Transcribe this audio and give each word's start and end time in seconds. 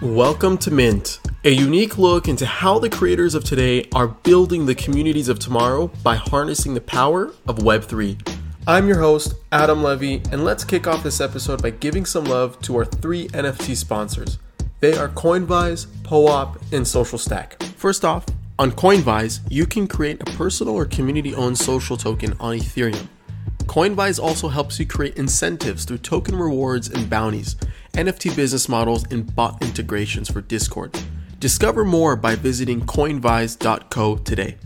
Welcome 0.00 0.58
to 0.58 0.70
Mint, 0.70 1.18
a 1.42 1.50
unique 1.50 1.98
look 1.98 2.28
into 2.28 2.46
how 2.46 2.78
the 2.78 2.88
creators 2.88 3.34
of 3.34 3.42
today 3.42 3.88
are 3.92 4.06
building 4.06 4.64
the 4.64 4.76
communities 4.76 5.28
of 5.28 5.40
tomorrow 5.40 5.88
by 6.04 6.14
harnessing 6.14 6.74
the 6.74 6.80
power 6.80 7.32
of 7.48 7.58
Web3. 7.58 8.38
I'm 8.68 8.86
your 8.86 9.00
host, 9.00 9.34
Adam 9.50 9.82
Levy, 9.82 10.22
and 10.30 10.44
let's 10.44 10.62
kick 10.62 10.86
off 10.86 11.02
this 11.02 11.20
episode 11.20 11.62
by 11.62 11.70
giving 11.70 12.04
some 12.04 12.26
love 12.26 12.62
to 12.62 12.76
our 12.76 12.84
three 12.84 13.26
NFT 13.30 13.74
sponsors. 13.74 14.38
They 14.78 14.96
are 14.96 15.08
Coinvise, 15.08 15.88
POAP, 16.04 16.72
and 16.72 16.86
Social 16.86 17.18
Stack. 17.18 17.60
First 17.76 18.04
off, 18.04 18.24
on 18.60 18.70
Coinvise, 18.70 19.40
you 19.50 19.66
can 19.66 19.88
create 19.88 20.20
a 20.20 20.36
personal 20.36 20.76
or 20.76 20.84
community 20.84 21.34
owned 21.34 21.58
social 21.58 21.96
token 21.96 22.36
on 22.38 22.56
Ethereum. 22.56 23.08
Coinvise 23.68 24.18
also 24.18 24.48
helps 24.48 24.80
you 24.80 24.86
create 24.86 25.16
incentives 25.16 25.84
through 25.84 25.98
token 25.98 26.34
rewards 26.34 26.88
and 26.88 27.08
bounties 27.08 27.54
NFT 27.98 28.36
business 28.36 28.68
models, 28.68 29.04
and 29.10 29.34
bot 29.34 29.60
integrations 29.60 30.30
for 30.30 30.40
Discord. 30.40 30.96
Discover 31.40 31.84
more 31.84 32.14
by 32.14 32.36
visiting 32.36 32.80
coinvise.co 32.82 34.16
today. 34.18 34.56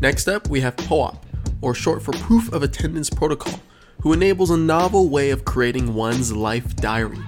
Next 0.00 0.28
up, 0.28 0.48
we 0.48 0.62
have 0.62 0.76
POAP, 0.76 1.16
or 1.60 1.74
short 1.74 2.02
for 2.02 2.12
Proof 2.12 2.50
of 2.52 2.62
Attendance 2.62 3.10
Protocol, 3.10 3.60
who 4.00 4.14
enables 4.14 4.50
a 4.50 4.56
novel 4.56 5.10
way 5.10 5.28
of 5.28 5.44
creating 5.44 5.94
one's 5.94 6.32
life 6.32 6.74
diary. 6.76 7.18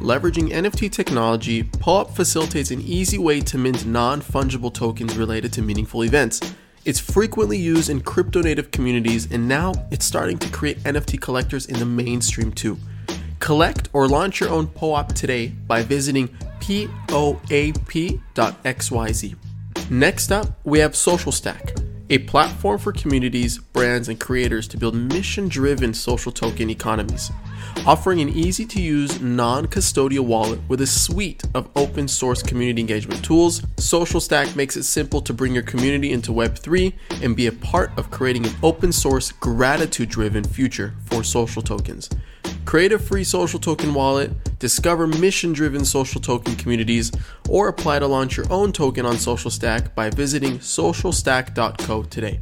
Leveraging 0.00 0.50
NFT 0.50 0.92
technology, 0.92 1.62
POAP 1.62 2.14
facilitates 2.14 2.70
an 2.70 2.82
easy 2.82 3.16
way 3.16 3.40
to 3.40 3.56
mint 3.56 3.86
non 3.86 4.20
fungible 4.20 4.72
tokens 4.72 5.16
related 5.16 5.54
to 5.54 5.62
meaningful 5.62 6.04
events. 6.04 6.40
It's 6.86 7.00
frequently 7.00 7.58
used 7.58 7.90
in 7.90 8.00
crypto 8.00 8.40
native 8.40 8.70
communities, 8.70 9.32
and 9.32 9.48
now 9.48 9.72
it's 9.90 10.04
starting 10.04 10.38
to 10.38 10.48
create 10.50 10.78
NFT 10.84 11.20
collectors 11.20 11.66
in 11.66 11.80
the 11.80 11.84
mainstream 11.84 12.52
too. 12.52 12.78
Collect 13.40 13.88
or 13.92 14.06
launch 14.06 14.38
your 14.38 14.50
own 14.50 14.68
POAP 14.68 15.12
today 15.12 15.48
by 15.48 15.82
visiting 15.82 16.28
poap.xyz. 16.60 17.50
Next 19.90 20.30
up, 20.30 20.60
we 20.62 20.78
have 20.78 20.94
Social 20.94 21.32
Stack, 21.32 21.74
a 22.08 22.18
platform 22.18 22.78
for 22.78 22.92
communities, 22.92 23.58
brands, 23.58 24.08
and 24.08 24.20
creators 24.20 24.68
to 24.68 24.76
build 24.76 24.94
mission 24.94 25.48
driven 25.48 25.92
social 25.92 26.30
token 26.30 26.70
economies. 26.70 27.30
Offering 27.84 28.20
an 28.20 28.28
easy 28.28 28.64
to 28.66 28.80
use, 28.80 29.20
non 29.20 29.66
custodial 29.66 30.24
wallet 30.24 30.60
with 30.68 30.80
a 30.80 30.86
suite 30.86 31.42
of 31.54 31.68
open 31.76 32.08
source 32.08 32.42
community 32.42 32.80
engagement 32.80 33.24
tools, 33.24 33.62
Social 33.78 34.20
Stack 34.20 34.56
makes 34.56 34.76
it 34.76 34.84
simple 34.84 35.20
to 35.22 35.34
bring 35.34 35.52
your 35.52 35.62
community 35.62 36.12
into 36.12 36.32
Web3 36.32 36.92
and 37.22 37.36
be 37.36 37.46
a 37.46 37.52
part 37.52 37.90
of 37.98 38.10
creating 38.10 38.46
an 38.46 38.54
open 38.62 38.92
source, 38.92 39.32
gratitude 39.32 40.08
driven 40.08 40.44
future 40.44 40.94
for 41.04 41.22
social 41.22 41.62
tokens. 41.62 42.08
Create 42.66 42.92
a 42.92 42.98
free 42.98 43.22
social 43.22 43.60
token 43.60 43.94
wallet, 43.94 44.58
discover 44.58 45.06
mission 45.06 45.52
driven 45.52 45.84
social 45.84 46.20
token 46.20 46.56
communities, 46.56 47.12
or 47.48 47.68
apply 47.68 48.00
to 48.00 48.06
launch 48.08 48.36
your 48.36 48.52
own 48.52 48.72
token 48.72 49.06
on 49.06 49.16
Social 49.18 49.52
Stack 49.52 49.94
by 49.94 50.10
visiting 50.10 50.58
socialstack.co 50.58 52.02
today. 52.02 52.40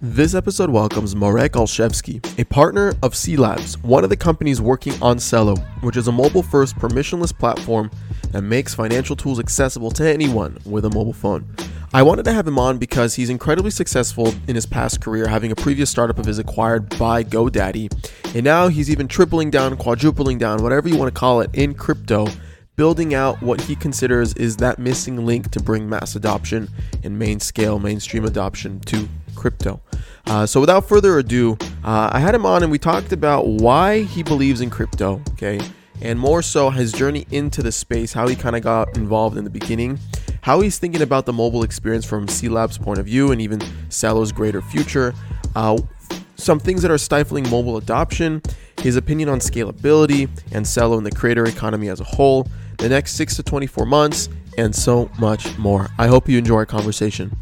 This 0.00 0.32
episode 0.34 0.70
welcomes 0.70 1.16
Marek 1.16 1.52
Olszewski, 1.52 2.24
a 2.38 2.44
partner 2.44 2.90
of 3.02 3.14
cLabs, 3.14 3.82
one 3.82 4.04
of 4.04 4.10
the 4.10 4.16
companies 4.16 4.60
working 4.60 4.94
on 5.02 5.16
Celo, 5.16 5.58
which 5.82 5.96
is 5.96 6.06
a 6.06 6.12
mobile 6.12 6.44
first 6.44 6.76
permissionless 6.76 7.36
platform 7.36 7.90
that 8.30 8.42
makes 8.42 8.76
financial 8.76 9.16
tools 9.16 9.40
accessible 9.40 9.90
to 9.90 10.08
anyone 10.08 10.56
with 10.64 10.84
a 10.84 10.90
mobile 10.90 11.12
phone. 11.12 11.44
I 11.92 12.02
wanted 12.02 12.24
to 12.26 12.32
have 12.32 12.46
him 12.46 12.56
on 12.56 12.78
because 12.78 13.16
he's 13.16 13.30
incredibly 13.30 13.72
successful 13.72 14.32
in 14.46 14.54
his 14.54 14.64
past 14.64 15.00
career, 15.00 15.26
having 15.26 15.50
a 15.50 15.56
previous 15.56 15.90
startup 15.90 16.20
of 16.20 16.24
his 16.24 16.38
acquired 16.38 16.96
by 17.00 17.24
GoDaddy. 17.24 17.92
And 18.32 18.44
now 18.44 18.68
he's 18.68 18.88
even 18.88 19.08
tripling 19.08 19.50
down, 19.50 19.76
quadrupling 19.76 20.38
down, 20.38 20.62
whatever 20.62 20.88
you 20.88 20.96
want 20.96 21.12
to 21.12 21.18
call 21.18 21.40
it, 21.40 21.50
in 21.52 21.74
crypto, 21.74 22.28
building 22.76 23.12
out 23.12 23.42
what 23.42 23.60
he 23.62 23.74
considers 23.74 24.32
is 24.34 24.56
that 24.58 24.78
missing 24.78 25.26
link 25.26 25.50
to 25.50 25.60
bring 25.60 25.88
mass 25.88 26.14
adoption 26.14 26.68
and 27.02 27.18
main 27.18 27.40
scale, 27.40 27.80
mainstream 27.80 28.24
adoption 28.24 28.78
to 28.80 29.08
crypto. 29.34 29.80
Uh, 30.26 30.46
so 30.46 30.60
without 30.60 30.88
further 30.88 31.18
ado, 31.18 31.58
uh, 31.82 32.08
I 32.12 32.20
had 32.20 32.36
him 32.36 32.46
on 32.46 32.62
and 32.62 32.70
we 32.70 32.78
talked 32.78 33.10
about 33.10 33.48
why 33.48 34.02
he 34.02 34.22
believes 34.22 34.60
in 34.60 34.70
crypto, 34.70 35.20
okay? 35.32 35.58
And 36.02 36.18
more 36.18 36.42
so 36.42 36.70
his 36.70 36.92
journey 36.92 37.26
into 37.30 37.62
the 37.62 37.72
space, 37.72 38.12
how 38.12 38.26
he 38.26 38.36
kind 38.36 38.56
of 38.56 38.62
got 38.62 38.96
involved 38.96 39.36
in 39.36 39.44
the 39.44 39.50
beginning 39.50 39.98
how 40.42 40.60
he's 40.60 40.78
thinking 40.78 41.02
about 41.02 41.26
the 41.26 41.32
mobile 41.32 41.62
experience 41.62 42.04
from 42.04 42.26
cLabs' 42.26 42.80
point 42.80 42.98
of 42.98 43.06
view 43.06 43.32
and 43.32 43.40
even 43.40 43.60
Celo's 43.88 44.32
greater 44.32 44.62
future, 44.62 45.14
uh, 45.54 45.78
some 46.36 46.58
things 46.58 46.82
that 46.82 46.90
are 46.90 46.98
stifling 46.98 47.48
mobile 47.50 47.76
adoption, 47.76 48.40
his 48.80 48.96
opinion 48.96 49.28
on 49.28 49.40
scalability 49.40 50.28
and 50.52 50.64
Celo 50.64 50.96
and 50.96 51.04
the 51.04 51.10
creator 51.10 51.44
economy 51.44 51.88
as 51.88 52.00
a 52.00 52.04
whole, 52.04 52.48
the 52.78 52.88
next 52.88 53.12
6 53.12 53.36
to 53.36 53.42
24 53.42 53.84
months, 53.84 54.28
and 54.56 54.74
so 54.74 55.10
much 55.18 55.56
more. 55.58 55.88
I 55.98 56.06
hope 56.06 56.28
you 56.28 56.38
enjoy 56.38 56.56
our 56.56 56.66
conversation. 56.66 57.36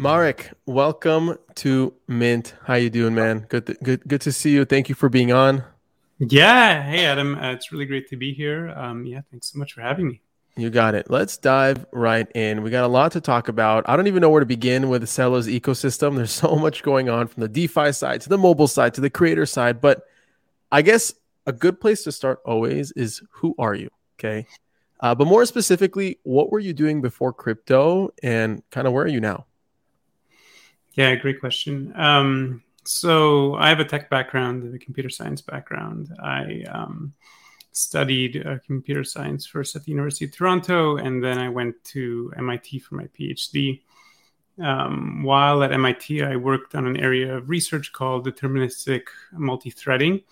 Marek, 0.00 0.52
welcome 0.64 1.36
to 1.56 1.92
Mint. 2.06 2.54
How 2.62 2.74
you 2.74 2.88
doing, 2.88 3.16
man? 3.16 3.46
Good, 3.48 3.66
to, 3.66 3.74
good, 3.82 4.06
good 4.06 4.20
to 4.20 4.30
see 4.30 4.50
you. 4.50 4.64
Thank 4.64 4.88
you 4.88 4.94
for 4.94 5.08
being 5.08 5.32
on. 5.32 5.64
Yeah. 6.20 6.84
Hey, 6.84 7.04
Adam. 7.04 7.34
Uh, 7.34 7.50
it's 7.54 7.72
really 7.72 7.84
great 7.84 8.08
to 8.10 8.16
be 8.16 8.32
here. 8.32 8.70
Um, 8.76 9.04
yeah. 9.04 9.22
Thanks 9.32 9.52
so 9.52 9.58
much 9.58 9.72
for 9.72 9.80
having 9.80 10.06
me. 10.06 10.20
You 10.56 10.70
got 10.70 10.94
it. 10.94 11.10
Let's 11.10 11.36
dive 11.36 11.84
right 11.90 12.30
in. 12.36 12.62
We 12.62 12.70
got 12.70 12.84
a 12.84 12.88
lot 12.88 13.10
to 13.12 13.20
talk 13.20 13.48
about. 13.48 13.88
I 13.88 13.96
don't 13.96 14.06
even 14.06 14.20
know 14.20 14.30
where 14.30 14.38
to 14.38 14.46
begin 14.46 14.88
with 14.88 15.08
Celo's 15.08 15.48
ecosystem. 15.48 16.14
There's 16.14 16.30
so 16.30 16.54
much 16.60 16.84
going 16.84 17.08
on 17.08 17.26
from 17.26 17.40
the 17.40 17.48
DeFi 17.48 17.90
side 17.90 18.20
to 18.20 18.28
the 18.28 18.38
mobile 18.38 18.68
side 18.68 18.94
to 18.94 19.00
the 19.00 19.10
creator 19.10 19.46
side. 19.46 19.80
But 19.80 20.06
I 20.70 20.82
guess 20.82 21.12
a 21.44 21.52
good 21.52 21.80
place 21.80 22.04
to 22.04 22.12
start 22.12 22.38
always 22.44 22.92
is 22.92 23.20
who 23.32 23.56
are 23.58 23.74
you? 23.74 23.90
Okay. 24.16 24.46
Uh, 25.00 25.16
but 25.16 25.26
more 25.26 25.44
specifically, 25.44 26.20
what 26.22 26.52
were 26.52 26.60
you 26.60 26.72
doing 26.72 27.00
before 27.00 27.32
crypto 27.32 28.12
and 28.22 28.62
kind 28.70 28.86
of 28.86 28.92
where 28.92 29.04
are 29.04 29.08
you 29.08 29.20
now? 29.20 29.44
Yeah, 30.98 31.14
great 31.14 31.38
question. 31.38 31.92
Um, 31.94 32.64
so 32.82 33.54
I 33.54 33.68
have 33.68 33.78
a 33.78 33.84
tech 33.84 34.10
background, 34.10 34.74
a 34.74 34.80
computer 34.80 35.08
science 35.08 35.40
background. 35.40 36.12
I 36.20 36.64
um, 36.68 37.14
studied 37.70 38.44
uh, 38.44 38.58
computer 38.66 39.04
science 39.04 39.46
first 39.46 39.76
at 39.76 39.84
the 39.84 39.92
University 39.92 40.24
of 40.24 40.32
Toronto, 40.32 40.96
and 40.96 41.22
then 41.22 41.38
I 41.38 41.50
went 41.50 41.76
to 41.94 42.32
MIT 42.36 42.80
for 42.80 42.96
my 42.96 43.04
PhD. 43.16 43.82
Um, 44.60 45.22
while 45.22 45.62
at 45.62 45.70
MIT, 45.70 46.24
I 46.24 46.34
worked 46.34 46.74
on 46.74 46.84
an 46.84 46.96
area 46.96 47.36
of 47.36 47.48
research 47.48 47.92
called 47.92 48.26
deterministic 48.26 49.02
multi-threading, 49.30 50.22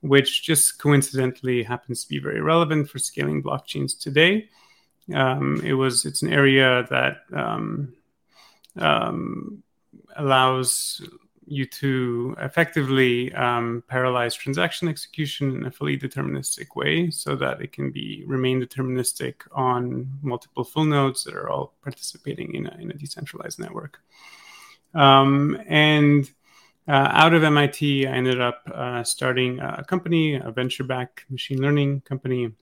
which 0.00 0.42
just 0.42 0.78
coincidentally 0.78 1.62
happens 1.62 2.04
to 2.04 2.08
be 2.08 2.18
very 2.18 2.40
relevant 2.40 2.88
for 2.88 2.98
scaling 2.98 3.42
blockchains 3.42 4.00
today. 4.00 4.48
Um, 5.14 5.60
it 5.62 5.74
was 5.74 6.06
it's 6.06 6.22
an 6.22 6.32
area 6.32 6.86
that 6.88 7.24
um, 7.30 7.92
um 8.78 9.62
allows 10.16 11.02
you 11.50 11.64
to 11.64 12.36
effectively 12.40 13.32
um, 13.34 13.82
parallelize 13.90 14.36
transaction 14.36 14.86
execution 14.86 15.56
in 15.56 15.66
a 15.66 15.70
fully 15.70 15.98
deterministic 15.98 16.76
way 16.76 17.10
so 17.10 17.34
that 17.34 17.60
it 17.62 17.72
can 17.72 17.90
be 17.90 18.22
remain 18.26 18.60
deterministic 18.60 19.34
on 19.52 20.10
multiple 20.22 20.62
full 20.62 20.84
nodes 20.84 21.24
that 21.24 21.34
are 21.34 21.48
all 21.48 21.72
participating 21.82 22.54
in 22.54 22.66
a, 22.66 22.76
in 22.78 22.90
a 22.90 22.94
decentralized 22.94 23.58
network. 23.58 23.98
Um, 24.94 25.60
and 25.66 26.30
uh, 26.86 27.08
out 27.12 27.34
of 27.34 27.44
MIT, 27.44 28.06
I 28.06 28.10
ended 28.10 28.40
up 28.40 28.62
uh, 28.72 29.04
starting 29.04 29.60
a 29.60 29.84
company, 29.84 30.34
a 30.34 30.50
venture 30.50 30.84
back 30.84 31.24
machine 31.30 31.60
learning 31.60 32.02
company. 32.02 32.52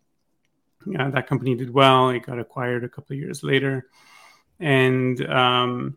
Uh, 0.98 1.10
that 1.10 1.26
company 1.26 1.54
did 1.54 1.72
well. 1.72 2.10
It 2.10 2.26
got 2.26 2.38
acquired 2.38 2.84
a 2.84 2.88
couple 2.88 3.14
of 3.14 3.20
years 3.20 3.42
later. 3.42 3.88
And 4.58 5.24
um, 5.28 5.97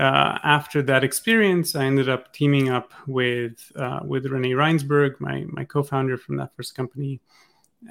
uh, 0.00 0.38
after 0.42 0.80
that 0.80 1.04
experience, 1.04 1.76
I 1.76 1.84
ended 1.84 2.08
up 2.08 2.32
teaming 2.32 2.70
up 2.70 2.92
with 3.06 3.70
uh, 3.76 4.00
with 4.02 4.24
René 4.24 4.54
Reinsberg, 4.56 5.20
my 5.20 5.44
my 5.48 5.64
co-founder 5.64 6.16
from 6.16 6.38
that 6.38 6.56
first 6.56 6.74
company, 6.74 7.20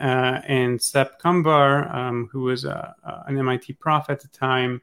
uh, 0.02 0.42
and 0.48 0.82
Sepp 0.82 1.22
Kamvar, 1.22 1.94
um, 1.94 2.28
who 2.32 2.42
was 2.42 2.66
a, 2.66 2.96
an 3.28 3.38
MIT 3.38 3.74
prof 3.74 4.10
at 4.10 4.22
the 4.22 4.28
time, 4.30 4.82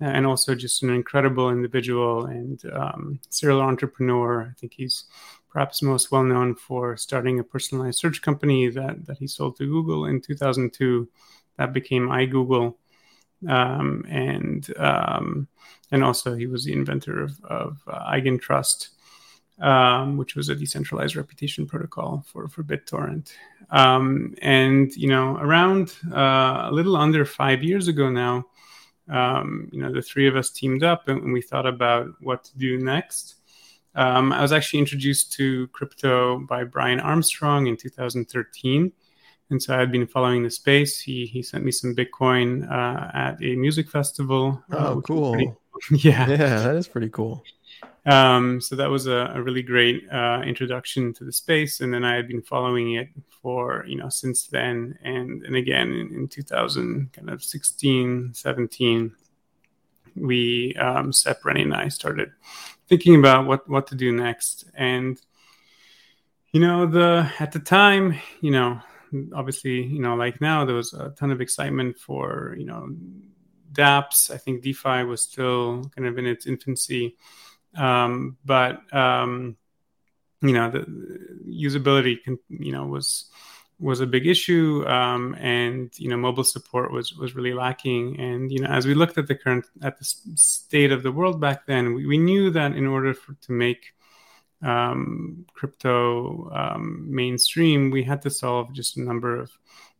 and 0.00 0.26
also 0.26 0.56
just 0.56 0.82
an 0.82 0.90
incredible 0.90 1.48
individual 1.50 2.26
and 2.26 2.60
um, 2.72 3.20
serial 3.30 3.60
entrepreneur. 3.60 4.50
I 4.50 4.58
think 4.58 4.74
he's 4.74 5.04
perhaps 5.50 5.80
most 5.80 6.10
well 6.10 6.24
known 6.24 6.56
for 6.56 6.96
starting 6.96 7.38
a 7.38 7.44
personalized 7.44 8.00
search 8.00 8.20
company 8.20 8.68
that 8.70 9.06
that 9.06 9.18
he 9.18 9.28
sold 9.28 9.58
to 9.58 9.66
Google 9.66 10.06
in 10.06 10.20
2002. 10.20 11.08
That 11.56 11.72
became 11.72 12.08
iGoogle 12.08 12.74
um, 13.48 14.04
and 14.08 14.72
um, 14.78 15.48
and 15.90 16.02
also 16.02 16.34
he 16.34 16.46
was 16.46 16.64
the 16.64 16.72
inventor 16.72 17.22
of, 17.22 17.44
of 17.44 17.82
uh, 17.86 18.10
EigenTrust, 18.12 18.88
um, 19.60 20.16
which 20.16 20.34
was 20.34 20.48
a 20.48 20.54
decentralized 20.54 21.16
reputation 21.16 21.66
protocol 21.66 22.24
for 22.26 22.48
for 22.48 22.62
BitTorrent. 22.62 23.32
Um, 23.70 24.34
and 24.42 24.94
you 24.96 25.08
know, 25.08 25.36
around 25.36 25.94
uh, 26.12 26.68
a 26.68 26.72
little 26.72 26.96
under 26.96 27.24
five 27.24 27.62
years 27.62 27.88
ago 27.88 28.10
now, 28.10 28.46
um, 29.08 29.68
you 29.72 29.80
know, 29.80 29.92
the 29.92 30.02
three 30.02 30.26
of 30.26 30.36
us 30.36 30.50
teamed 30.50 30.82
up 30.82 31.08
and 31.08 31.32
we 31.32 31.42
thought 31.42 31.66
about 31.66 32.08
what 32.20 32.44
to 32.44 32.58
do 32.58 32.78
next. 32.78 33.36
Um, 33.94 34.32
I 34.32 34.42
was 34.42 34.52
actually 34.52 34.80
introduced 34.80 35.32
to 35.34 35.68
crypto 35.68 36.40
by 36.40 36.64
Brian 36.64 37.00
Armstrong 37.00 37.68
in 37.68 37.76
2013. 37.76 38.92
And 39.54 39.62
so 39.62 39.72
I 39.72 39.78
had 39.78 39.92
been 39.92 40.04
following 40.08 40.42
the 40.42 40.50
space. 40.50 40.98
He, 40.98 41.26
he 41.26 41.40
sent 41.40 41.64
me 41.64 41.70
some 41.70 41.94
Bitcoin 41.94 42.68
uh, 42.68 43.08
at 43.14 43.40
a 43.40 43.54
music 43.54 43.88
festival. 43.88 44.60
Oh, 44.72 45.00
cool. 45.02 45.34
Pretty, 45.34 45.52
yeah. 46.08 46.28
Yeah, 46.28 46.36
that 46.58 46.74
is 46.74 46.88
pretty 46.88 47.08
cool. 47.08 47.44
Um, 48.04 48.60
so 48.60 48.74
that 48.74 48.90
was 48.90 49.06
a, 49.06 49.30
a 49.32 49.40
really 49.40 49.62
great 49.62 50.10
uh, 50.12 50.42
introduction 50.44 51.14
to 51.14 51.24
the 51.24 51.30
space, 51.30 51.80
and 51.82 51.94
then 51.94 52.04
I 52.04 52.16
had 52.16 52.26
been 52.26 52.42
following 52.42 52.94
it 52.94 53.10
for 53.40 53.84
you 53.86 53.96
know 53.96 54.08
since 54.08 54.48
then, 54.48 54.98
and 55.04 55.44
and 55.44 55.54
again 55.54 55.92
in, 55.92 56.12
in 56.12 56.26
2000, 56.26 57.12
kind 57.12 57.30
of 57.30 57.44
16, 57.44 58.34
17, 58.34 59.14
we 60.16 60.74
um, 60.74 61.12
Sepp 61.12 61.44
Rennie 61.44 61.62
and 61.62 61.74
I 61.74 61.86
started 61.88 62.32
thinking 62.88 63.14
about 63.14 63.46
what 63.46 63.68
what 63.68 63.86
to 63.86 63.94
do 63.94 64.10
next, 64.10 64.64
and 64.74 65.20
you 66.50 66.60
know 66.60 66.86
the 66.86 67.30
at 67.38 67.52
the 67.52 67.60
time, 67.60 68.18
you 68.40 68.50
know 68.50 68.80
obviously 69.34 69.82
you 69.82 70.00
know 70.00 70.14
like 70.14 70.40
now 70.40 70.64
there 70.64 70.76
was 70.76 70.92
a 70.92 71.10
ton 71.10 71.30
of 71.30 71.40
excitement 71.40 71.98
for 71.98 72.54
you 72.58 72.66
know 72.66 72.88
dApps. 73.72 74.30
I 74.30 74.36
think 74.36 74.62
DeFi 74.62 75.02
was 75.04 75.22
still 75.22 75.90
kind 75.96 76.06
of 76.06 76.16
in 76.18 76.26
its 76.26 76.46
infancy 76.46 77.16
um, 77.76 78.36
but 78.44 78.80
um, 78.94 79.56
you 80.42 80.52
know, 80.52 80.70
the 80.70 80.80
usability, 81.48 82.22
can, 82.22 82.38
you 82.48 82.72
know, 82.72 82.86
was 82.86 83.30
was 83.80 84.00
a 84.00 84.06
big 84.06 84.26
issue, 84.26 84.86
um, 84.86 85.34
and 85.40 85.90
you 85.98 86.08
know, 86.08 86.16
mobile 86.16 86.44
support 86.44 86.92
was 86.92 87.14
was 87.14 87.34
really 87.34 87.54
lacking. 87.54 88.20
And 88.20 88.52
you 88.52 88.60
know, 88.60 88.68
as 88.68 88.86
we 88.86 88.94
looked 88.94 89.18
at 89.18 89.26
the 89.26 89.34
current 89.34 89.66
at 89.82 89.98
the 89.98 90.04
state 90.04 90.92
of 90.92 91.02
the 91.02 91.12
world 91.12 91.40
back 91.40 91.66
then, 91.66 91.94
we, 91.94 92.06
we 92.06 92.18
knew 92.18 92.50
that 92.50 92.72
in 92.72 92.86
order 92.86 93.14
for, 93.14 93.34
to 93.34 93.52
make 93.52 93.94
um, 94.64 95.44
crypto 95.52 96.50
um, 96.52 97.06
mainstream, 97.08 97.90
we 97.90 98.02
had 98.02 98.22
to 98.22 98.30
solve 98.30 98.72
just 98.72 98.96
a 98.96 99.02
number 99.02 99.38
of 99.38 99.50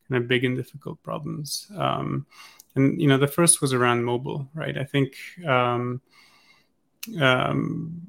kind 0.08 0.22
of 0.22 0.28
big 0.28 0.44
and 0.44 0.56
difficult 0.56 1.02
problems. 1.02 1.70
Um, 1.76 2.26
and 2.74 3.00
you 3.00 3.06
know, 3.06 3.18
the 3.18 3.28
first 3.28 3.60
was 3.60 3.72
around 3.72 4.04
mobile, 4.04 4.48
right? 4.54 4.76
I 4.76 4.84
think 4.84 5.14
um, 5.46 6.00
um, 7.20 8.00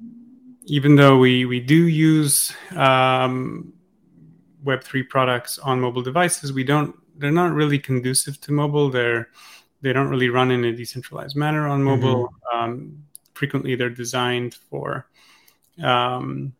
even 0.65 0.95
though 0.95 1.17
we 1.17 1.45
we 1.45 1.59
do 1.59 1.87
use 1.87 2.53
um, 2.75 3.73
Web3 4.63 5.07
products 5.09 5.59
on 5.59 5.79
mobile 5.79 6.01
devices, 6.01 6.53
we 6.53 6.63
don't. 6.63 6.95
They're 7.17 7.31
not 7.31 7.53
really 7.53 7.79
conducive 7.79 8.41
to 8.41 8.51
mobile. 8.51 8.89
They're 8.89 9.29
they 9.81 9.93
don't 9.93 10.09
really 10.09 10.29
run 10.29 10.51
in 10.51 10.65
a 10.65 10.73
decentralized 10.73 11.35
manner 11.35 11.67
on 11.67 11.83
mobile. 11.83 12.27
Mm-hmm. 12.27 12.57
Um, 12.57 13.03
frequently, 13.33 13.75
they're 13.75 13.89
designed 13.89 14.55
for 14.55 15.07
um, 15.83 16.53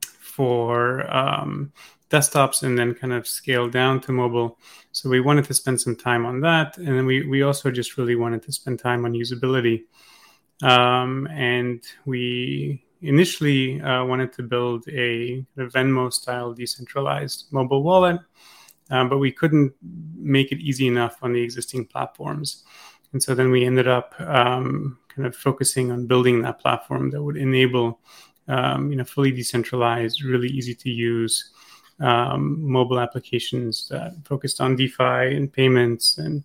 for 0.00 1.10
um, 1.14 1.72
desktops 2.10 2.62
and 2.62 2.78
then 2.78 2.94
kind 2.94 3.12
of 3.12 3.26
scale 3.26 3.68
down 3.68 4.00
to 4.00 4.12
mobile. 4.12 4.58
So 4.92 5.08
we 5.08 5.20
wanted 5.20 5.44
to 5.46 5.54
spend 5.54 5.80
some 5.80 5.96
time 5.96 6.24
on 6.26 6.40
that, 6.40 6.78
and 6.78 6.88
then 6.88 7.06
we 7.06 7.26
we 7.26 7.42
also 7.42 7.70
just 7.70 7.98
really 7.98 8.16
wanted 8.16 8.42
to 8.42 8.52
spend 8.52 8.78
time 8.78 9.04
on 9.04 9.12
usability. 9.12 9.84
Um, 10.62 11.26
and 11.26 11.82
we 12.06 12.82
initially 13.02 13.80
uh, 13.82 14.04
wanted 14.04 14.32
to 14.32 14.42
build 14.42 14.88
a, 14.88 15.44
a 15.58 15.66
Venmo 15.66 16.12
style 16.12 16.54
decentralized 16.54 17.46
mobile 17.50 17.82
wallet, 17.82 18.20
um, 18.90 19.08
but 19.08 19.18
we 19.18 19.30
couldn't 19.30 19.74
make 20.14 20.52
it 20.52 20.60
easy 20.60 20.86
enough 20.86 21.18
on 21.22 21.32
the 21.32 21.42
existing 21.42 21.84
platforms. 21.84 22.64
And 23.12 23.22
so 23.22 23.34
then 23.34 23.50
we 23.50 23.64
ended 23.64 23.86
up 23.86 24.14
um, 24.20 24.98
kind 25.08 25.26
of 25.26 25.36
focusing 25.36 25.90
on 25.90 26.06
building 26.06 26.42
that 26.42 26.58
platform 26.58 27.10
that 27.10 27.22
would 27.22 27.36
enable, 27.36 28.00
um, 28.48 28.90
you 28.90 28.96
know, 28.96 29.04
fully 29.04 29.30
decentralized, 29.30 30.22
really 30.22 30.48
easy 30.48 30.74
to 30.74 30.90
use 30.90 31.50
um, 32.00 32.62
mobile 32.62 33.00
applications 33.00 33.88
that 33.88 34.14
focused 34.24 34.60
on 34.60 34.76
DeFi 34.76 35.34
and 35.34 35.52
payments 35.52 36.18
and 36.18 36.44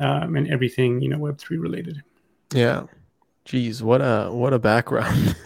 um, 0.00 0.36
and 0.36 0.50
everything, 0.50 1.00
you 1.00 1.08
know, 1.08 1.18
Web 1.18 1.38
three 1.38 1.56
related. 1.56 2.02
Yeah. 2.52 2.84
Geez, 3.44 3.82
what 3.82 4.00
a 4.00 4.30
what 4.30 4.52
a 4.52 4.58
background. 4.58 5.36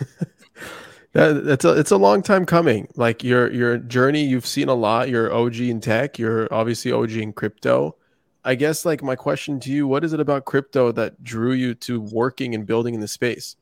that, 1.12 1.44
that's 1.44 1.64
a 1.64 1.72
it's 1.72 1.90
a 1.90 1.96
long 1.96 2.22
time 2.22 2.46
coming. 2.46 2.88
Like 2.94 3.24
your 3.24 3.50
your 3.52 3.78
journey, 3.78 4.24
you've 4.24 4.46
seen 4.46 4.68
a 4.68 4.74
lot. 4.74 5.08
You're 5.08 5.32
OG 5.32 5.56
in 5.56 5.80
tech. 5.80 6.18
You're 6.18 6.52
obviously 6.52 6.92
OG 6.92 7.12
in 7.12 7.32
crypto. 7.32 7.96
I 8.44 8.54
guess 8.54 8.84
like 8.84 9.02
my 9.02 9.16
question 9.16 9.60
to 9.60 9.72
you, 9.72 9.86
what 9.86 10.04
is 10.04 10.12
it 10.12 10.20
about 10.20 10.44
crypto 10.44 10.92
that 10.92 11.22
drew 11.22 11.52
you 11.52 11.74
to 11.74 12.00
working 12.00 12.54
and 12.54 12.64
building 12.64 12.94
in 12.94 13.00
the 13.00 13.08
space? 13.08 13.56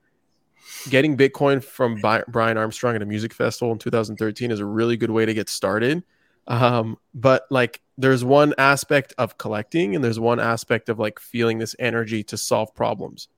Getting 0.88 1.16
Bitcoin 1.16 1.62
from 1.62 2.00
Brian 2.28 2.56
Armstrong 2.56 2.96
at 2.96 3.02
a 3.02 3.06
music 3.06 3.32
festival 3.32 3.72
in 3.72 3.78
2013 3.78 4.50
is 4.50 4.60
a 4.60 4.64
really 4.64 4.96
good 4.96 5.10
way 5.10 5.26
to 5.26 5.34
get 5.34 5.48
started. 5.48 6.02
Um, 6.46 6.98
but 7.14 7.46
like 7.50 7.80
there's 7.98 8.24
one 8.24 8.54
aspect 8.58 9.14
of 9.18 9.38
collecting 9.38 9.94
and 9.94 10.04
there's 10.04 10.20
one 10.20 10.38
aspect 10.38 10.88
of 10.88 10.98
like 10.98 11.18
feeling 11.18 11.58
this 11.58 11.74
energy 11.78 12.22
to 12.24 12.36
solve 12.36 12.74
problems. 12.74 13.28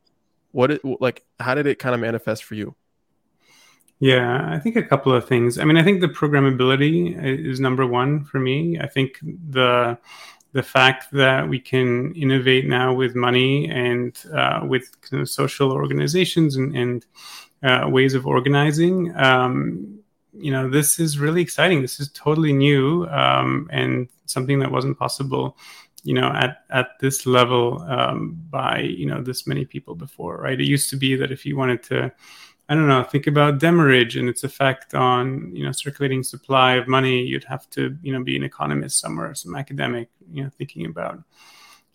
What 0.53 0.71
it 0.71 0.81
like 1.01 1.25
how 1.41 1.55
did 1.55 1.67
it 1.67 1.79
kind 1.79 1.95
of 1.95 2.01
manifest 2.01 2.45
for 2.45 2.55
you? 2.55 2.75
Yeah 4.01 4.49
i 4.53 4.59
think 4.61 4.77
a 4.77 4.83
couple 4.83 5.13
of 5.13 5.27
things. 5.27 5.59
I 5.59 5.65
mean 5.65 5.77
i 5.77 5.83
think 5.83 6.01
the 6.01 6.09
programmability 6.09 7.17
is 7.23 7.61
number 7.61 7.87
one 7.87 8.25
for 8.25 8.39
me. 8.39 8.79
I 8.79 8.87
think 8.87 9.19
the 9.23 9.99
the 10.53 10.63
fact 10.63 11.07
that 11.13 11.49
we 11.49 11.61
can 11.61 12.15
innovate 12.15 12.67
now 12.67 12.93
with 12.93 13.15
money 13.15 13.69
and 13.69 14.17
uh, 14.35 14.61
with 14.65 15.01
kind 15.03 15.21
of 15.21 15.29
social 15.29 15.73
organizations 15.73 16.57
and, 16.57 16.75
and 16.77 17.07
uh, 17.63 17.89
ways 17.89 18.15
of 18.15 18.27
organizing 18.27 19.15
um, 19.17 19.99
you 20.33 20.53
know 20.53 20.69
this 20.69 20.99
is 20.99 21.19
really 21.19 21.43
exciting. 21.43 21.83
This 21.83 22.01
is 22.01 22.11
totally 22.11 22.53
new 22.53 23.07
um, 23.07 23.69
and 23.73 24.09
something 24.27 24.59
that 24.61 24.71
wasn't 24.71 24.99
possible 24.99 25.57
you 26.05 26.15
know 26.15 26.29
at 26.29 26.65
at 26.71 26.91
this 27.01 27.27
level 27.27 27.83
um, 27.83 28.41
by 28.51 28.81
you 28.81 29.07
know 29.07 29.23
this 29.23 29.47
many 29.47 29.65
people 29.65 29.95
before 29.95 30.37
right? 30.37 30.61
It 30.61 30.67
used 30.67 30.91
to 30.91 30.97
be 30.97 31.17
that 31.17 31.33
if 31.33 31.45
you 31.45 31.57
wanted 31.57 31.83
to 31.85 32.13
i 32.69 32.75
don't 32.75 32.89
know 32.89 33.03
think 33.03 33.27
about 33.27 33.59
demurrage 33.59 34.17
and 34.17 34.29
its 34.29 34.45
effect 34.45 34.95
on 34.95 35.55
you 35.55 35.65
know 35.65 35.73
circulating 35.73 36.23
supply 36.23 36.75
of 36.75 36.89
money. 36.89 37.23
You'd 37.23 37.45
have 37.45 37.69
to 37.71 37.97
you 38.03 38.13
know 38.13 38.23
be 38.23 38.37
an 38.37 38.43
economist 38.43 39.01
somewhere 39.01 39.35
some 39.35 39.55
academic 39.55 40.09
you 40.31 40.45
know 40.45 40.51
thinking 40.51 40.87
about 40.87 41.23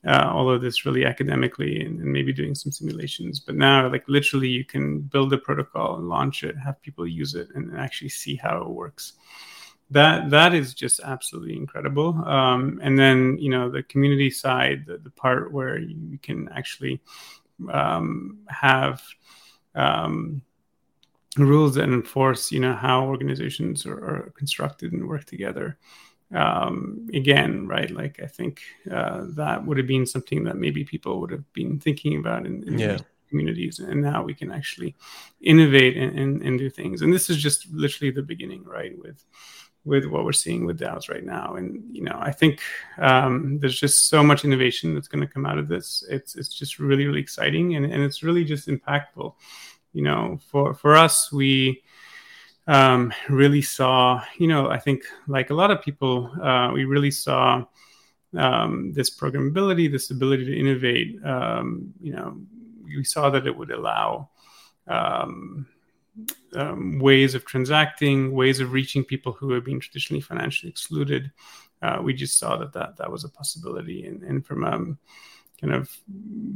uh, 0.05 0.29
all 0.33 0.49
of 0.49 0.61
this 0.61 0.85
really 0.85 1.05
academically 1.05 1.81
and, 1.81 1.99
and, 2.01 2.11
maybe 2.11 2.33
doing 2.33 2.53
some 2.53 2.73
simulations. 2.73 3.39
But 3.39 3.55
now 3.55 3.89
like 3.89 4.03
literally 4.07 4.49
you 4.49 4.65
can 4.65 4.99
build 4.99 5.31
a 5.31 5.37
protocol 5.37 5.95
and 5.95 6.09
launch 6.09 6.43
it 6.43 6.57
have 6.57 6.81
people 6.81 7.07
use 7.07 7.35
it 7.35 7.47
and 7.55 7.77
actually 7.77 8.09
see 8.09 8.35
how 8.35 8.61
it 8.61 8.69
works. 8.69 9.13
That 9.91 10.29
that 10.31 10.53
is 10.53 10.73
just 10.73 10.99
absolutely 11.01 11.55
incredible. 11.55 12.09
Um, 12.25 12.79
and 12.83 12.97
then 12.97 13.37
you 13.37 13.49
know 13.49 13.69
the 13.69 13.83
community 13.83 14.29
side, 14.29 14.85
the, 14.87 14.97
the 14.97 15.11
part 15.11 15.51
where 15.51 15.77
you 15.77 16.17
can 16.21 16.49
actually 16.49 16.99
um, 17.71 18.39
have 18.47 19.01
um, 19.75 20.41
rules 21.37 21.75
that 21.75 21.85
enforce 21.85 22.51
you 22.51 22.59
know 22.59 22.73
how 22.73 23.05
organizations 23.05 23.85
are, 23.85 23.97
are 23.97 24.33
constructed 24.37 24.93
and 24.93 25.07
work 25.07 25.25
together. 25.25 25.77
Um, 26.33 27.07
again, 27.13 27.67
right? 27.67 27.91
Like 27.91 28.19
I 28.21 28.25
think 28.25 28.61
uh, 28.89 29.25
that 29.35 29.63
would 29.65 29.77
have 29.77 29.85
been 29.85 30.07
something 30.07 30.43
that 30.45 30.57
maybe 30.57 30.83
people 30.83 31.19
would 31.21 31.31
have 31.31 31.53
been 31.53 31.79
thinking 31.79 32.17
about 32.17 32.45
in, 32.45 32.63
in 32.67 32.79
yeah 32.79 32.97
communities 33.29 33.79
and 33.79 33.99
now 33.99 34.21
we 34.21 34.31
can 34.31 34.51
actually 34.51 34.93
innovate 35.41 35.97
and, 35.97 36.19
and, 36.19 36.43
and, 36.43 36.59
do 36.59 36.69
things 36.69 37.01
and 37.01 37.11
this 37.11 37.31
is 37.31 37.37
just 37.37 37.67
literally 37.73 38.11
the 38.11 38.21
beginning 38.21 38.63
right 38.63 38.95
with 38.99 39.25
with 39.85 40.05
what 40.05 40.23
we're 40.23 40.31
seeing 40.31 40.65
with 40.65 40.79
DAOs 40.79 41.09
right 41.09 41.25
now. 41.25 41.55
And 41.55 41.83
you 41.91 42.03
know, 42.03 42.17
I 42.19 42.31
think 42.31 42.61
um, 42.97 43.59
there's 43.59 43.79
just 43.79 44.09
so 44.09 44.23
much 44.23 44.45
innovation 44.45 44.93
that's 44.93 45.07
going 45.07 45.25
to 45.25 45.31
come 45.31 45.45
out 45.45 45.57
of 45.57 45.67
this. 45.67 46.05
It's 46.09 46.35
it's 46.35 46.57
just 46.57 46.79
really 46.79 47.05
really 47.05 47.19
exciting 47.19 47.75
and, 47.75 47.85
and 47.85 48.01
it's 48.01 48.23
really 48.23 48.45
just 48.45 48.67
impactful. 48.67 49.33
You 49.93 50.03
know, 50.03 50.39
for 50.49 50.73
for 50.73 50.95
us, 50.95 51.31
we 51.31 51.83
um, 52.67 53.13
really 53.29 53.61
saw. 53.61 54.21
You 54.37 54.47
know, 54.47 54.69
I 54.69 54.79
think 54.79 55.03
like 55.27 55.49
a 55.49 55.55
lot 55.55 55.71
of 55.71 55.81
people, 55.81 56.31
uh, 56.41 56.71
we 56.73 56.85
really 56.85 57.11
saw 57.11 57.65
um, 58.35 58.91
this 58.93 59.09
programmability, 59.09 59.91
this 59.91 60.11
ability 60.11 60.45
to 60.45 60.57
innovate. 60.57 61.23
Um, 61.23 61.93
you 62.01 62.13
know, 62.13 62.37
we 62.83 63.03
saw 63.03 63.29
that 63.29 63.47
it 63.47 63.55
would 63.55 63.71
allow 63.71 64.29
um, 64.87 65.67
um, 66.55 66.99
ways 66.99 67.35
of 67.35 67.45
transacting, 67.45 68.33
ways 68.33 68.59
of 68.59 68.71
reaching 68.71 69.03
people 69.03 69.31
who 69.31 69.51
have 69.51 69.65
been 69.65 69.79
traditionally 69.79 70.21
financially 70.21 70.69
excluded. 70.69 71.31
Uh, 71.81 71.99
we 72.01 72.13
just 72.13 72.37
saw 72.37 72.55
that 72.57 72.73
that, 72.73 72.97
that 72.97 73.11
was 73.11 73.23
a 73.23 73.29
possibility. 73.29 74.05
And, 74.05 74.23
and 74.23 74.45
from 74.45 74.63
um, 74.63 74.97
kind 75.59 75.73
of 75.73 75.89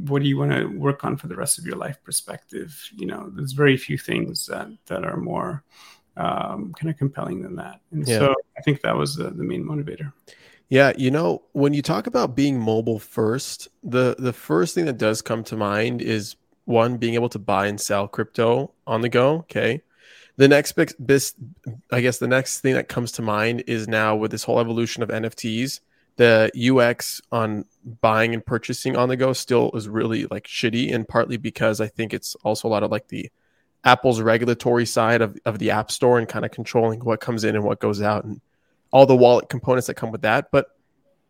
what 0.07 0.21
do 0.21 0.27
you 0.27 0.37
want 0.37 0.51
to 0.51 0.65
work 0.65 1.03
on 1.03 1.17
for 1.17 1.27
the 1.27 1.35
rest 1.35 1.57
of 1.57 1.65
your 1.65 1.77
life 1.77 1.97
perspective, 2.03 2.89
you 2.95 3.05
know, 3.05 3.29
there's 3.33 3.53
very 3.53 3.77
few 3.77 3.97
things 3.97 4.45
that, 4.47 4.69
that 4.87 5.05
are 5.05 5.17
more 5.17 5.63
um, 6.17 6.73
kind 6.77 6.89
of 6.89 6.97
compelling 6.97 7.41
than 7.41 7.55
that. 7.55 7.79
And 7.91 8.07
yeah. 8.07 8.19
so 8.19 8.35
I 8.57 8.61
think 8.61 8.81
that 8.81 8.95
was 8.95 9.15
the, 9.15 9.29
the 9.29 9.43
main 9.43 9.63
motivator. 9.63 10.11
Yeah, 10.69 10.91
you 10.97 11.11
know, 11.11 11.43
when 11.53 11.73
you 11.73 11.81
talk 11.81 12.07
about 12.07 12.35
being 12.35 12.59
mobile 12.59 12.99
first, 12.99 13.69
the 13.83 14.17
the 14.19 14.33
first 14.33 14.75
thing 14.75 14.83
that 14.85 14.97
does 14.97 15.21
come 15.21 15.41
to 15.45 15.55
mind 15.55 16.01
is 16.01 16.35
one 16.65 16.97
being 16.97 17.13
able 17.13 17.29
to 17.29 17.39
buy 17.39 17.67
and 17.67 17.79
sell 17.79 18.05
crypto 18.05 18.73
on 18.85 18.99
the 18.99 19.07
go 19.07 19.35
okay 19.35 19.81
the 20.37 20.47
next 20.47 20.73
big, 20.73 20.93
this, 20.99 21.33
I 21.91 22.01
guess 22.01 22.19
the 22.19 22.27
next 22.27 22.61
thing 22.61 22.75
that 22.75 22.87
comes 22.87 23.11
to 23.13 23.21
mind 23.21 23.63
is 23.67 23.87
now 23.87 24.15
with 24.15 24.31
this 24.31 24.43
whole 24.43 24.59
evolution 24.59 25.03
of 25.03 25.09
NFTs, 25.09 25.79
the 26.17 26.51
UX 26.55 27.21
on 27.31 27.65
buying 28.01 28.33
and 28.33 28.45
purchasing 28.45 28.97
on 28.97 29.07
the 29.09 29.15
go 29.15 29.33
still 29.33 29.71
is 29.73 29.87
really 29.87 30.25
like 30.25 30.45
shitty, 30.45 30.93
and 30.93 31.07
partly 31.07 31.37
because 31.37 31.79
I 31.79 31.87
think 31.87 32.13
it's 32.13 32.35
also 32.43 32.67
a 32.67 32.69
lot 32.69 32.83
of 32.83 32.91
like 32.91 33.07
the 33.07 33.31
Apple's 33.83 34.19
regulatory 34.19 34.85
side 34.85 35.21
of, 35.21 35.37
of 35.45 35.59
the 35.59 35.71
App 35.71 35.91
Store 35.91 36.19
and 36.19 36.27
kind 36.27 36.43
of 36.43 36.51
controlling 36.51 36.99
what 36.99 37.21
comes 37.21 37.43
in 37.43 37.55
and 37.55 37.63
what 37.63 37.79
goes 37.79 38.01
out 38.01 38.25
and 38.25 38.41
all 38.91 39.05
the 39.05 39.15
wallet 39.15 39.49
components 39.49 39.87
that 39.87 39.93
come 39.93 40.11
with 40.11 40.23
that. 40.23 40.49
But 40.51 40.67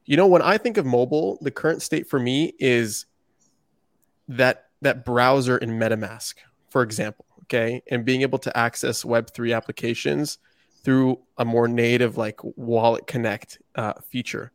you 0.06 0.16
know, 0.16 0.28
when 0.28 0.42
I 0.42 0.58
think 0.58 0.78
of 0.78 0.86
mobile, 0.86 1.38
the 1.42 1.52
current 1.52 1.82
state 1.82 2.08
for 2.08 2.18
me 2.18 2.54
is 2.58 3.06
that 4.30 4.66
that 4.82 5.06
browser 5.06 5.58
in 5.58 5.72
MetaMask, 5.72 6.36
for 6.70 6.82
example, 6.82 7.26
okay, 7.44 7.84
and 7.92 8.06
being 8.06 8.22
able 8.22 8.40
to 8.40 8.58
access 8.58 9.04
Web3 9.04 9.56
applications 9.56 10.38
through 10.84 11.20
a 11.38 11.44
more 11.44 11.68
native 11.68 12.18
like 12.18 12.40
Wallet 12.42 13.06
Connect 13.06 13.60
uh, 13.76 13.94
feature. 14.10 14.52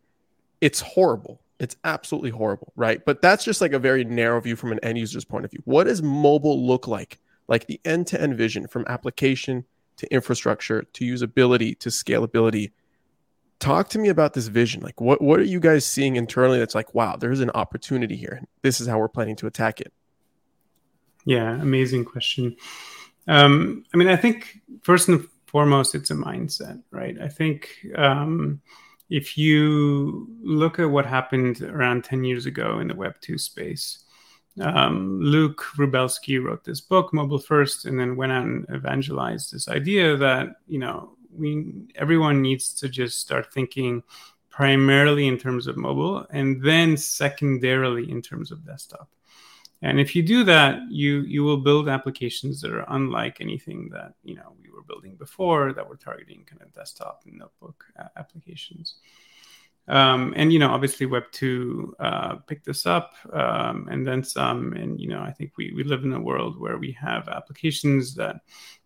It's 0.62 0.80
horrible. 0.80 1.42
It's 1.58 1.76
absolutely 1.84 2.30
horrible, 2.30 2.72
right? 2.76 3.04
But 3.04 3.20
that's 3.20 3.44
just 3.44 3.60
like 3.60 3.72
a 3.72 3.78
very 3.78 4.04
narrow 4.04 4.40
view 4.40 4.56
from 4.56 4.72
an 4.72 4.78
end 4.82 4.96
user's 4.96 5.24
point 5.24 5.44
of 5.44 5.50
view. 5.50 5.60
What 5.64 5.84
does 5.84 6.02
mobile 6.02 6.64
look 6.64 6.86
like? 6.88 7.18
Like 7.48 7.66
the 7.66 7.80
end 7.84 8.06
to 8.08 8.20
end 8.20 8.36
vision 8.36 8.68
from 8.68 8.84
application 8.88 9.64
to 9.96 10.12
infrastructure 10.12 10.82
to 10.82 11.04
usability 11.04 11.78
to 11.80 11.88
scalability 11.88 12.70
talk 13.58 13.88
to 13.88 13.98
me 13.98 14.08
about 14.08 14.34
this 14.34 14.48
vision 14.48 14.80
like 14.80 15.00
what 15.00 15.22
what 15.22 15.38
are 15.38 15.44
you 15.44 15.60
guys 15.60 15.86
seeing 15.86 16.16
internally 16.16 16.58
that's 16.58 16.74
like 16.74 16.92
wow 16.94 17.14
there's 17.14 17.38
an 17.38 17.50
opportunity 17.50 18.16
here 18.16 18.42
this 18.62 18.80
is 18.80 18.88
how 18.88 18.98
we're 18.98 19.06
planning 19.06 19.36
to 19.36 19.46
attack 19.46 19.80
it 19.80 19.92
yeah 21.24 21.60
amazing 21.60 22.04
question 22.04 22.56
um, 23.28 23.84
i 23.94 23.96
mean 23.96 24.08
i 24.08 24.16
think 24.16 24.58
first 24.82 25.08
and 25.08 25.28
foremost 25.46 25.94
it's 25.94 26.10
a 26.10 26.14
mindset 26.14 26.82
right 26.90 27.16
i 27.20 27.28
think 27.28 27.68
um, 27.94 28.60
if 29.12 29.36
you 29.36 30.26
look 30.40 30.78
at 30.78 30.90
what 30.90 31.04
happened 31.04 31.60
around 31.60 32.02
10 32.02 32.24
years 32.24 32.46
ago 32.46 32.78
in 32.80 32.88
the 32.88 32.94
web 32.94 33.14
2 33.20 33.36
space 33.36 34.04
um, 34.60 35.20
luke 35.20 35.62
wróblewski 35.76 36.42
wrote 36.42 36.64
this 36.64 36.80
book 36.80 37.12
mobile 37.12 37.38
first 37.38 37.84
and 37.84 38.00
then 38.00 38.16
went 38.16 38.32
out 38.32 38.44
and 38.44 38.66
evangelized 38.74 39.52
this 39.52 39.68
idea 39.68 40.16
that 40.16 40.48
you 40.66 40.78
know 40.78 41.14
we 41.36 41.72
everyone 41.96 42.40
needs 42.40 42.72
to 42.72 42.88
just 42.88 43.18
start 43.18 43.52
thinking 43.52 44.02
primarily 44.48 45.26
in 45.26 45.36
terms 45.36 45.66
of 45.66 45.76
mobile 45.76 46.26
and 46.30 46.62
then 46.62 46.96
secondarily 46.96 48.10
in 48.10 48.22
terms 48.22 48.50
of 48.50 48.64
desktop 48.64 49.08
and 49.82 50.00
if 50.00 50.14
you 50.16 50.22
do 50.22 50.44
that 50.44 50.80
you 50.90 51.22
you 51.22 51.42
will 51.42 51.58
build 51.58 51.88
applications 51.88 52.60
that 52.60 52.72
are 52.72 52.86
unlike 52.88 53.40
anything 53.40 53.88
that 53.92 54.14
you 54.22 54.34
know 54.34 54.54
we 54.62 54.70
were 54.70 54.82
building 54.82 55.16
before 55.16 55.72
that 55.72 55.88
were 55.88 55.96
targeting 55.96 56.44
kind 56.44 56.62
of 56.62 56.72
desktop 56.72 57.22
and 57.26 57.38
notebook 57.38 57.84
applications. 58.16 58.96
Um, 59.88 60.32
and 60.36 60.52
you 60.52 60.60
know 60.60 60.70
obviously 60.70 61.06
web 61.06 61.24
2 61.32 61.96
uh, 61.98 62.34
picked 62.46 62.66
this 62.66 62.86
up 62.86 63.14
um, 63.32 63.88
and 63.90 64.06
then 64.06 64.22
some. 64.22 64.72
And 64.74 65.00
you 65.00 65.08
know 65.08 65.20
i 65.22 65.32
think 65.32 65.52
we, 65.56 65.72
we 65.74 65.82
live 65.82 66.04
in 66.04 66.12
a 66.12 66.20
world 66.20 66.60
where 66.60 66.78
we 66.78 66.92
have 66.92 67.28
applications 67.28 68.14
that 68.14 68.42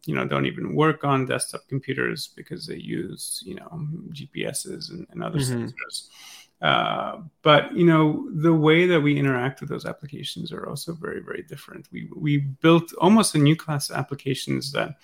you 0.07 0.15
know 0.15 0.25
don't 0.25 0.47
even 0.47 0.75
work 0.75 1.05
on 1.05 1.27
desktop 1.27 1.69
computers 1.69 2.31
because 2.35 2.67
they 2.67 2.77
use 2.77 3.43
you 3.45 3.57
know 3.57 3.69
gps's 4.13 4.89
and, 4.91 5.07
and 5.11 5.23
other 5.23 5.39
mm-hmm. 5.39 5.65
sensors 5.65 6.09
uh, 6.63 7.19
but 7.43 7.75
you 7.77 7.85
know 7.85 8.29
the 8.35 8.55
way 8.55 8.87
that 8.87 9.01
we 9.01 9.19
interact 9.19 9.61
with 9.61 9.69
those 9.69 9.85
applications 9.85 10.53
are 10.53 10.69
also 10.69 10.95
very 10.95 11.21
very 11.21 11.43
different 11.43 11.87
we 11.93 12.09
we 12.17 12.39
built 12.39 12.93
almost 12.95 13.35
a 13.35 13.39
new 13.39 13.55
class 13.55 13.91
of 13.91 13.97
applications 13.97 14.73
that 14.73 14.97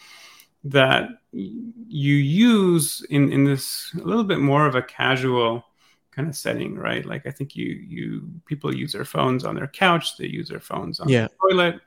that 0.64 1.09
you 1.32 2.14
use 2.14 3.04
in 3.11 3.32
in 3.32 3.44
this 3.44 3.92
a 4.00 4.04
little 4.04 4.25
bit 4.25 4.38
more 4.38 4.66
of 4.66 4.75
a 4.75 4.82
casual 4.82 5.64
kind 6.12 6.28
of 6.28 6.37
setting, 6.37 6.76
right? 6.76 7.04
Like 7.04 7.26
I 7.26 7.30
think 7.30 7.56
you 7.56 7.66
you 7.66 8.30
people 8.47 8.75
use 8.75 8.92
their 8.92 9.04
phones 9.04 9.44
on 9.44 9.56
their 9.56 9.66
couch, 9.66 10.16
they 10.16 10.26
use 10.26 10.49
their 10.49 10.61
phones 10.61 11.00
on 11.00 11.09
yeah. 11.09 11.26
the 11.26 11.50
toilet. 11.50 11.80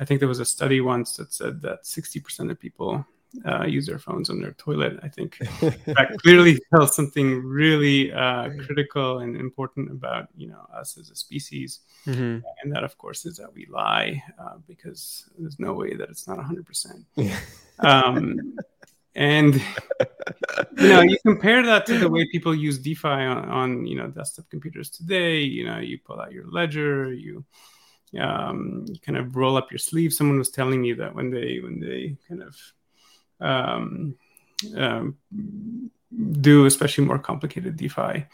I 0.00 0.04
think 0.04 0.20
there 0.20 0.28
was 0.28 0.40
a 0.40 0.44
study 0.44 0.80
once 0.80 1.16
that 1.16 1.32
said 1.32 1.60
that 1.62 1.84
60% 1.84 2.50
of 2.50 2.58
people 2.58 3.06
uh, 3.46 3.64
use 3.64 3.86
their 3.86 3.98
phones 3.98 4.30
on 4.30 4.40
their 4.40 4.52
toilet. 4.52 4.98
I 5.02 5.08
think 5.08 5.38
that 5.86 6.16
clearly 6.22 6.60
tells 6.72 6.94
something 6.94 7.42
really 7.42 8.12
uh, 8.12 8.50
critical 8.64 9.18
and 9.18 9.36
important 9.36 9.90
about 9.90 10.28
you 10.36 10.48
know 10.48 10.66
us 10.72 10.96
as 10.98 11.10
a 11.10 11.16
species, 11.16 11.80
mm-hmm. 12.06 12.38
and 12.62 12.72
that 12.74 12.84
of 12.84 12.96
course 12.98 13.26
is 13.26 13.36
that 13.36 13.52
we 13.52 13.66
lie 13.66 14.22
uh, 14.38 14.56
because 14.66 15.28
there's 15.38 15.58
no 15.58 15.72
way 15.72 15.94
that 15.94 16.08
it's 16.08 16.26
not 16.26 16.36
100. 16.36 16.66
percent 16.66 17.04
um, 17.80 18.56
and 19.14 19.54
you 20.76 20.88
know 20.88 21.02
you 21.02 21.16
compare 21.24 21.64
that 21.64 21.86
to 21.86 21.98
the 21.98 22.08
way 22.08 22.26
people 22.30 22.54
use 22.54 22.78
defi 22.78 23.08
on, 23.08 23.48
on, 23.48 23.86
you 23.86 23.96
know 23.96 24.08
desktop 24.08 24.48
computers 24.50 24.90
today 24.90 25.38
you 25.40 25.64
know 25.64 25.78
you 25.78 25.98
pull 25.98 26.20
out 26.20 26.32
your 26.32 26.46
ledger 26.50 27.12
you 27.12 27.44
um, 28.20 28.84
you 28.88 28.98
kind 29.00 29.18
of 29.18 29.36
roll 29.36 29.56
up 29.56 29.70
your 29.70 29.78
sleeve 29.78 30.12
someone 30.12 30.38
was 30.38 30.50
telling 30.50 30.80
me 30.80 30.92
that 30.92 31.14
when 31.14 31.30
they 31.30 31.60
when 31.62 31.78
they 31.80 32.16
kind 32.28 32.42
of 32.42 32.56
um, 33.40 34.16
um, 34.76 35.16
do 36.40 36.66
especially 36.66 37.04
more 37.04 37.18
complicated 37.18 37.76
defi 37.76 38.26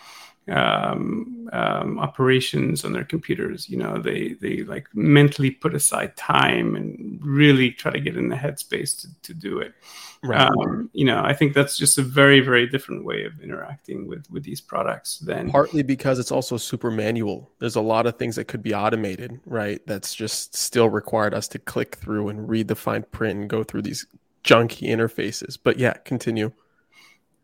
um, 0.48 1.48
um, 1.52 1.98
operations 1.98 2.84
on 2.84 2.92
their 2.92 3.04
computers. 3.04 3.68
You 3.68 3.76
know, 3.78 3.98
they 3.98 4.34
they 4.40 4.62
like 4.62 4.86
mentally 4.94 5.50
put 5.50 5.74
aside 5.74 6.16
time 6.16 6.74
and 6.76 7.20
really 7.22 7.70
try 7.70 7.92
to 7.92 8.00
get 8.00 8.16
in 8.16 8.28
the 8.28 8.36
headspace 8.36 9.00
to, 9.00 9.08
to 9.22 9.34
do 9.34 9.58
it. 9.58 9.74
Right. 10.22 10.50
Um, 10.50 10.90
you 10.92 11.04
know, 11.04 11.22
I 11.24 11.32
think 11.32 11.54
that's 11.54 11.78
just 11.78 11.98
a 11.98 12.02
very 12.02 12.40
very 12.40 12.66
different 12.66 13.04
way 13.04 13.24
of 13.24 13.40
interacting 13.40 14.06
with 14.06 14.28
with 14.30 14.42
these 14.42 14.60
products. 14.60 15.18
Than 15.18 15.50
partly 15.50 15.82
because 15.82 16.18
it's 16.18 16.32
also 16.32 16.56
super 16.56 16.90
manual. 16.90 17.50
There's 17.58 17.76
a 17.76 17.80
lot 17.80 18.06
of 18.06 18.16
things 18.16 18.36
that 18.36 18.46
could 18.46 18.62
be 18.62 18.74
automated, 18.74 19.40
right? 19.46 19.80
That's 19.86 20.14
just 20.14 20.56
still 20.56 20.88
required 20.88 21.34
us 21.34 21.48
to 21.48 21.58
click 21.58 21.96
through 21.96 22.28
and 22.28 22.48
read 22.48 22.68
the 22.68 22.76
fine 22.76 23.04
print 23.12 23.40
and 23.40 23.50
go 23.50 23.62
through 23.62 23.82
these 23.82 24.06
junky 24.44 24.88
interfaces. 24.88 25.58
But 25.62 25.78
yeah, 25.78 25.94
continue. 26.04 26.52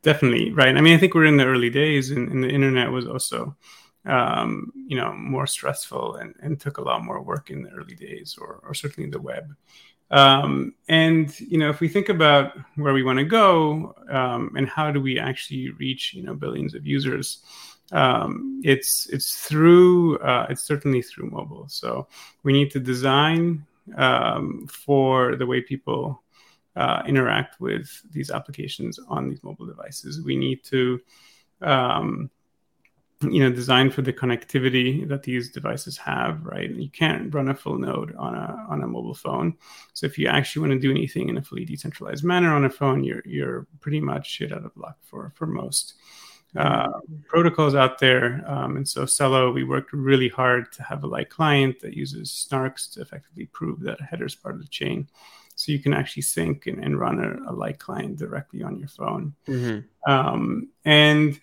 Definitely 0.03 0.53
right. 0.53 0.77
I 0.77 0.81
mean 0.81 0.95
i 0.95 0.99
think 0.99 1.15
we're 1.15 1.25
in 1.25 1.37
the 1.37 1.47
early 1.47 1.71
days 1.71 2.11
and, 2.13 2.31
and 2.31 2.45
the 2.45 2.49
internet 2.49 2.93
was 2.93 3.09
also 3.09 3.57
um, 4.05 4.73
you 4.87 4.97
know 4.97 5.13
more 5.15 5.49
stressful 5.49 6.17
and, 6.17 6.33
and, 6.41 6.61
took 6.61 6.79
a 6.79 6.83
lot 6.83 7.05
more 7.05 7.21
work 7.21 7.51
in 7.51 7.65
the 7.65 7.71
early 7.71 7.97
days 7.97 8.39
or, 8.41 8.61
or 8.63 8.73
certainly 8.73 9.07
in 9.07 9.11
the 9.11 9.21
web. 9.21 9.53
Um, 10.13 10.75
and 10.89 11.39
you 11.41 11.59
know 11.59 11.71
if 11.71 11.81
we 11.81 11.89
think 11.89 12.09
about 12.09 12.53
where 12.77 12.95
we 12.95 13.03
want 13.03 13.19
to 13.19 13.25
go 13.25 13.97
um, 14.09 14.53
and 14.57 14.69
how 14.69 14.93
do 14.93 15.01
we 15.01 15.19
actually 15.19 15.71
reach 15.71 16.15
you 16.15 16.23
know 16.23 16.35
billions 16.35 16.77
of 16.77 16.87
users 16.87 17.43
um, 17.93 18.61
it's 18.65 19.09
it's 19.11 19.47
through 19.47 20.19
uh, 20.19 20.47
it's 20.51 20.63
certainly 20.63 21.03
through 21.03 21.31
mobile. 21.31 21.69
So 21.69 22.09
we 22.43 22.53
need 22.53 22.71
to 22.73 22.81
design 22.81 23.65
um, 23.97 24.67
for 24.69 25.37
the 25.37 25.47
way 25.47 25.61
people 25.61 26.23
uh, 26.77 27.03
interact 27.07 27.61
with 27.61 28.03
these 28.11 28.31
applications 28.31 29.01
on 29.09 29.29
these 29.29 29.43
mobile 29.43 29.67
devices. 29.67 30.23
We 30.23 30.37
need 30.37 30.63
to, 30.65 31.01
um, 31.63 32.31
you 33.23 33.41
know, 33.41 33.51
design 33.51 33.91
for 33.91 34.03
the 34.03 34.13
connectivity 34.13 35.09
that 35.09 35.23
these 35.23 35.51
devices 35.51 35.97
have. 35.97 36.45
Right, 36.45 36.71
you 36.71 36.91
can't 36.91 37.35
run 37.35 37.49
a 37.49 37.55
full 37.55 37.79
node 37.79 38.15
on 38.17 38.35
a 38.35 38.67
on 38.69 38.83
a 38.83 38.87
mobile 38.87 39.15
phone. 39.15 39.57
So 39.95 40.07
if 40.07 40.19
you 40.19 40.29
actually 40.29 40.69
want 40.69 40.81
to 40.81 40.87
do 40.87 40.91
anything 40.91 41.31
in 41.31 41.39
a 41.39 41.43
fully 41.43 41.65
decentralized 41.65 42.25
manner 42.25 42.55
on 42.55 42.67
a 42.67 42.71
phone, 42.71 43.03
you're 43.03 43.23
you're 43.25 43.67
pretty 43.81 44.01
much 44.01 44.29
shit 44.29 44.53
out 44.53 44.65
of 44.65 44.77
luck 44.77 44.99
for 45.03 45.33
for 45.35 45.47
most. 45.47 45.95
Uh, 46.55 46.89
protocols 47.27 47.75
out 47.75 47.99
there. 47.99 48.43
Um, 48.47 48.79
and 48.79 48.89
so 48.89 49.03
Celo, 49.03 49.53
we 49.53 49.63
worked 49.63 49.93
really 49.93 50.29
hard 50.29 50.73
to 50.73 50.83
have 50.83 51.05
a 51.05 51.07
light 51.07 51.29
client 51.29 51.81
that 51.81 51.93
uses 51.93 52.31
snarks 52.31 52.91
to 52.95 53.03
effectively 53.03 53.47
prove 53.47 53.81
that 53.81 54.01
a 54.01 54.05
header 54.05 54.25
is 54.25 54.35
part 54.35 54.55
of 54.55 54.63
the 54.63 54.69
chain 54.69 55.07
so 55.57 55.73
you 55.73 55.79
can 55.81 55.95
actually 55.95 56.23
sync 56.23 56.67
and, 56.67 56.85
and 56.85 57.01
run 57.01 57.19
a, 57.19 57.51
a 57.51 57.53
light 57.53 57.79
client 57.79 58.19
directly 58.19 58.63
on 58.63 58.79
your 58.79 58.89
phone. 58.89 59.35
Mm-hmm. 59.49 60.11
Um, 60.11 60.69
and 60.85 61.41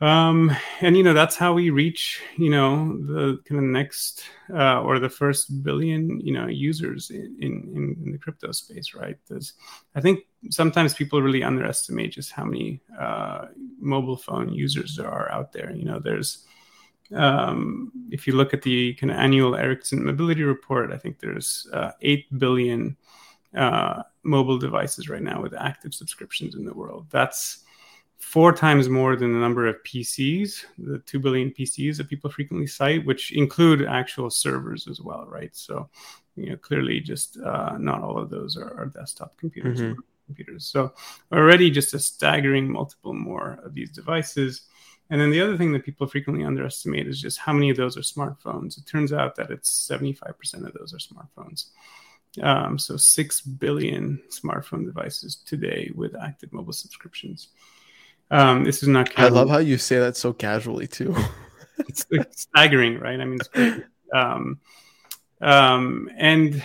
um, 0.00 0.54
and 0.80 0.96
you 0.96 1.02
know 1.02 1.12
that's 1.12 1.34
how 1.34 1.54
we 1.54 1.70
reach 1.70 2.22
you 2.36 2.50
know 2.50 2.96
the 2.98 3.40
kind 3.44 3.58
of 3.58 3.64
next 3.64 4.22
uh, 4.54 4.80
or 4.80 5.00
the 5.00 5.08
first 5.08 5.64
billion 5.64 6.20
you 6.20 6.32
know 6.32 6.46
users 6.46 7.10
in, 7.10 7.36
in, 7.40 7.96
in 8.04 8.12
the 8.12 8.18
crypto 8.18 8.52
space, 8.52 8.94
right? 8.94 9.18
There's, 9.26 9.54
I 9.96 10.00
think 10.00 10.20
sometimes 10.50 10.94
people 10.94 11.20
really 11.20 11.42
underestimate 11.42 12.12
just 12.12 12.30
how 12.30 12.44
many 12.44 12.80
uh, 12.96 13.46
mobile 13.80 14.16
phone 14.16 14.50
users 14.50 14.96
there 14.96 15.08
are 15.08 15.32
out 15.32 15.52
there. 15.52 15.72
You 15.72 15.84
know, 15.84 15.98
there's 15.98 16.44
um, 17.14 17.92
if 18.10 18.26
you 18.26 18.34
look 18.34 18.52
at 18.52 18.62
the 18.62 18.94
kind 18.94 19.10
of 19.10 19.18
annual 19.18 19.56
Ericsson 19.56 20.04
Mobility 20.04 20.42
Report, 20.42 20.92
I 20.92 20.98
think 20.98 21.18
there's 21.18 21.66
uh, 21.72 21.92
8 22.02 22.38
billion 22.38 22.96
uh, 23.54 24.02
mobile 24.22 24.58
devices 24.58 25.08
right 25.08 25.22
now 25.22 25.40
with 25.40 25.54
active 25.54 25.94
subscriptions 25.94 26.54
in 26.54 26.64
the 26.64 26.74
world. 26.74 27.06
That's 27.10 27.64
four 28.18 28.52
times 28.52 28.88
more 28.88 29.16
than 29.16 29.32
the 29.32 29.38
number 29.38 29.66
of 29.66 29.82
PCs, 29.84 30.64
the 30.78 30.98
2 30.98 31.18
billion 31.18 31.50
PCs 31.50 31.96
that 31.96 32.08
people 32.08 32.30
frequently 32.30 32.66
cite, 32.66 33.06
which 33.06 33.32
include 33.32 33.86
actual 33.86 34.28
servers 34.28 34.86
as 34.86 35.00
well, 35.00 35.26
right? 35.28 35.54
So 35.56 35.88
you 36.36 36.50
know, 36.50 36.56
clearly 36.56 37.00
just 37.00 37.38
uh, 37.38 37.76
not 37.78 38.02
all 38.02 38.18
of 38.18 38.30
those 38.30 38.56
are, 38.56 38.74
are 38.78 38.86
desktop 38.86 39.36
computers. 39.38 39.80
Mm-hmm. 39.80 40.00
Computers. 40.26 40.66
So 40.66 40.92
already 41.32 41.70
just 41.70 41.94
a 41.94 41.98
staggering 41.98 42.70
multiple 42.70 43.14
more 43.14 43.60
of 43.64 43.72
these 43.72 43.90
devices. 43.90 44.62
And 45.10 45.20
then 45.20 45.30
the 45.30 45.40
other 45.40 45.56
thing 45.56 45.72
that 45.72 45.84
people 45.84 46.06
frequently 46.06 46.44
underestimate 46.44 47.08
is 47.08 47.20
just 47.20 47.38
how 47.38 47.52
many 47.52 47.70
of 47.70 47.76
those 47.76 47.96
are 47.96 48.02
smartphones. 48.02 48.76
It 48.76 48.86
turns 48.86 49.12
out 49.12 49.36
that 49.36 49.50
it's 49.50 49.88
75% 49.88 50.66
of 50.66 50.74
those 50.74 50.92
are 50.92 50.98
smartphones. 50.98 51.66
Um, 52.42 52.78
so 52.78 52.96
6 52.96 53.40
billion 53.40 54.20
smartphone 54.28 54.84
devices 54.84 55.36
today 55.36 55.90
with 55.94 56.14
active 56.14 56.52
mobile 56.52 56.74
subscriptions. 56.74 57.48
Um, 58.30 58.64
this 58.64 58.82
is 58.82 58.88
not. 58.88 59.18
I 59.18 59.28
love 59.28 59.48
how 59.48 59.58
you 59.58 59.78
say 59.78 59.98
that 59.98 60.16
so 60.16 60.34
casually 60.34 60.86
too. 60.86 61.16
it's, 61.78 62.06
it's, 62.10 62.42
staggering, 62.42 62.98
right? 62.98 63.18
I 63.18 63.24
mean, 63.24 63.38
it's 63.54 63.84
um, 64.12 64.60
um, 65.40 66.10
and 66.18 66.62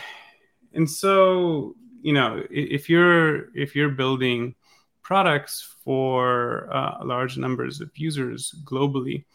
and 0.73 0.89
so 0.89 1.75
you 2.01 2.11
know, 2.11 2.43
if 2.49 2.89
you're 2.89 3.55
if 3.55 3.75
you're 3.75 3.89
building 3.89 4.55
products 5.03 5.75
for 5.83 6.73
uh, 6.73 7.03
large 7.03 7.37
numbers 7.37 7.81
of 7.81 7.91
users 7.95 8.55
globally, 8.63 9.25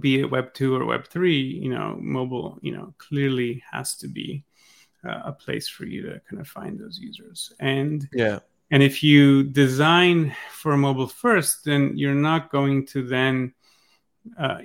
be 0.00 0.20
it 0.20 0.30
Web 0.30 0.52
two 0.54 0.74
or 0.74 0.84
Web 0.84 1.06
three, 1.06 1.40
you 1.40 1.70
know, 1.70 1.96
mobile, 2.00 2.58
you 2.60 2.72
know, 2.72 2.94
clearly 2.98 3.62
has 3.70 3.96
to 3.96 4.08
be 4.08 4.44
uh, 5.04 5.22
a 5.24 5.32
place 5.32 5.68
for 5.68 5.86
you 5.86 6.02
to 6.02 6.20
kind 6.28 6.40
of 6.40 6.48
find 6.48 6.78
those 6.78 6.98
users. 6.98 7.52
And 7.58 8.08
yeah, 8.12 8.40
and 8.70 8.82
if 8.82 9.02
you 9.02 9.44
design 9.44 10.34
for 10.52 10.76
mobile 10.76 11.08
first, 11.08 11.64
then 11.64 11.96
you're 11.96 12.14
not 12.14 12.50
going 12.50 12.86
to 12.86 13.02
then, 13.02 13.52
uh, 14.38 14.58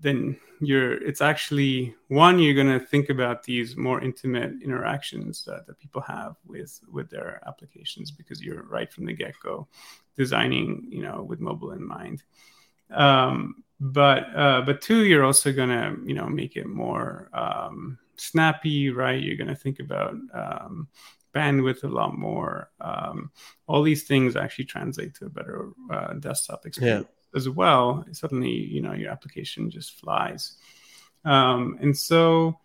then 0.00 0.38
you're, 0.66 0.94
it's 1.02 1.20
actually 1.20 1.94
one, 2.08 2.38
you're 2.38 2.54
going 2.54 2.78
to 2.78 2.84
think 2.84 3.10
about 3.10 3.42
these 3.42 3.76
more 3.76 4.00
intimate 4.00 4.62
interactions 4.62 5.44
that, 5.44 5.66
that 5.66 5.78
people 5.78 6.00
have 6.02 6.36
with, 6.46 6.80
with 6.90 7.10
their 7.10 7.42
applications 7.46 8.10
because 8.10 8.40
you're 8.40 8.62
right 8.64 8.92
from 8.92 9.04
the 9.06 9.12
get 9.12 9.34
go 9.42 9.66
designing, 10.16 10.86
you 10.88 11.02
know, 11.02 11.22
with 11.22 11.40
mobile 11.40 11.72
in 11.72 11.86
mind. 11.86 12.22
Um, 12.90 13.64
but, 13.80 14.24
uh, 14.36 14.62
but 14.64 14.80
two, 14.80 15.04
you're 15.04 15.24
also 15.24 15.52
going 15.52 15.70
to, 15.70 15.96
you 16.04 16.14
know, 16.14 16.28
make 16.28 16.56
it 16.56 16.66
more, 16.66 17.28
um, 17.32 17.98
snappy, 18.16 18.90
right? 18.90 19.20
You're 19.20 19.36
going 19.36 19.48
to 19.48 19.56
think 19.56 19.80
about 19.80 20.14
um, 20.32 20.88
bandwidth 21.34 21.82
a 21.82 21.88
lot 21.88 22.16
more. 22.16 22.70
Um, 22.80 23.32
all 23.66 23.82
these 23.82 24.04
things 24.04 24.36
actually 24.36 24.66
translate 24.66 25.14
to 25.16 25.26
a 25.26 25.30
better 25.30 25.70
uh, 25.90 26.12
desktop 26.14 26.66
experience 26.66 27.06
yeah. 27.08 27.21
As 27.34 27.48
well. 27.48 28.04
Suddenly, 28.12 28.50
you 28.50 28.80
know, 28.80 28.92
your 28.92 29.10
application 29.10 29.70
just 29.70 29.98
flies. 29.98 30.54
Um, 31.24 31.78
and 31.80 31.96
so, 31.96 32.58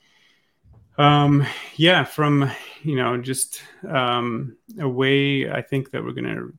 um, 0.97 1.45
yeah, 1.75 2.03
from 2.03 2.49
you 2.83 2.95
know, 2.95 3.17
just 3.17 3.61
um, 3.87 4.57
a 4.79 4.87
way 4.87 5.49
I 5.49 5.61
think 5.61 5.91
that 5.91 6.03
we're 6.03 6.11
going 6.11 6.35
to 6.35 6.53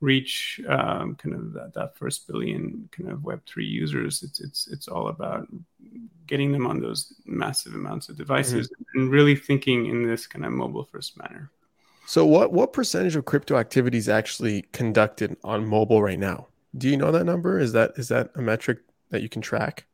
reach 0.00 0.60
um, 0.68 1.14
kind 1.14 1.34
of 1.34 1.52
that, 1.52 1.72
that 1.74 1.96
first 1.96 2.26
billion 2.26 2.88
kind 2.90 3.10
of 3.10 3.22
Web 3.22 3.40
three 3.46 3.66
users. 3.66 4.22
It's 4.22 4.40
it's 4.40 4.68
it's 4.68 4.88
all 4.88 5.08
about 5.08 5.46
getting 6.26 6.52
them 6.52 6.66
on 6.66 6.80
those 6.80 7.14
massive 7.24 7.74
amounts 7.74 8.08
of 8.08 8.16
devices 8.16 8.68
mm-hmm. 8.68 9.00
and 9.00 9.10
really 9.10 9.36
thinking 9.36 9.86
in 9.86 10.06
this 10.06 10.26
kind 10.26 10.44
of 10.44 10.52
mobile 10.52 10.84
first 10.84 11.16
manner. 11.18 11.50
So 12.06 12.26
what 12.26 12.52
what 12.52 12.72
percentage 12.72 13.16
of 13.16 13.24
crypto 13.24 13.56
activities 13.56 14.08
actually 14.08 14.62
conducted 14.72 15.36
on 15.44 15.66
mobile 15.66 16.02
right 16.02 16.18
now? 16.18 16.48
Do 16.76 16.88
you 16.88 16.96
know 16.96 17.12
that 17.12 17.24
number? 17.24 17.58
Is 17.58 17.72
that 17.72 17.92
is 17.96 18.08
that 18.08 18.30
a 18.34 18.42
metric 18.42 18.78
that 19.10 19.22
you 19.22 19.28
can 19.28 19.42
track? 19.42 19.86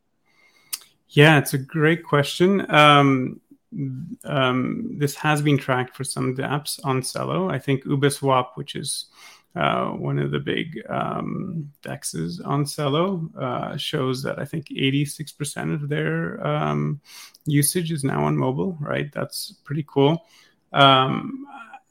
Yeah, 1.08 1.38
it's 1.38 1.54
a 1.54 1.58
great 1.58 2.04
question. 2.04 2.70
Um, 2.70 3.40
um, 4.24 4.94
this 4.98 5.14
has 5.16 5.42
been 5.42 5.58
tracked 5.58 5.96
for 5.96 6.04
some 6.04 6.28
of 6.28 6.36
the 6.36 6.42
apps 6.42 6.78
on 6.84 7.02
Celo. 7.02 7.50
I 7.50 7.58
think 7.58 7.84
Ubeswap, 7.84 8.50
which 8.54 8.74
is 8.76 9.06
uh, 9.56 9.88
one 9.88 10.18
of 10.18 10.30
the 10.30 10.38
big 10.38 10.82
um, 10.88 11.70
dexes 11.82 12.40
on 12.46 12.64
Celo, 12.64 13.34
uh, 13.36 13.76
shows 13.76 14.22
that 14.22 14.38
I 14.38 14.44
think 14.44 14.68
86% 14.68 15.74
of 15.74 15.88
their 15.88 16.46
um, 16.46 17.00
usage 17.46 17.90
is 17.90 18.04
now 18.04 18.24
on 18.24 18.36
mobile, 18.36 18.76
right? 18.80 19.10
That's 19.12 19.52
pretty 19.64 19.84
cool. 19.88 20.24
Um, 20.72 21.46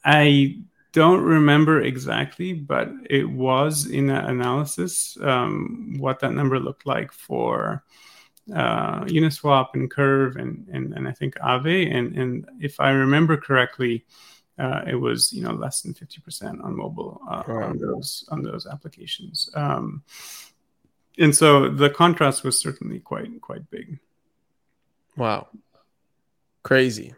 I 0.06 0.60
don't 0.98 1.22
remember 1.22 1.82
exactly, 1.82 2.54
but 2.54 2.90
it 3.08 3.30
was 3.30 3.86
in 3.86 4.08
that 4.08 4.28
analysis 4.28 5.16
um, 5.22 5.94
what 6.00 6.20
that 6.22 6.34
number 6.34 6.60
looked 6.60 6.88
like 6.88 7.12
for 7.12 7.84
uh, 8.52 9.02
Uniswap 9.02 9.68
and 9.76 9.92
Curve 9.92 10.38
and, 10.38 10.68
and, 10.74 10.94
and 10.94 11.08
I 11.08 11.12
think 11.12 11.36
Aave. 11.36 11.96
And, 11.96 12.18
and 12.18 12.50
if 12.60 12.80
I 12.80 12.90
remember 12.90 13.38
correctly, 13.38 14.06
uh, 14.58 14.82
it 14.88 14.96
was 14.96 15.32
you 15.32 15.44
know 15.44 15.52
less 15.52 15.82
than 15.82 15.94
50% 15.94 16.64
on 16.64 16.76
mobile 16.76 17.22
uh, 17.30 17.44
on 17.48 17.78
those 17.78 18.28
on 18.32 18.42
those 18.42 18.66
applications. 18.66 19.52
Um, 19.54 20.02
and 21.20 21.36
so 21.36 21.70
the 21.70 21.92
contrast 21.92 22.44
was 22.44 22.60
certainly 22.60 23.00
quite 23.02 23.40
quite 23.40 23.70
big. 23.70 24.00
Wow. 25.16 25.50
Crazy 26.64 27.14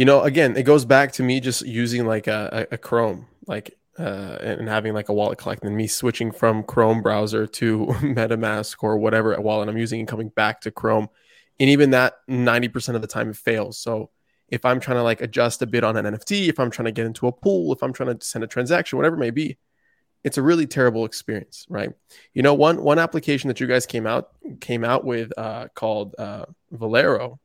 you 0.00 0.06
know 0.06 0.22
again 0.22 0.56
it 0.56 0.62
goes 0.62 0.86
back 0.86 1.12
to 1.12 1.22
me 1.22 1.40
just 1.40 1.60
using 1.66 2.06
like 2.06 2.26
a, 2.26 2.66
a 2.70 2.78
chrome 2.78 3.26
like 3.46 3.76
uh, 3.98 4.38
and 4.40 4.66
having 4.66 4.94
like 4.94 5.10
a 5.10 5.12
wallet 5.12 5.36
connect 5.36 5.62
and 5.62 5.76
me 5.76 5.86
switching 5.86 6.32
from 6.32 6.62
chrome 6.62 7.02
browser 7.02 7.46
to 7.46 7.86
metamask 8.00 8.76
or 8.82 8.96
whatever 8.96 9.38
wallet 9.42 9.68
i'm 9.68 9.76
using 9.76 10.00
and 10.00 10.08
coming 10.08 10.30
back 10.30 10.62
to 10.62 10.70
chrome 10.70 11.06
and 11.58 11.68
even 11.68 11.90
that 11.90 12.14
90% 12.30 12.94
of 12.94 13.02
the 13.02 13.06
time 13.06 13.28
it 13.28 13.36
fails 13.36 13.76
so 13.76 14.08
if 14.48 14.64
I'm 14.64 14.80
trying 14.80 14.96
to 14.96 15.02
like 15.02 15.20
adjust 15.20 15.62
a 15.62 15.66
bit 15.66 15.84
on 15.84 15.96
an 15.96 16.04
NFT, 16.04 16.48
if 16.48 16.58
I'm 16.58 16.70
trying 16.70 16.86
to 16.86 16.92
get 16.92 17.06
into 17.06 17.28
a 17.28 17.32
pool, 17.32 17.72
if 17.72 17.82
I'm 17.82 17.92
trying 17.92 18.18
to 18.18 18.26
send 18.26 18.42
a 18.42 18.48
transaction, 18.48 18.96
whatever 18.96 19.14
it 19.14 19.20
may 19.20 19.30
be, 19.30 19.58
it's 20.24 20.38
a 20.38 20.42
really 20.42 20.66
terrible 20.66 21.04
experience, 21.04 21.66
right? 21.68 21.90
You 22.34 22.42
know, 22.42 22.54
one 22.54 22.82
one 22.82 22.98
application 22.98 23.48
that 23.48 23.60
you 23.60 23.66
guys 23.66 23.86
came 23.86 24.06
out 24.06 24.30
came 24.60 24.84
out 24.84 25.04
with 25.04 25.32
uh, 25.38 25.68
called 25.74 26.14
uh, 26.18 26.46
Valero, 26.72 27.38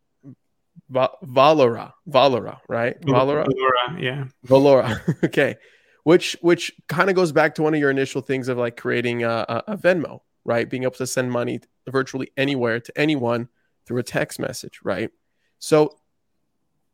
Va- 0.90 1.12
Valora, 1.24 1.94
Valora, 2.08 2.60
right? 2.68 3.00
Valora, 3.02 3.46
Valora, 3.46 4.02
yeah, 4.02 4.26
Valora. 4.48 5.24
okay, 5.24 5.56
which 6.04 6.38
which 6.42 6.72
kind 6.88 7.10
of 7.10 7.16
goes 7.16 7.32
back 7.32 7.56
to 7.56 7.64
one 7.64 7.74
of 7.74 7.80
your 7.80 7.90
initial 7.90 8.22
things 8.22 8.48
of 8.48 8.58
like 8.58 8.78
creating 8.78 9.24
a, 9.24 9.46
a, 9.50 9.64
a 9.70 9.78
Venmo, 9.78 10.20
right? 10.44 10.70
Being 10.70 10.84
able 10.84 10.94
to 10.96 11.08
send 11.08 11.32
money 11.32 11.60
virtually 11.90 12.32
anywhere 12.38 12.80
to 12.80 12.98
anyone 12.98 13.50
through 13.86 14.00
a 14.00 14.04
text 14.04 14.40
message, 14.40 14.80
right? 14.84 15.10
So 15.60 15.98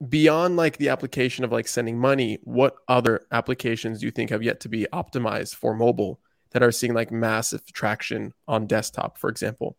beyond 0.08 0.56
like 0.58 0.78
the 0.78 0.90
application 0.90 1.44
of 1.44 1.52
like 1.52 1.68
sending 1.68 1.98
money, 1.98 2.40
what 2.44 2.76
other 2.88 3.22
applications 3.32 4.00
do 4.00 4.06
you 4.06 4.12
think 4.12 4.30
have 4.30 4.44
yet 4.44 4.60
to 4.62 4.70
be 4.70 4.88
optimized 4.92 5.56
for 5.56 5.76
mobile 5.76 6.20
that 6.52 6.64
are 6.64 6.72
seeing 6.72 6.94
like 6.94 7.12
massive 7.12 7.66
traction 7.72 8.34
on 8.48 8.68
desktop, 8.68 9.18
for 9.18 9.30
example? 9.30 9.78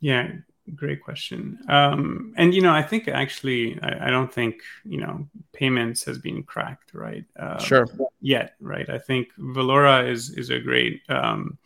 Yeah, 0.00 0.32
great 0.74 1.02
question. 1.02 1.58
Um, 1.68 2.32
and 2.36 2.54
you 2.54 2.62
know, 2.62 2.72
I 2.72 2.82
think 2.82 3.08
actually, 3.08 3.78
I, 3.82 4.08
I, 4.08 4.10
don't 4.10 4.32
think 4.32 4.62
you 4.84 5.00
know 5.00 5.28
payments 5.52 6.04
has 6.04 6.18
been 6.18 6.42
cracked, 6.42 6.94
right? 6.94 7.24
Um, 7.38 7.58
sure. 7.58 7.86
Yet, 8.20 8.54
right? 8.60 8.88
I 8.88 8.98
think 8.98 9.28
Valora 9.38 10.08
is 10.08 10.30
is 10.30 10.50
a 10.50 10.58
great 10.58 11.02
um, 11.08 11.58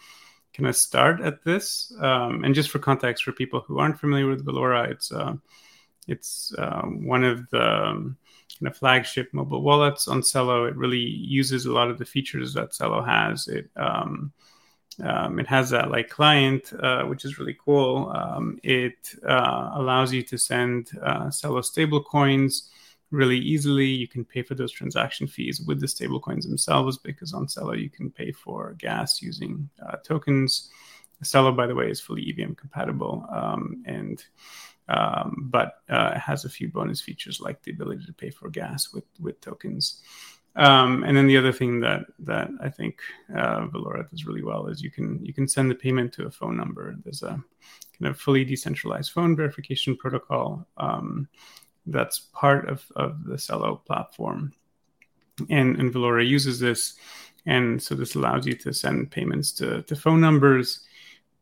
kind 0.54 0.68
of 0.68 0.76
start 0.76 1.20
at 1.20 1.44
this. 1.44 1.92
Um, 2.00 2.44
and 2.44 2.54
just 2.54 2.70
for 2.70 2.78
context, 2.78 3.24
for 3.24 3.32
people 3.32 3.60
who 3.60 3.78
aren't 3.78 3.98
familiar 3.98 4.26
with 4.26 4.46
Valora, 4.46 4.90
it's 4.90 5.12
uh, 5.12 5.34
it's 6.06 6.54
um, 6.58 7.06
one 7.06 7.24
of 7.24 7.48
the 7.50 7.62
um, 7.62 8.16
kind 8.58 8.68
of 8.70 8.76
flagship 8.76 9.28
mobile 9.32 9.62
wallets 9.62 10.08
on 10.08 10.20
Celo. 10.20 10.68
It 10.68 10.76
really 10.76 10.98
uses 10.98 11.66
a 11.66 11.72
lot 11.72 11.90
of 11.90 11.98
the 11.98 12.04
features 12.04 12.54
that 12.54 12.72
Celo 12.72 13.04
has. 13.06 13.48
It 13.48 13.70
um, 13.76 14.32
um, 15.02 15.38
it 15.38 15.46
has 15.46 15.70
that 15.70 15.90
light 15.90 16.10
client, 16.10 16.72
uh, 16.80 17.04
which 17.04 17.24
is 17.24 17.38
really 17.38 17.56
cool. 17.64 18.12
Um, 18.14 18.58
it 18.62 19.14
uh, 19.26 19.70
allows 19.74 20.12
you 20.12 20.22
to 20.22 20.38
send 20.38 20.90
uh, 21.02 21.26
Celo 21.26 21.64
stable 21.64 22.02
coins 22.02 22.70
really 23.10 23.38
easily. 23.38 23.86
You 23.86 24.08
can 24.08 24.24
pay 24.24 24.42
for 24.42 24.54
those 24.54 24.72
transaction 24.72 25.26
fees 25.26 25.60
with 25.60 25.80
the 25.80 25.88
stable 25.88 26.20
coins 26.20 26.46
themselves 26.46 26.98
because 26.98 27.32
on 27.32 27.46
Celo 27.46 27.80
you 27.80 27.90
can 27.90 28.10
pay 28.10 28.32
for 28.32 28.74
gas 28.78 29.22
using 29.22 29.68
uh, 29.84 29.96
tokens. 30.04 30.70
Celo, 31.22 31.56
by 31.56 31.66
the 31.66 31.74
way, 31.74 31.90
is 31.90 32.00
fully 32.00 32.22
EVM 32.22 32.52
compatible, 32.54 33.26
um, 33.30 33.82
and 33.86 34.24
um, 34.88 35.48
but 35.50 35.76
uh, 35.88 36.18
has 36.18 36.44
a 36.44 36.50
few 36.50 36.68
bonus 36.68 37.00
features 37.00 37.40
like 37.40 37.62
the 37.62 37.70
ability 37.70 38.04
to 38.04 38.12
pay 38.12 38.30
for 38.30 38.50
gas 38.50 38.92
with 38.92 39.04
with 39.18 39.40
tokens. 39.40 40.02
Um, 40.56 41.02
and 41.02 41.16
then 41.16 41.26
the 41.26 41.36
other 41.36 41.52
thing 41.52 41.80
that 41.80 42.02
that 42.20 42.48
I 42.60 42.68
think 42.68 43.00
uh, 43.36 43.66
Valora 43.66 44.08
does 44.08 44.24
really 44.24 44.42
well 44.42 44.66
is 44.68 44.82
you 44.82 44.90
can 44.90 45.24
you 45.24 45.32
can 45.32 45.48
send 45.48 45.70
the 45.70 45.74
payment 45.74 46.12
to 46.14 46.26
a 46.26 46.30
phone 46.30 46.56
number. 46.56 46.94
There's 47.02 47.22
a 47.22 47.42
kind 47.98 48.10
of 48.10 48.20
fully 48.20 48.44
decentralized 48.44 49.12
phone 49.12 49.34
verification 49.34 49.96
protocol 49.96 50.66
um, 50.76 51.28
that's 51.86 52.20
part 52.32 52.68
of, 52.68 52.84
of 52.94 53.24
the 53.24 53.34
Celo 53.34 53.84
platform, 53.84 54.52
and 55.50 55.76
and 55.76 55.92
Valora 55.92 56.26
uses 56.26 56.60
this, 56.60 56.94
and 57.46 57.82
so 57.82 57.96
this 57.96 58.14
allows 58.14 58.46
you 58.46 58.54
to 58.54 58.72
send 58.72 59.10
payments 59.10 59.50
to 59.52 59.82
to 59.82 59.96
phone 59.96 60.20
numbers 60.20 60.86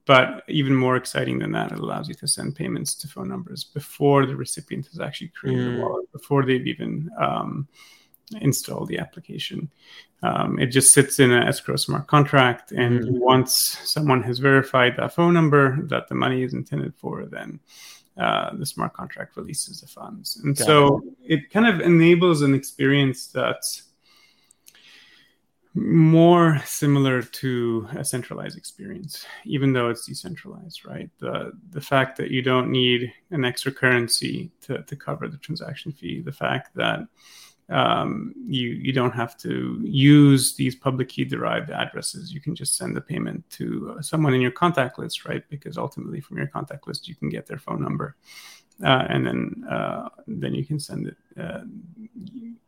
but 0.05 0.42
even 0.48 0.75
more 0.75 0.96
exciting 0.96 1.38
than 1.38 1.53
that, 1.53 1.72
it 1.72 1.79
allows 1.79 2.09
you 2.09 2.14
to 2.14 2.27
send 2.27 2.57
payments 2.57 2.94
to 2.96 3.09
phone 3.09 3.29
numbers 3.29 3.64
before 3.64 4.27
the 4.27 4.35
recipient 4.35 4.87
has 4.88 5.01
actually 5.01 5.29
created 5.29 5.68
mm. 5.68 5.79
a 5.79 5.81
wallet, 5.81 6.11
before 6.12 6.44
they've 6.44 6.66
even 6.66 7.09
um, 7.20 7.68
installed 8.40 8.88
the 8.88 8.98
application. 8.98 9.70
Um, 10.22 10.58
it 10.58 10.66
just 10.66 10.94
sits 10.94 11.18
in 11.18 11.32
an 11.32 11.42
escrow 11.42 11.76
smart 11.76 12.06
contract, 12.06 12.72
and 12.72 13.02
mm. 13.02 13.18
once 13.18 13.78
someone 13.85 14.22
has 14.22 14.38
verified 14.38 14.96
that 14.96 15.14
phone 15.14 15.35
number 15.35 15.82
that 15.88 16.08
the 16.08 16.14
money 16.14 16.42
is 16.42 16.54
intended 16.54 16.94
for, 16.94 17.26
then 17.26 17.58
uh, 18.16 18.54
the 18.56 18.66
smart 18.66 18.92
contract 18.92 19.37
releases 19.37 19.80
the 19.80 19.87
funds. 19.87 20.40
And 20.44 20.56
Got 20.56 20.66
so 20.66 21.02
it. 21.24 21.40
it 21.40 21.50
kind 21.50 21.66
of 21.66 21.80
enables 21.80 22.42
an 22.42 22.54
experience 22.54 23.26
that's 23.26 23.85
more 25.74 26.61
similar 26.66 27.22
to 27.22 27.88
a 27.96 28.04
centralized 28.04 28.58
experience, 28.58 29.26
even 29.44 29.72
though 29.72 29.88
it's 29.88 30.06
decentralized, 30.06 30.85
right? 30.85 31.11
The 31.18 31.52
the 31.70 31.80
fact 31.80 32.18
that 32.18 32.30
you 32.30 32.42
don't 32.42 32.70
need 32.70 33.11
an 33.30 33.44
extra 33.44 33.72
currency 33.72 34.50
to, 34.62 34.82
to 34.82 34.96
cover 34.96 35.28
the 35.28 35.38
transaction 35.38 35.90
fee, 35.92 36.20
the 36.20 36.32
fact 36.32 36.74
that 36.76 37.00
um, 37.72 38.35
you 38.46 38.68
you 38.68 38.92
don't 38.92 39.14
have 39.14 39.37
to 39.38 39.80
use 39.82 40.54
these 40.54 40.74
public 40.74 41.08
key 41.08 41.24
derived 41.24 41.70
addresses. 41.70 42.32
You 42.32 42.40
can 42.40 42.54
just 42.54 42.76
send 42.76 42.94
the 42.94 43.00
payment 43.00 43.48
to 43.50 43.96
uh, 43.96 44.02
someone 44.02 44.35
in 44.35 44.42
your 44.42 44.50
contact 44.50 44.98
list, 44.98 45.24
right? 45.24 45.42
Because 45.48 45.78
ultimately, 45.78 46.20
from 46.20 46.37
your 46.37 46.48
contact 46.48 46.87
list, 46.87 47.08
you 47.08 47.14
can 47.14 47.30
get 47.30 47.46
their 47.46 47.58
phone 47.58 47.82
number, 47.82 48.16
uh, 48.85 49.06
and 49.08 49.26
then 49.26 49.64
uh, 49.70 50.11
then 50.26 50.54
you 50.54 50.66
can 50.66 50.78
send 50.78 51.08
it 51.08 51.16
uh, 51.40 51.62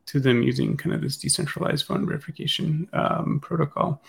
to 0.07 0.21
them 0.21 0.43
using 0.43 0.77
kind 0.77 0.95
of 0.95 1.03
this 1.03 1.19
decentralized 1.19 1.85
phone 1.85 2.07
verification 2.07 2.89
um, 2.95 3.41
protocol. 3.41 4.03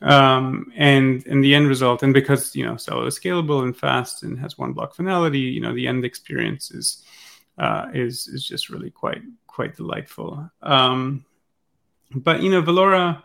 Um, 0.00 0.72
and 0.74 1.24
and 1.26 1.44
the 1.44 1.54
end 1.54 1.68
result, 1.68 2.02
and 2.02 2.14
because 2.14 2.56
you 2.56 2.64
know 2.64 2.74
Celo 2.74 3.06
is 3.06 3.18
scalable 3.18 3.62
and 3.62 3.76
fast 3.76 4.22
and 4.22 4.38
has 4.38 4.56
one 4.56 4.72
block 4.72 4.94
finality, 4.94 5.40
you 5.40 5.60
know 5.60 5.74
the 5.74 5.86
end 5.86 6.04
experience 6.04 6.70
is 6.70 7.04
uh, 7.58 7.86
is 7.94 8.28
is 8.28 8.46
just 8.46 8.68
really 8.68 8.90
quite 8.90 9.22
quite 9.46 9.76
delightful. 9.76 10.50
Um, 10.62 11.24
but 12.14 12.42
you 12.42 12.50
know, 12.50 12.62
Valora 12.62 13.22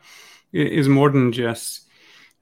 is 0.52 0.88
more 0.88 1.10
than 1.10 1.32
just 1.32 1.88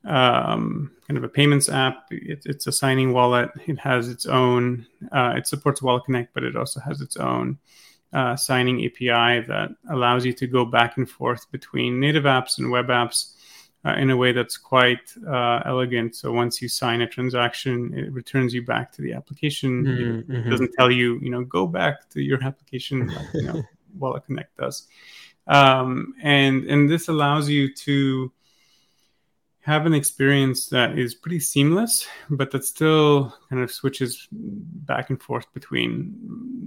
um, 0.05 0.91
kind 1.07 1.17
of 1.17 1.23
a 1.23 1.29
payments 1.29 1.69
app. 1.69 2.07
It, 2.11 2.43
it's 2.45 2.67
a 2.67 2.71
signing 2.71 3.13
wallet. 3.13 3.49
It 3.65 3.79
has 3.79 4.09
its 4.09 4.25
own. 4.25 4.85
Uh, 5.11 5.33
it 5.37 5.47
supports 5.47 5.81
Wallet 5.81 6.05
Connect, 6.05 6.33
but 6.33 6.43
it 6.43 6.55
also 6.55 6.79
has 6.79 7.01
its 7.01 7.17
own 7.17 7.57
uh, 8.13 8.35
signing 8.35 8.85
API 8.85 9.45
that 9.47 9.69
allows 9.89 10.25
you 10.25 10.33
to 10.33 10.47
go 10.47 10.65
back 10.65 10.97
and 10.97 11.09
forth 11.09 11.51
between 11.51 11.99
native 11.99 12.23
apps 12.23 12.57
and 12.57 12.71
web 12.71 12.87
apps 12.87 13.33
uh, 13.87 13.95
in 13.95 14.09
a 14.09 14.17
way 14.17 14.31
that's 14.31 14.57
quite 14.57 15.13
uh, 15.27 15.61
elegant. 15.65 16.15
So 16.15 16.31
once 16.31 16.61
you 16.61 16.67
sign 16.67 17.01
a 17.01 17.07
transaction, 17.07 17.93
it 17.97 18.11
returns 18.11 18.53
you 18.53 18.65
back 18.65 18.91
to 18.93 19.01
the 19.01 19.13
application. 19.13 19.85
Mm-hmm. 19.85 20.35
It, 20.35 20.49
doesn't 20.49 20.73
tell 20.77 20.91
you, 20.91 21.19
you 21.21 21.29
know, 21.29 21.43
go 21.43 21.67
back 21.67 22.09
to 22.09 22.21
your 22.21 22.43
application, 22.43 23.07
like, 23.07 23.27
you 23.33 23.43
know, 23.43 23.63
Wallet 23.97 24.25
Connect 24.25 24.55
does. 24.57 24.87
Um, 25.47 26.13
and 26.21 26.65
and 26.65 26.89
this 26.89 27.07
allows 27.07 27.49
you 27.49 27.73
to 27.73 28.31
have 29.61 29.85
an 29.85 29.93
experience 29.93 30.67
that 30.67 30.97
is 30.97 31.15
pretty 31.15 31.39
seamless, 31.39 32.07
but 32.29 32.51
that 32.51 32.65
still 32.65 33.33
kind 33.49 33.61
of 33.61 33.71
switches 33.71 34.27
back 34.31 35.09
and 35.09 35.21
forth 35.21 35.45
between 35.53 36.15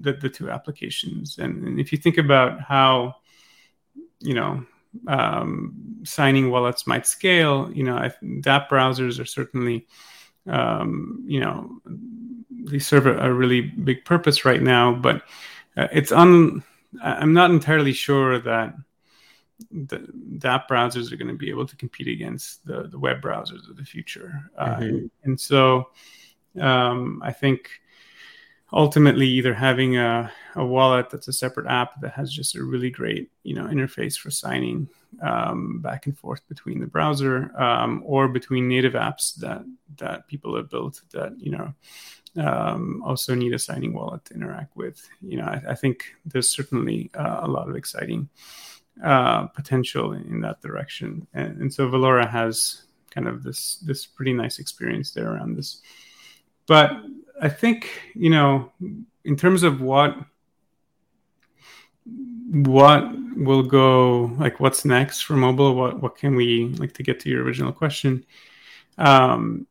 the, 0.00 0.12
the 0.12 0.28
two 0.28 0.50
applications. 0.50 1.38
And, 1.38 1.66
and 1.66 1.80
if 1.80 1.92
you 1.92 1.98
think 1.98 2.18
about 2.18 2.60
how, 2.60 3.16
you 4.20 4.34
know, 4.34 4.66
um, 5.06 6.00
signing 6.04 6.50
wallets 6.50 6.86
might 6.86 7.06
scale, 7.06 7.70
you 7.72 7.84
know, 7.84 7.96
I, 7.96 8.12
dApp 8.22 8.68
browsers 8.68 9.20
are 9.20 9.24
certainly, 9.24 9.86
um, 10.46 11.24
you 11.26 11.40
know, 11.40 11.80
they 12.50 12.78
serve 12.78 13.06
a, 13.06 13.18
a, 13.18 13.32
really 13.32 13.60
big 13.60 14.04
purpose 14.04 14.44
right 14.44 14.62
now, 14.62 14.92
but 14.92 15.22
uh, 15.76 15.88
it's 15.92 16.12
un. 16.12 16.62
I'm 17.02 17.32
not 17.32 17.50
entirely 17.50 17.92
sure 17.92 18.40
that 18.40 18.74
the, 19.70 20.08
the 20.38 20.48
app 20.48 20.68
browsers 20.68 21.12
are 21.12 21.16
going 21.16 21.28
to 21.28 21.34
be 21.34 21.50
able 21.50 21.66
to 21.66 21.76
compete 21.76 22.08
against 22.08 22.64
the, 22.66 22.88
the 22.88 22.98
web 22.98 23.20
browsers 23.20 23.68
of 23.68 23.76
the 23.76 23.84
future. 23.84 24.50
Uh, 24.58 24.66
mm-hmm. 24.66 24.82
and, 24.82 25.10
and, 25.24 25.40
so 25.40 25.90
um, 26.58 27.22
I 27.24 27.32
think 27.32 27.70
ultimately 28.72 29.26
either 29.28 29.54
having 29.54 29.96
a, 29.98 30.32
a 30.56 30.64
wallet 30.64 31.10
that's 31.10 31.28
a 31.28 31.32
separate 31.32 31.66
app 31.66 32.00
that 32.00 32.12
has 32.12 32.32
just 32.32 32.56
a 32.56 32.62
really 32.62 32.90
great 32.90 33.30
you 33.42 33.54
know 33.54 33.64
interface 33.64 34.18
for 34.18 34.30
signing 34.30 34.88
um, 35.22 35.80
back 35.80 36.06
and 36.06 36.18
forth 36.18 36.46
between 36.48 36.80
the 36.80 36.86
browser 36.86 37.52
um, 37.60 38.02
or 38.04 38.28
between 38.28 38.68
native 38.68 38.94
apps 38.94 39.34
that 39.36 39.64
that 39.96 40.26
people 40.28 40.56
have 40.56 40.70
built 40.70 41.00
that 41.12 41.34
you 41.38 41.50
know 41.50 41.72
um, 42.36 43.02
also 43.04 43.34
need 43.34 43.52
a 43.52 43.58
signing 43.58 43.92
wallet 43.92 44.24
to 44.24 44.34
interact 44.34 44.76
with 44.76 45.08
you 45.20 45.36
know 45.36 45.44
i, 45.44 45.62
I 45.70 45.74
think 45.74 46.14
there's 46.24 46.48
certainly 46.48 47.10
uh, 47.14 47.40
a 47.42 47.48
lot 47.48 47.68
of 47.68 47.76
exciting 47.76 48.28
uh, 49.02 49.46
potential 49.46 50.12
in 50.12 50.40
that 50.42 50.60
direction. 50.60 51.26
And, 51.32 51.58
and, 51.58 51.72
so 51.72 51.88
Valora 51.88 52.28
has 52.28 52.82
kind 53.10 53.26
of 53.26 53.42
this 53.42 53.76
this 53.78 54.04
pretty 54.04 54.32
nice 54.32 54.58
experience 54.58 55.12
there 55.12 55.32
around 55.32 55.56
this. 55.56 55.80
But 56.66 56.90
I 57.40 57.48
think 57.48 57.88
you 58.14 58.28
know, 58.28 58.70
in 59.24 59.36
terms 59.36 59.62
of 59.62 59.80
what 59.80 60.16
what 62.52 63.08
will 63.36 63.62
go 63.62 64.24
like 64.38 64.60
what's 64.60 64.84
next 64.84 65.22
for 65.22 65.34
mobile 65.34 65.74
what 65.74 66.00
what 66.02 66.16
can 66.16 66.34
we 66.34 66.66
like 66.78 66.92
to 66.92 67.02
get 67.02 67.20
to 67.20 67.30
your 67.30 67.42
original 67.44 67.72
question 67.72 68.24
um 68.98 69.66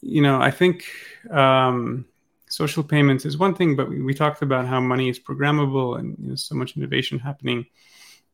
you 0.00 0.22
know 0.22 0.40
i 0.40 0.50
think 0.50 0.84
um 1.30 2.04
social 2.48 2.82
payments 2.82 3.24
is 3.24 3.36
one 3.36 3.54
thing 3.54 3.76
but 3.76 3.88
we, 3.88 4.00
we 4.02 4.14
talked 4.14 4.42
about 4.42 4.66
how 4.66 4.80
money 4.80 5.08
is 5.08 5.18
programmable 5.18 5.98
and 5.98 6.16
you 6.18 6.30
know, 6.30 6.34
so 6.34 6.54
much 6.54 6.76
innovation 6.76 7.18
happening 7.18 7.66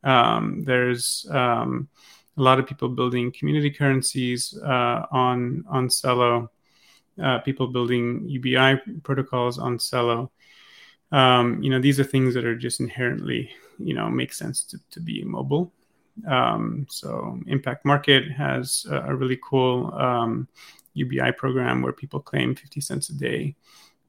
um, 0.05 0.62
there's 0.64 1.26
um, 1.31 1.88
a 2.37 2.42
lot 2.42 2.59
of 2.59 2.66
people 2.66 2.88
building 2.88 3.33
community 3.33 3.70
currencies 3.70 4.59
uh, 4.59 5.07
on 5.11 5.64
on 5.68 5.88
Celo. 5.88 6.48
Uh, 7.22 7.38
people 7.40 7.66
building 7.66 8.26
UBI 8.26 8.81
protocols 9.02 9.59
on 9.59 9.76
Celo. 9.78 10.31
Um, 11.12 11.62
you 11.62 11.70
know, 11.70 11.79
these 11.79 12.01
are 12.01 12.05
things 12.05 12.35
that 12.35 12.44
are 12.44 12.57
just 12.57 12.81
inherently, 12.81 13.51
you 13.79 13.94
know, 13.94 14.09
make 14.09 14.33
sense 14.33 14.64
to, 14.64 14.79
to 14.90 15.01
be 15.01 15.22
mobile. 15.22 15.72
Um, 16.27 16.87
so 16.90 17.38
Impact 17.46 17.85
Market 17.85 18.31
has 18.31 18.87
a, 18.90 18.96
a 18.96 19.14
really 19.14 19.38
cool 19.42 19.92
um, 19.94 20.48
UBI 20.94 21.33
program 21.33 21.83
where 21.83 21.92
people 21.92 22.20
claim 22.20 22.55
50 22.55 22.81
cents 22.81 23.11
a 23.11 23.14
day 23.14 23.55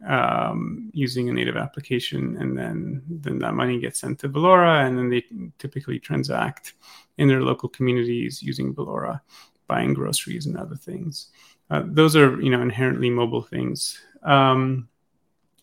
um, 0.07 0.91
using 0.93 1.29
a 1.29 1.33
native 1.33 1.55
application, 1.55 2.37
and 2.37 2.57
then 2.57 3.01
then 3.07 3.39
that 3.39 3.53
money 3.53 3.79
gets 3.79 3.99
sent 3.99 4.19
to 4.19 4.29
Valora, 4.29 4.85
and 4.85 4.97
then 4.97 5.09
they 5.09 5.23
typically 5.59 5.99
transact 5.99 6.73
in 7.17 7.27
their 7.27 7.41
local 7.41 7.69
communities 7.69 8.43
using 8.43 8.73
Valora, 8.73 9.21
buying 9.67 9.93
groceries 9.93 10.45
and 10.45 10.57
other 10.57 10.75
things. 10.75 11.27
Uh, 11.69 11.83
those 11.85 12.15
are 12.15 12.41
you 12.41 12.49
know 12.49 12.61
inherently 12.61 13.09
mobile 13.09 13.43
things. 13.43 13.99
Um, 14.23 14.89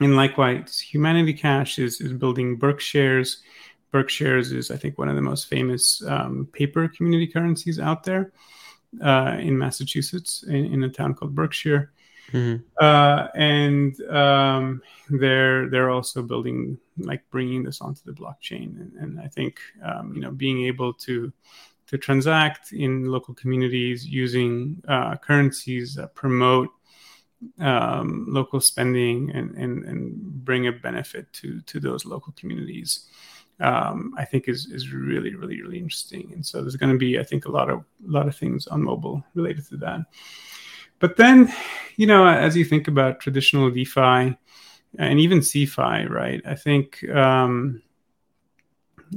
and 0.01 0.17
likewise, 0.17 0.81
Humanity 0.81 1.35
Cash 1.35 1.79
is, 1.79 2.01
is 2.01 2.13
building 2.13 2.59
Berkshares. 2.59 3.37
Berkshares 3.93 4.53
is, 4.53 4.71
I 4.71 4.77
think, 4.77 4.99
one 4.99 5.09
of 5.09 5.17
the 5.17 5.23
most 5.23 5.49
famous 5.49 6.03
um, 6.07 6.49
paper 6.53 6.89
community 6.89 7.27
currencies 7.27 7.79
out 7.79 8.05
there 8.05 8.33
uh, 9.03 9.37
in 9.39 9.59
Massachusetts, 9.59 10.43
in, 10.45 10.73
in, 10.73 10.85
a 10.85 10.89
town 10.89 11.15
called 11.15 11.35
Berkshire. 11.35 11.93
Mm-hmm. 12.33 12.63
Uh, 12.81 13.29
and 13.35 14.01
um, 14.03 14.83
they're 15.11 15.69
they're 15.69 15.91
also 15.91 16.23
building 16.23 16.79
like 16.97 17.23
bringing 17.31 17.65
this 17.65 17.81
onto 17.81 18.03
the 18.05 18.13
blockchain, 18.13 18.81
and, 18.81 18.93
and 19.01 19.21
I 19.21 19.27
think 19.27 19.59
um, 19.83 20.13
you 20.15 20.21
know 20.21 20.31
being 20.31 20.65
able 20.67 20.93
to 20.95 21.33
to 21.89 21.99
transact 21.99 22.73
in 22.73 23.07
local 23.07 23.35
communities 23.35 24.07
using 24.07 24.81
uh, 24.87 25.17
currencies 25.17 25.95
that 25.97 26.15
promote 26.15 26.69
um, 27.59 28.27
local 28.29 28.61
spending 28.61 29.31
and, 29.33 29.55
and, 29.57 29.85
and 29.85 30.45
bring 30.45 30.67
a 30.67 30.73
benefit 30.73 31.33
to 31.35 31.61
to 31.63 31.81
those 31.81 32.05
local 32.05 32.33
communities. 32.35 33.07
Um, 33.61 34.15
I 34.17 34.25
think 34.25 34.49
is 34.49 34.67
is 34.71 34.93
really 34.93 35.35
really 35.35 35.61
really 35.61 35.79
interesting, 35.79 36.31
and 36.33 36.45
so 36.45 36.63
there's 36.63 36.77
going 36.77 36.93
to 36.93 36.99
be 36.99 37.19
I 37.19 37.25
think 37.25 37.45
a 37.45 37.51
lot 37.51 37.69
of 37.69 37.81
a 37.81 38.11
lot 38.11 38.29
of 38.29 38.37
things 38.37 38.67
on 38.67 38.83
mobile 38.83 39.23
related 39.35 39.67
to 39.69 39.77
that. 39.79 40.01
But 41.01 41.17
then, 41.17 41.53
you 41.97 42.07
know, 42.07 42.27
as 42.27 42.57
you 42.57 42.65
think 42.65 42.87
about 42.87 43.21
traditional 43.21 43.71
DeFi 43.71 44.37
and 44.99 45.19
even 45.19 45.41
CeFi, 45.41 46.09
right? 46.09 46.43
I 46.45 46.55
think 46.55 47.09
um, 47.09 47.83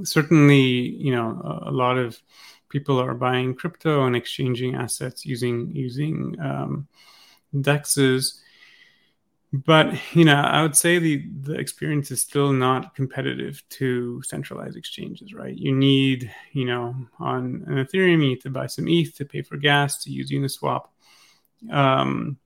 certainly, 0.04 0.62
you 0.62 1.14
know, 1.14 1.42
a, 1.44 1.70
a, 1.70 1.72
lot 1.72 1.98
of 1.98 2.22
people 2.70 3.00
are 3.00 3.14
buying 3.14 3.54
crypto 3.54 4.06
and 4.06 4.16
exchanging 4.16 4.76
assets 4.76 5.26
using 5.26 5.76
using 5.76 6.38
um, 6.40 6.88
dexes. 7.54 8.40
But 9.52 10.00
you 10.16 10.26
know, 10.26 10.36
I 10.36 10.64
would 10.64 10.76
say 10.76 10.98
the 10.98 11.28
the 11.42 11.54
experience 11.54 12.10
is 12.10 12.22
still 12.22 12.52
not 12.52 12.96
competitive 12.96 13.62
to 13.70 14.22
centralized 14.24 14.76
exchanges, 14.76 15.34
right? 15.34 15.56
You 15.56 15.76
need, 15.76 16.32
you 16.54 16.66
know, 16.66 16.96
on 17.20 17.64
an 17.68 17.86
Ethereum, 17.86 18.14
you 18.14 18.30
need 18.30 18.42
to 18.42 18.50
buy 18.50 18.66
some 18.66 18.88
ETH 18.88 19.16
to 19.18 19.26
pay 19.26 19.44
for 19.44 19.58
gas 19.58 20.04
to 20.04 20.12
use 20.12 20.32
Uniswap 20.32 20.86
um, 21.72 22.38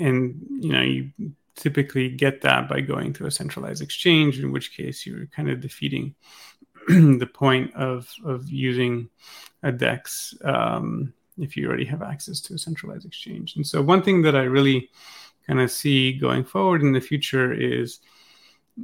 and 0.00 0.40
you 0.60 0.72
know 0.72 0.82
you 0.82 1.10
typically 1.54 2.08
get 2.08 2.40
that 2.40 2.68
by 2.68 2.80
going 2.80 3.12
to 3.12 3.26
a 3.26 3.30
centralized 3.30 3.82
exchange, 3.82 4.40
in 4.40 4.52
which 4.52 4.76
case 4.76 5.06
you're 5.06 5.26
kind 5.26 5.50
of 5.50 5.60
defeating 5.60 6.14
the 6.88 7.28
point 7.32 7.74
of 7.74 8.08
of 8.24 8.48
using 8.48 9.08
a 9.62 9.70
DEX 9.70 10.34
um, 10.44 11.12
if 11.38 11.56
you 11.56 11.66
already 11.66 11.84
have 11.84 12.02
access 12.02 12.40
to 12.40 12.54
a 12.54 12.58
centralized 12.58 13.06
exchange. 13.06 13.56
And 13.56 13.66
so 13.66 13.82
one 13.82 14.02
thing 14.02 14.22
that 14.22 14.36
I 14.36 14.42
really 14.42 14.90
kind 15.46 15.60
of 15.60 15.70
see 15.70 16.12
going 16.12 16.44
forward 16.44 16.82
in 16.82 16.92
the 16.92 17.00
future 17.00 17.52
is 17.52 18.00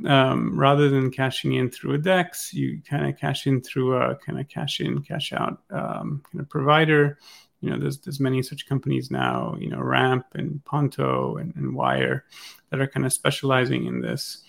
um, 0.07 0.59
rather 0.59 0.89
than 0.89 1.11
cashing 1.11 1.55
in 1.55 1.71
through 1.71 1.95
a 1.95 1.99
DEX, 1.99 2.53
you 2.53 2.81
kind 2.89 3.07
of 3.07 3.19
cash 3.19 3.47
in 3.47 3.61
through 3.61 3.97
a 3.97 4.17
kind 4.17 4.39
of 4.39 4.49
cash 4.49 4.81
in, 4.81 5.03
cash 5.03 5.33
out 5.33 5.63
um, 5.71 6.23
kind 6.31 6.41
of 6.41 6.49
provider. 6.49 7.19
You 7.61 7.71
know, 7.71 7.79
there's 7.79 7.99
there's 7.99 8.21
many 8.21 8.43
such 8.43 8.69
companies 8.69 9.11
now. 9.11 9.57
You 9.59 9.71
know, 9.71 9.81
Ramp 9.81 10.27
and 10.35 10.65
Ponto 10.65 11.39
and, 11.39 11.55
and 11.57 11.75
Wyre 11.75 12.25
that 12.71 12.81
are 12.81 12.87
kind 12.87 13.07
of 13.07 13.13
specializing 13.13 13.87
in 13.87 14.01
this. 14.01 14.43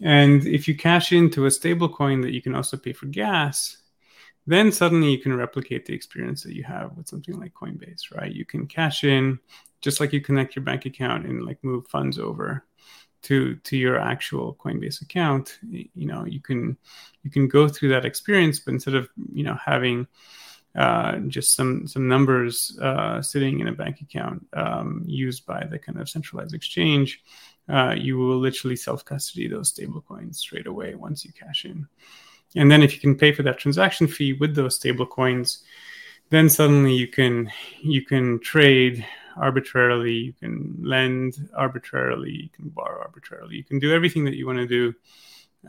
And 0.00 0.46
if 0.46 0.68
you 0.68 0.76
cash 0.76 1.12
into 1.12 1.46
a 1.46 1.50
stable 1.50 1.88
coin 1.88 2.20
that 2.20 2.32
you 2.32 2.40
can 2.40 2.54
also 2.54 2.76
pay 2.76 2.92
for 2.92 3.06
gas, 3.06 3.78
then 4.48 4.72
suddenly 4.72 5.10
you 5.10 5.18
can 5.18 5.34
replicate 5.34 5.84
the 5.84 5.94
experience 5.94 6.42
that 6.42 6.54
you 6.54 6.64
have 6.64 6.96
with 6.96 7.06
something 7.06 7.38
like 7.38 7.52
Coinbase, 7.52 8.14
right? 8.14 8.32
You 8.32 8.44
can 8.44 8.66
cash 8.66 9.04
in 9.04 9.38
just 9.80 10.00
like 10.00 10.12
you 10.12 10.20
connect 10.20 10.56
your 10.56 10.64
bank 10.64 10.86
account 10.86 11.26
and 11.26 11.44
like 11.44 11.62
move 11.62 11.86
funds 11.86 12.18
over 12.18 12.64
to 13.22 13.56
to 13.56 13.76
your 13.76 13.98
actual 14.00 14.54
Coinbase 14.54 15.02
account. 15.02 15.58
You 15.70 16.06
know, 16.06 16.24
you 16.24 16.40
can 16.40 16.76
you 17.22 17.30
can 17.30 17.46
go 17.46 17.68
through 17.68 17.90
that 17.90 18.06
experience, 18.06 18.58
but 18.58 18.74
instead 18.74 18.94
of 18.94 19.08
you 19.32 19.44
know 19.44 19.56
having 19.62 20.06
uh, 20.74 21.18
just 21.28 21.54
some 21.54 21.86
some 21.86 22.08
numbers 22.08 22.78
uh, 22.80 23.20
sitting 23.20 23.60
in 23.60 23.68
a 23.68 23.72
bank 23.72 24.00
account 24.00 24.46
um, 24.54 25.02
used 25.06 25.44
by 25.44 25.64
the 25.66 25.78
kind 25.78 26.00
of 26.00 26.08
centralized 26.08 26.54
exchange, 26.54 27.22
uh, 27.68 27.94
you 27.96 28.16
will 28.16 28.38
literally 28.38 28.76
self 28.76 29.04
custody 29.04 29.46
those 29.46 29.70
stable 29.70 30.00
coins 30.00 30.38
straight 30.38 30.66
away 30.66 30.94
once 30.94 31.24
you 31.24 31.32
cash 31.32 31.64
in. 31.64 31.86
And 32.56 32.70
then 32.70 32.82
if 32.82 32.94
you 32.94 33.00
can 33.00 33.16
pay 33.16 33.32
for 33.32 33.42
that 33.42 33.58
transaction 33.58 34.06
fee 34.06 34.32
with 34.32 34.54
those 34.54 34.76
stable 34.76 35.06
coins, 35.06 35.62
then 36.30 36.48
suddenly 36.48 36.94
you 36.94 37.08
can 37.08 37.50
you 37.80 38.04
can 38.04 38.38
trade 38.40 39.06
arbitrarily, 39.36 40.12
you 40.12 40.32
can 40.32 40.76
lend 40.82 41.48
arbitrarily, 41.54 42.32
you 42.32 42.48
can 42.50 42.68
borrow 42.68 43.00
arbitrarily, 43.00 43.56
you 43.56 43.64
can 43.64 43.78
do 43.78 43.94
everything 43.94 44.24
that 44.24 44.34
you 44.34 44.46
want 44.46 44.58
to 44.58 44.66
do. 44.66 44.94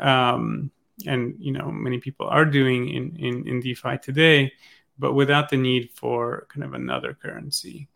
Um, 0.01 0.71
and 1.07 1.35
you 1.39 1.53
know 1.53 1.71
many 1.71 1.99
people 1.99 2.27
are 2.27 2.45
doing 2.45 2.89
in, 2.89 3.15
in, 3.17 3.47
in 3.47 3.59
DeFi 3.61 3.97
today, 3.99 4.51
but 4.97 5.13
without 5.13 5.49
the 5.49 5.57
need 5.57 5.91
for 5.91 6.47
kind 6.49 6.63
of 6.63 6.73
another 6.73 7.13
currency 7.13 7.87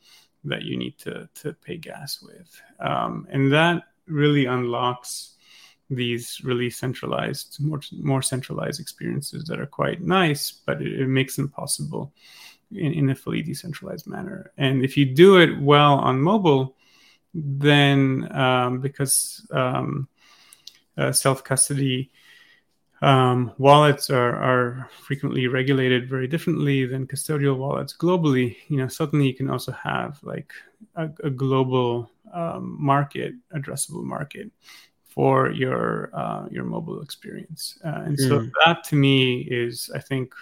that 0.45 0.63
you 0.63 0.77
need 0.77 0.97
to 0.99 1.27
to 1.35 1.53
pay 1.53 1.77
gas 1.77 2.21
with. 2.21 2.61
Um, 2.79 3.27
and 3.29 3.51
that 3.53 3.83
really 4.07 4.45
unlocks 4.45 5.32
these 5.95 6.41
really 6.43 6.69
centralized, 6.69 7.57
more 7.59 7.81
more 7.99 8.21
centralized 8.21 8.79
experiences 8.79 9.45
that 9.45 9.59
are 9.59 9.65
quite 9.65 10.01
nice, 10.01 10.51
but 10.51 10.81
it, 10.81 11.01
it 11.01 11.07
makes 11.07 11.35
them 11.35 11.49
possible 11.49 12.13
in, 12.71 12.93
in 12.93 13.09
a 13.09 13.15
fully 13.15 13.41
decentralized 13.41 14.07
manner. 14.07 14.51
And 14.57 14.83
if 14.83 14.97
you 14.97 15.05
do 15.05 15.37
it 15.37 15.59
well 15.59 15.95
on 15.95 16.21
mobile, 16.21 16.75
then 17.33 18.27
um, 18.35 18.79
because 18.79 19.45
um, 19.51 20.07
uh, 20.97 21.11
self 21.11 21.43
custody 21.43 22.11
um, 23.01 23.51
wallets 23.57 24.09
are, 24.09 24.35
are 24.35 24.89
frequently 25.01 25.47
regulated 25.47 26.09
very 26.09 26.25
differently 26.25 26.85
than 26.85 27.05
custodial 27.05 27.57
wallets 27.57 27.95
globally, 27.95 28.55
you 28.69 28.77
know, 28.77 28.87
suddenly 28.87 29.27
you 29.27 29.33
can 29.33 29.49
also 29.49 29.73
have 29.73 30.19
like 30.23 30.53
a, 30.95 31.09
a 31.23 31.29
global 31.29 32.09
um, 32.33 32.77
market, 32.79 33.33
addressable 33.53 34.03
market 34.03 34.49
for 35.13 35.51
your 35.51 36.09
uh, 36.13 36.47
your 36.49 36.63
mobile 36.63 37.01
experience. 37.01 37.77
Uh, 37.85 38.01
and 38.05 38.17
mm. 38.17 38.27
so 38.27 38.39
hmm. 38.39 38.49
that 38.65 38.83
to 38.85 38.95
me 38.95 39.41
is, 39.41 39.91
I 39.93 39.99
think, 39.99 40.33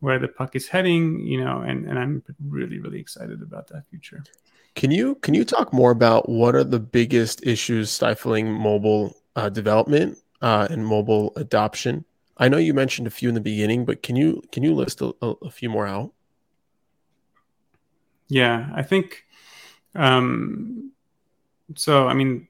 where 0.00 0.18
the 0.18 0.28
puck 0.28 0.56
is 0.56 0.66
heading. 0.66 1.20
You 1.20 1.44
know, 1.44 1.60
and 1.60 1.86
and 1.86 1.98
I'm 1.98 2.22
really 2.48 2.78
really 2.78 3.00
excited 3.00 3.42
about 3.42 3.68
that 3.68 3.86
future. 3.90 4.24
Can 4.74 4.90
you 4.90 5.16
can 5.16 5.34
you 5.34 5.44
talk 5.44 5.72
more 5.72 5.90
about 5.90 6.28
what 6.28 6.54
are 6.54 6.64
the 6.64 6.80
biggest 6.80 7.46
issues 7.46 7.90
stifling 7.90 8.50
mobile 8.50 9.14
uh, 9.36 9.50
development 9.50 10.18
uh, 10.40 10.68
and 10.70 10.86
mobile 10.86 11.32
adoption? 11.36 12.04
I 12.38 12.48
know 12.48 12.56
you 12.56 12.72
mentioned 12.72 13.06
a 13.06 13.10
few 13.10 13.28
in 13.28 13.34
the 13.34 13.40
beginning, 13.40 13.84
but 13.84 14.02
can 14.02 14.16
you 14.16 14.42
can 14.52 14.62
you 14.62 14.74
list 14.74 15.02
a, 15.02 15.12
a 15.20 15.50
few 15.50 15.68
more 15.68 15.86
out? 15.86 16.12
Yeah, 18.28 18.70
I 18.74 18.82
think 18.82 19.24
um, 19.94 20.92
so. 21.74 22.08
I 22.08 22.14
mean, 22.14 22.47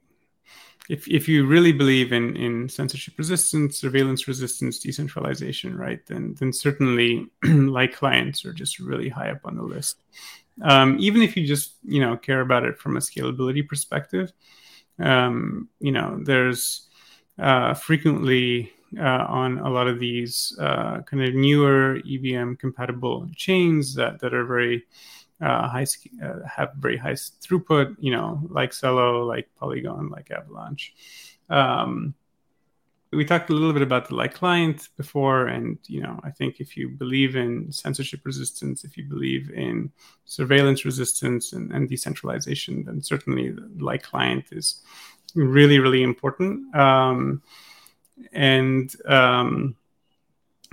if 0.89 1.07
if 1.07 1.29
you 1.29 1.45
really 1.45 1.71
believe 1.71 2.11
in 2.11 2.35
in 2.35 2.67
censorship 2.67 3.13
resistance, 3.17 3.77
surveillance 3.77 4.27
resistance, 4.27 4.79
decentralization, 4.79 5.77
right, 5.77 6.05
then 6.07 6.35
then 6.39 6.51
certainly 6.51 7.29
light 7.43 7.95
clients 7.95 8.43
are 8.43 8.53
just 8.53 8.79
really 8.79 9.07
high 9.07 9.29
up 9.29 9.41
on 9.45 9.55
the 9.55 9.63
list. 9.63 10.01
Um, 10.61 10.97
even 10.99 11.21
if 11.21 11.37
you 11.37 11.45
just 11.45 11.75
you 11.83 12.01
know 12.01 12.17
care 12.17 12.41
about 12.41 12.65
it 12.65 12.79
from 12.79 12.97
a 12.97 12.99
scalability 12.99 13.65
perspective, 13.65 14.33
um, 14.97 15.69
you 15.79 15.91
know 15.91 16.19
there's 16.23 16.87
uh, 17.37 17.75
frequently 17.75 18.73
uh, 18.97 19.25
on 19.29 19.59
a 19.59 19.69
lot 19.69 19.87
of 19.87 19.99
these 19.99 20.57
uh, 20.59 21.01
kind 21.01 21.23
of 21.23 21.35
newer 21.35 21.99
EVM 22.09 22.55
compatible 22.55 23.29
chains 23.35 23.93
that 23.93 24.19
that 24.21 24.33
are 24.33 24.45
very 24.45 24.85
uh, 25.41 25.67
high 25.67 25.85
uh, 26.23 26.39
have 26.45 26.73
very 26.77 26.97
high 26.97 27.13
throughput, 27.13 27.95
you 27.99 28.11
know, 28.11 28.41
like 28.49 28.71
Celo, 28.71 29.27
like 29.27 29.49
Polygon, 29.59 30.09
like 30.09 30.31
Avalanche. 30.31 30.93
Um, 31.49 32.13
we 33.11 33.25
talked 33.25 33.49
a 33.49 33.53
little 33.53 33.73
bit 33.73 33.81
about 33.81 34.07
the 34.07 34.15
light 34.15 34.35
client 34.35 34.89
before, 34.95 35.47
and 35.47 35.79
you 35.87 36.01
know, 36.01 36.19
I 36.23 36.29
think 36.29 36.59
if 36.59 36.77
you 36.77 36.89
believe 36.89 37.35
in 37.35 37.71
censorship 37.71 38.21
resistance, 38.23 38.83
if 38.83 38.97
you 38.97 39.05
believe 39.05 39.49
in 39.49 39.91
surveillance 40.25 40.85
resistance 40.85 41.53
and, 41.53 41.71
and 41.71 41.89
decentralization, 41.89 42.83
then 42.83 43.01
certainly 43.01 43.49
the 43.49 43.83
light 43.83 44.03
client 44.03 44.45
is 44.51 44.81
really, 45.33 45.79
really 45.79 46.03
important. 46.03 46.75
Um, 46.75 47.41
and 48.31 48.93
um, 49.07 49.75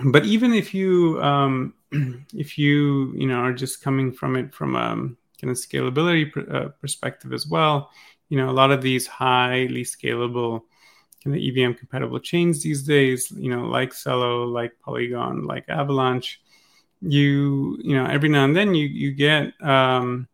but 0.04 0.24
even 0.24 0.52
if 0.52 0.74
you 0.74 1.20
um, 1.22 1.74
if 2.34 2.58
you 2.58 3.12
you 3.16 3.26
know 3.26 3.36
are 3.36 3.52
just 3.52 3.82
coming 3.82 4.12
from 4.12 4.36
it 4.36 4.54
from 4.54 4.76
a 4.76 4.94
kind 5.40 5.50
of 5.50 5.56
scalability 5.56 6.30
pr- 6.30 6.50
uh, 6.50 6.68
perspective 6.80 7.32
as 7.32 7.46
well, 7.46 7.90
you 8.28 8.36
know 8.36 8.50
a 8.50 8.52
lot 8.52 8.70
of 8.70 8.82
these 8.82 9.06
highly 9.06 9.82
scalable 9.82 10.62
kind 11.24 11.34
of 11.34 11.42
EVM 11.42 11.72
compatible 11.72 12.20
chains 12.20 12.62
these 12.62 12.82
days, 12.82 13.30
you 13.30 13.50
know 13.50 13.66
like 13.66 13.90
Celo, 13.90 14.50
like 14.50 14.72
Polygon, 14.80 15.44
like 15.44 15.68
Avalanche, 15.68 16.40
you 17.00 17.78
you 17.82 17.96
know 17.96 18.06
every 18.06 18.28
now 18.28 18.44
and 18.44 18.56
then 18.56 18.74
you 18.74 18.86
you 18.86 19.12
get 19.12 19.52
um, 19.62 20.28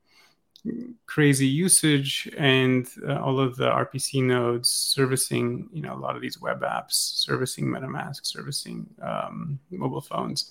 crazy 1.07 1.47
usage 1.47 2.31
and 2.37 2.89
uh, 3.07 3.21
all 3.21 3.41
of 3.41 3.57
the 3.57 3.69
RPC 3.69 4.23
nodes 4.23 4.69
servicing, 4.69 5.69
you 5.73 5.83
know, 5.83 5.95
a 5.95 5.99
lot 5.99 6.17
of 6.17 6.23
these 6.23 6.41
web 6.41 6.63
apps, 6.63 6.93
servicing 6.93 7.67
MetaMask, 7.67 8.25
servicing 8.25 8.87
um, 9.03 9.59
mobile 9.71 10.01
phones, 10.01 10.51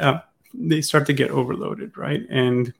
uh, 0.00 0.18
they 0.54 0.80
start 0.80 1.06
to 1.06 1.12
get 1.12 1.30
overloaded, 1.30 1.96
right? 1.96 2.22
And 2.30 2.72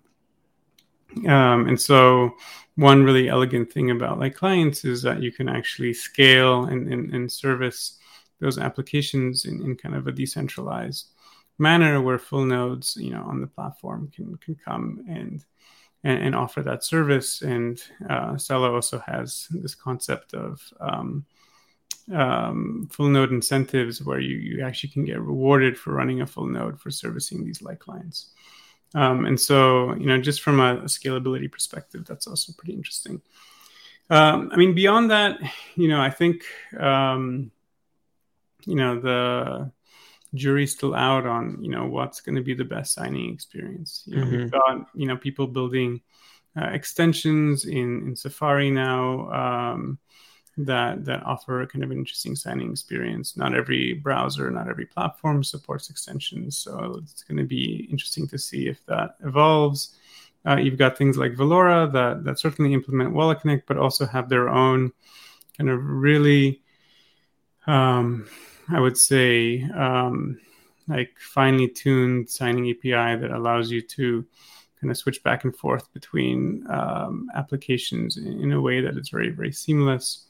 um, 1.29 1.69
and 1.69 1.81
so 1.81 2.35
one 2.77 3.05
really 3.05 3.29
elegant 3.29 3.73
thing 3.73 3.91
about 3.91 4.19
light 4.19 4.35
clients 4.35 4.85
is 4.85 5.03
that 5.03 5.23
you 5.23 5.31
can 5.31 5.49
actually 5.49 5.93
scale 5.93 6.65
and, 6.65 6.93
and, 6.93 7.15
and 7.15 7.31
service 7.31 7.99
those 8.41 8.59
applications 8.59 9.45
in, 9.45 9.63
in 9.63 9.77
kind 9.77 9.95
of 9.95 10.09
a 10.09 10.13
decentralized 10.13 11.07
manner 11.59 12.01
where 12.01 12.19
full 12.19 12.45
nodes, 12.45 12.97
you 12.97 13.11
know, 13.11 13.23
on 13.23 13.41
the 13.41 13.47
platform 13.47 14.11
can 14.15 14.37
can 14.39 14.57
come 14.57 15.05
and 15.09 15.45
and, 16.05 16.23
and 16.23 16.35
offer 16.35 16.63
that 16.63 16.85
service. 16.85 17.43
And 17.43 17.83
uh, 18.09 18.37
also 18.51 18.99
has 19.01 19.49
this 19.51 19.75
concept 19.75 20.35
of 20.35 20.63
um, 20.79 21.25
um, 22.13 22.89
full 22.93 23.09
node 23.09 23.33
incentives 23.33 24.03
where 24.03 24.21
you, 24.21 24.37
you 24.37 24.65
actually 24.65 24.91
can 24.91 25.05
get 25.05 25.21
rewarded 25.21 25.79
for 25.79 25.95
running 25.95 26.21
a 26.21 26.27
full 26.27 26.47
node 26.47 26.79
for 26.79 26.91
servicing 26.91 27.45
these 27.45 27.63
light 27.63 27.79
clients. 27.79 28.31
Um, 28.95 29.25
and 29.25 29.41
so, 29.41 29.95
you 29.95 30.07
know, 30.07 30.21
just 30.21 30.43
from 30.43 30.61
a, 30.61 30.77
a, 30.77 30.83
scalability 30.83 31.51
perspective, 31.51 32.05
that's 32.07 32.29
also 32.29 32.53
pretty 32.57 32.75
interesting. 32.75 33.21
Um, 34.09 34.51
I 34.53 34.57
mean, 34.57 34.75
beyond 34.75 35.11
that, 35.11 35.41
you 35.75 35.89
know, 35.89 36.01
I 36.01 36.11
think, 36.11 36.45
um, 36.79 37.51
you 38.67 38.77
know, 38.77 39.01
the 39.01 39.73
jury's 40.35 40.73
still 40.73 40.95
out 40.95 41.27
on 41.27 41.63
you 41.63 41.71
know 41.71 41.87
what's 41.87 42.21
going 42.21 42.37
to 42.37 42.43
be 42.43 42.55
the 42.55 42.65
best 42.65 42.95
signing 42.95 43.33
experience. 43.33 44.03
You 44.07 44.17
know, 44.17 44.25
mm-hmm. 44.25 44.37
we've 44.37 44.51
got 44.51 44.87
you 44.95 45.07
know 45.07 45.17
people 45.17 45.47
building 45.47 46.01
uh, 46.57 46.67
extensions 46.67 47.65
in 47.65 48.09
in 48.09 48.17
Safari 48.17 48.71
now 48.71 49.31
um, 49.31 49.99
that 50.57 51.05
that 51.05 51.23
offer 51.25 51.67
kind 51.67 51.85
of 51.85 51.91
an 51.91 51.99
interesting 51.99 52.37
signing 52.37 52.71
experience. 52.71 53.37
Not 53.37 53.55
every 53.55 53.95
browser, 53.95 54.51
not 54.51 54.69
every 54.69 54.87
platform 54.87 55.43
supports 55.43 55.91
extensions, 55.91 56.59
so 56.59 57.01
it's 57.03 57.23
going 57.23 57.39
to 57.39 57.45
be 57.45 57.89
interesting 57.91 58.29
to 58.29 58.39
see 58.39 58.69
if 58.69 58.85
that 58.87 59.17
evolves. 59.25 59.97
Uh, 60.47 60.57
you've 60.57 60.79
got 60.79 60.99
things 60.99 61.17
like 61.17 61.35
Valora 61.35 61.91
that 61.93 62.25
that 62.25 62.39
certainly 62.39 62.75
implement 62.75 63.15
Wallet 63.15 63.41
Connect, 63.41 63.67
but 63.67 63.79
also 63.79 64.07
have 64.07 64.29
their 64.29 64.49
own 64.49 64.93
kind 65.57 65.71
of 65.71 65.81
really, 65.85 66.63
um, 67.67 68.29
I 68.69 68.81
would 68.81 68.97
say, 68.97 69.63
um, 69.75 70.41
like 70.89 71.17
finely 71.19 71.69
tuned 71.69 72.29
signing 72.29 72.71
API 72.71 73.21
that 73.21 73.31
allows 73.31 73.71
you 73.71 73.81
to 73.81 74.25
kind 74.81 74.91
of 74.91 74.99
switch 74.99 75.23
back 75.23 75.45
and 75.45 75.57
forth 75.57 75.93
between 75.95 76.67
um, 76.69 77.31
applications 77.35 78.17
in, 78.17 78.53
a 78.53 78.61
way 78.61 78.81
that 78.81 78.97
is 78.97 79.09
very 79.09 79.31
very 79.31 79.53
seamless. 79.53 80.27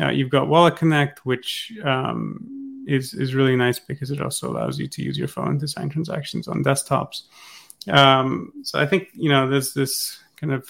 Uh, 0.00 0.08
you've 0.08 0.30
got 0.30 0.48
Wallet 0.48 0.76
Connect, 0.76 1.24
which 1.24 1.72
um, 1.84 2.84
is 2.86 3.14
is 3.14 3.34
really 3.34 3.56
nice 3.56 3.78
because 3.78 4.10
it 4.10 4.20
also 4.20 4.50
allows 4.50 4.78
you 4.78 4.88
to 4.88 5.02
use 5.02 5.18
your 5.18 5.28
phone 5.28 5.58
to 5.58 5.68
sign 5.68 5.88
transactions 5.88 6.48
on 6.48 6.64
desktops. 6.64 7.22
Um, 7.88 8.52
so 8.62 8.78
I 8.78 8.86
think 8.86 9.08
you 9.14 9.28
know 9.28 9.48
there's 9.48 9.72
this 9.72 10.18
kind 10.36 10.52
of 10.52 10.68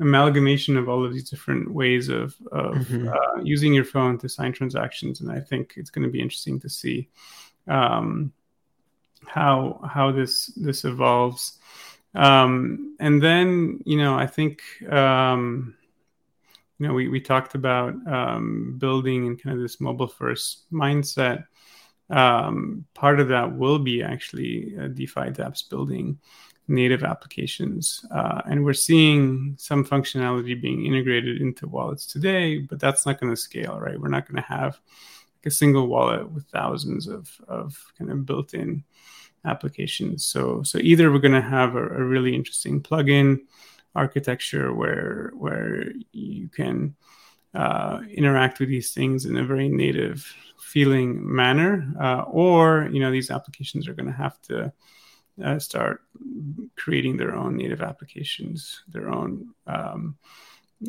amalgamation 0.00 0.76
of 0.76 0.88
all 0.88 1.04
of 1.04 1.12
these 1.12 1.28
different 1.28 1.72
ways 1.72 2.08
of, 2.08 2.34
of 2.52 2.76
mm-hmm. 2.76 3.08
uh, 3.08 3.42
using 3.42 3.74
your 3.74 3.84
phone 3.84 4.18
to 4.18 4.28
sign 4.28 4.52
transactions, 4.52 5.20
and 5.20 5.30
I 5.30 5.40
think 5.40 5.74
it's 5.76 5.90
going 5.90 6.04
to 6.04 6.10
be 6.10 6.20
interesting 6.20 6.60
to 6.60 6.68
see 6.68 7.08
um, 7.66 8.32
how 9.26 9.80
how 9.88 10.12
this 10.12 10.46
this 10.56 10.84
evolves. 10.84 11.58
Um, 12.14 12.96
and 13.00 13.22
then 13.22 13.80
you 13.84 13.98
know 13.98 14.16
I 14.16 14.26
think 14.26 14.62
um, 14.90 15.74
you 16.78 16.86
know 16.86 16.94
we 16.94 17.08
we 17.08 17.20
talked 17.20 17.54
about 17.54 17.94
um, 18.06 18.76
building 18.78 19.26
and 19.26 19.42
kind 19.42 19.56
of 19.56 19.62
this 19.62 19.80
mobile 19.80 20.08
first 20.08 20.70
mindset 20.72 21.44
um, 22.10 22.86
part 22.94 23.20
of 23.20 23.28
that 23.28 23.54
will 23.56 23.78
be 23.78 24.02
actually 24.02 24.74
uh, 24.78 24.88
DeFi 24.88 25.30
dApps 25.30 25.68
building 25.68 26.18
native 26.68 27.02
applications. 27.02 28.04
Uh, 28.10 28.42
and 28.46 28.64
we're 28.64 28.72
seeing 28.72 29.54
some 29.58 29.84
functionality 29.84 30.60
being 30.60 30.86
integrated 30.86 31.40
into 31.40 31.66
wallets 31.66 32.06
today, 32.06 32.58
but 32.58 32.78
that's 32.78 33.06
not 33.06 33.20
going 33.20 33.32
to 33.32 33.36
scale, 33.36 33.78
right? 33.80 34.00
We're 34.00 34.08
not 34.08 34.26
going 34.28 34.42
to 34.42 34.48
have 34.48 34.78
like 35.38 35.46
a 35.46 35.50
single 35.50 35.88
wallet 35.88 36.30
with 36.30 36.44
thousands 36.46 37.06
of, 37.06 37.30
of 37.48 37.92
kind 37.96 38.10
of 38.10 38.26
built 38.26 38.54
in 38.54 38.84
applications. 39.44 40.24
So, 40.24 40.62
so 40.62 40.78
either 40.78 41.10
we're 41.10 41.18
going 41.18 41.32
to 41.32 41.40
have 41.40 41.74
a, 41.74 41.82
a 41.82 42.04
really 42.04 42.34
interesting 42.34 42.82
plugin 42.82 43.40
architecture 43.94 44.74
where, 44.74 45.32
where 45.34 45.92
you 46.12 46.48
can 46.48 46.94
uh, 47.54 48.00
interact 48.10 48.60
with 48.60 48.68
these 48.68 48.92
things 48.92 49.24
in 49.24 49.36
a 49.36 49.44
very 49.44 49.68
native 49.68 50.32
feeling 50.60 51.34
manner, 51.34 51.92
uh, 52.00 52.22
or 52.28 52.88
you 52.92 53.00
know 53.00 53.10
these 53.10 53.30
applications 53.30 53.88
are 53.88 53.94
going 53.94 54.06
to 54.06 54.12
have 54.12 54.40
to 54.42 54.70
uh, 55.42 55.58
start 55.58 56.02
creating 56.76 57.16
their 57.16 57.34
own 57.34 57.56
native 57.56 57.82
applications, 57.82 58.82
their 58.88 59.08
own 59.08 59.48
um, 59.66 60.16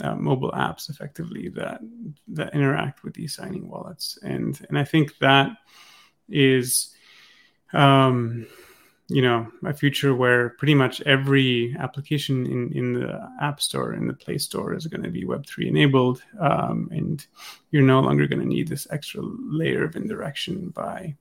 uh, 0.01 0.15
mobile 0.15 0.51
apps, 0.51 0.89
effectively 0.89 1.49
that 1.49 1.81
that 2.27 2.53
interact 2.53 3.03
with 3.03 3.13
these 3.13 3.35
signing 3.35 3.67
wallets, 3.67 4.17
and 4.23 4.59
and 4.69 4.77
I 4.77 4.83
think 4.83 5.17
that 5.19 5.51
is. 6.29 6.95
Um, 7.73 8.47
you 9.09 9.23
know 9.23 9.51
a 9.65 9.73
future 9.73 10.13
where 10.13 10.49
pretty 10.49 10.75
much 10.75 11.01
every 11.01 11.75
application 11.79 12.45
in, 12.45 12.71
in 12.73 12.93
the 12.93 13.27
app 13.41 13.59
store 13.59 13.93
in 13.93 14.07
the 14.07 14.13
play 14.13 14.37
store 14.37 14.75
is 14.75 14.85
going 14.85 15.01
to 15.01 15.09
be 15.09 15.25
web3 15.25 15.67
enabled 15.67 16.21
um, 16.39 16.87
and 16.91 17.25
you're 17.71 17.81
no 17.81 17.99
longer 17.99 18.27
going 18.27 18.39
to 18.39 18.47
need 18.47 18.67
this 18.67 18.87
extra 18.91 19.21
layer 19.21 19.83
of 19.83 19.95
indirection 19.95 20.69
by 20.69 21.15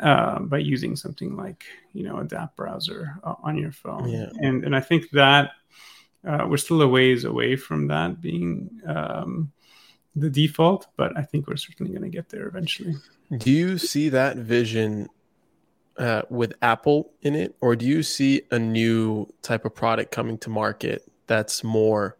uh, 0.00 0.40
by 0.40 0.58
using 0.58 0.96
something 0.96 1.36
like 1.36 1.64
you 1.92 2.02
know 2.02 2.18
a 2.18 2.24
dApp 2.24 2.56
browser 2.56 3.18
uh, 3.24 3.34
on 3.42 3.56
your 3.56 3.72
phone. 3.72 4.08
Yeah. 4.08 4.30
and 4.40 4.64
and 4.64 4.74
i 4.74 4.80
think 4.80 5.10
that 5.10 5.50
uh, 6.26 6.46
we're 6.48 6.56
still 6.56 6.80
a 6.82 6.88
ways 6.88 7.24
away 7.24 7.54
from 7.56 7.88
that 7.88 8.20
being 8.20 8.70
um, 8.86 9.52
the 10.16 10.30
default 10.30 10.86
but 10.96 11.16
i 11.16 11.22
think 11.22 11.46
we're 11.46 11.56
certainly 11.56 11.92
going 11.92 12.02
to 12.02 12.14
get 12.16 12.28
there 12.28 12.46
eventually. 12.46 12.94
Do 13.38 13.50
you 13.50 13.78
see 13.78 14.10
that 14.10 14.36
vision 14.36 15.08
uh, 15.96 16.22
with 16.28 16.54
Apple 16.60 17.12
in 17.22 17.34
it, 17.34 17.56
or 17.60 17.76
do 17.76 17.86
you 17.86 18.02
see 18.02 18.42
a 18.50 18.58
new 18.58 19.26
type 19.42 19.64
of 19.64 19.74
product 19.74 20.10
coming 20.10 20.38
to 20.38 20.50
market 20.50 21.10
that's 21.26 21.64
more 21.64 22.16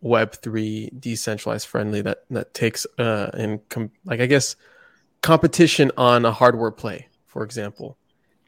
Web 0.00 0.32
three 0.32 0.90
decentralized 0.98 1.68
friendly 1.68 2.02
that 2.02 2.24
that 2.28 2.54
takes 2.54 2.84
uh 2.98 3.30
and 3.34 3.66
com- 3.68 3.92
like 4.04 4.20
I 4.20 4.26
guess 4.26 4.56
competition 5.22 5.90
on 5.96 6.24
a 6.24 6.32
hardware 6.32 6.70
play, 6.70 7.08
for 7.26 7.42
example. 7.44 7.96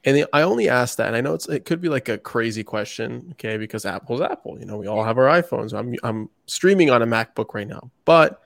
And 0.05 0.27
I 0.35 0.43
only 0.43 0.69
ask 0.69 0.99
that, 0.99 1.07
and 1.07 1.17
I 1.17 1.23
know 1.23 1.33
it's 1.33 1.49
it 1.49 1.65
could 1.65 1.81
be 1.81 1.89
like 1.89 2.11
a 2.11 2.19
crazy 2.19 2.63
question, 2.63 3.29
okay? 3.33 3.57
Because 3.57 3.87
Apple's 3.87 4.21
Apple, 4.21 4.59
you 4.59 4.67
know, 4.67 4.77
we 4.77 4.87
all 4.87 5.03
have 5.03 5.17
our 5.17 5.25
iPhones. 5.25 5.73
I'm 5.73 5.95
I'm 6.03 6.29
streaming 6.47 6.91
on 6.91 7.01
a 7.01 7.07
MacBook 7.07 7.55
right 7.55 7.67
now, 7.67 7.91
but 8.05 8.43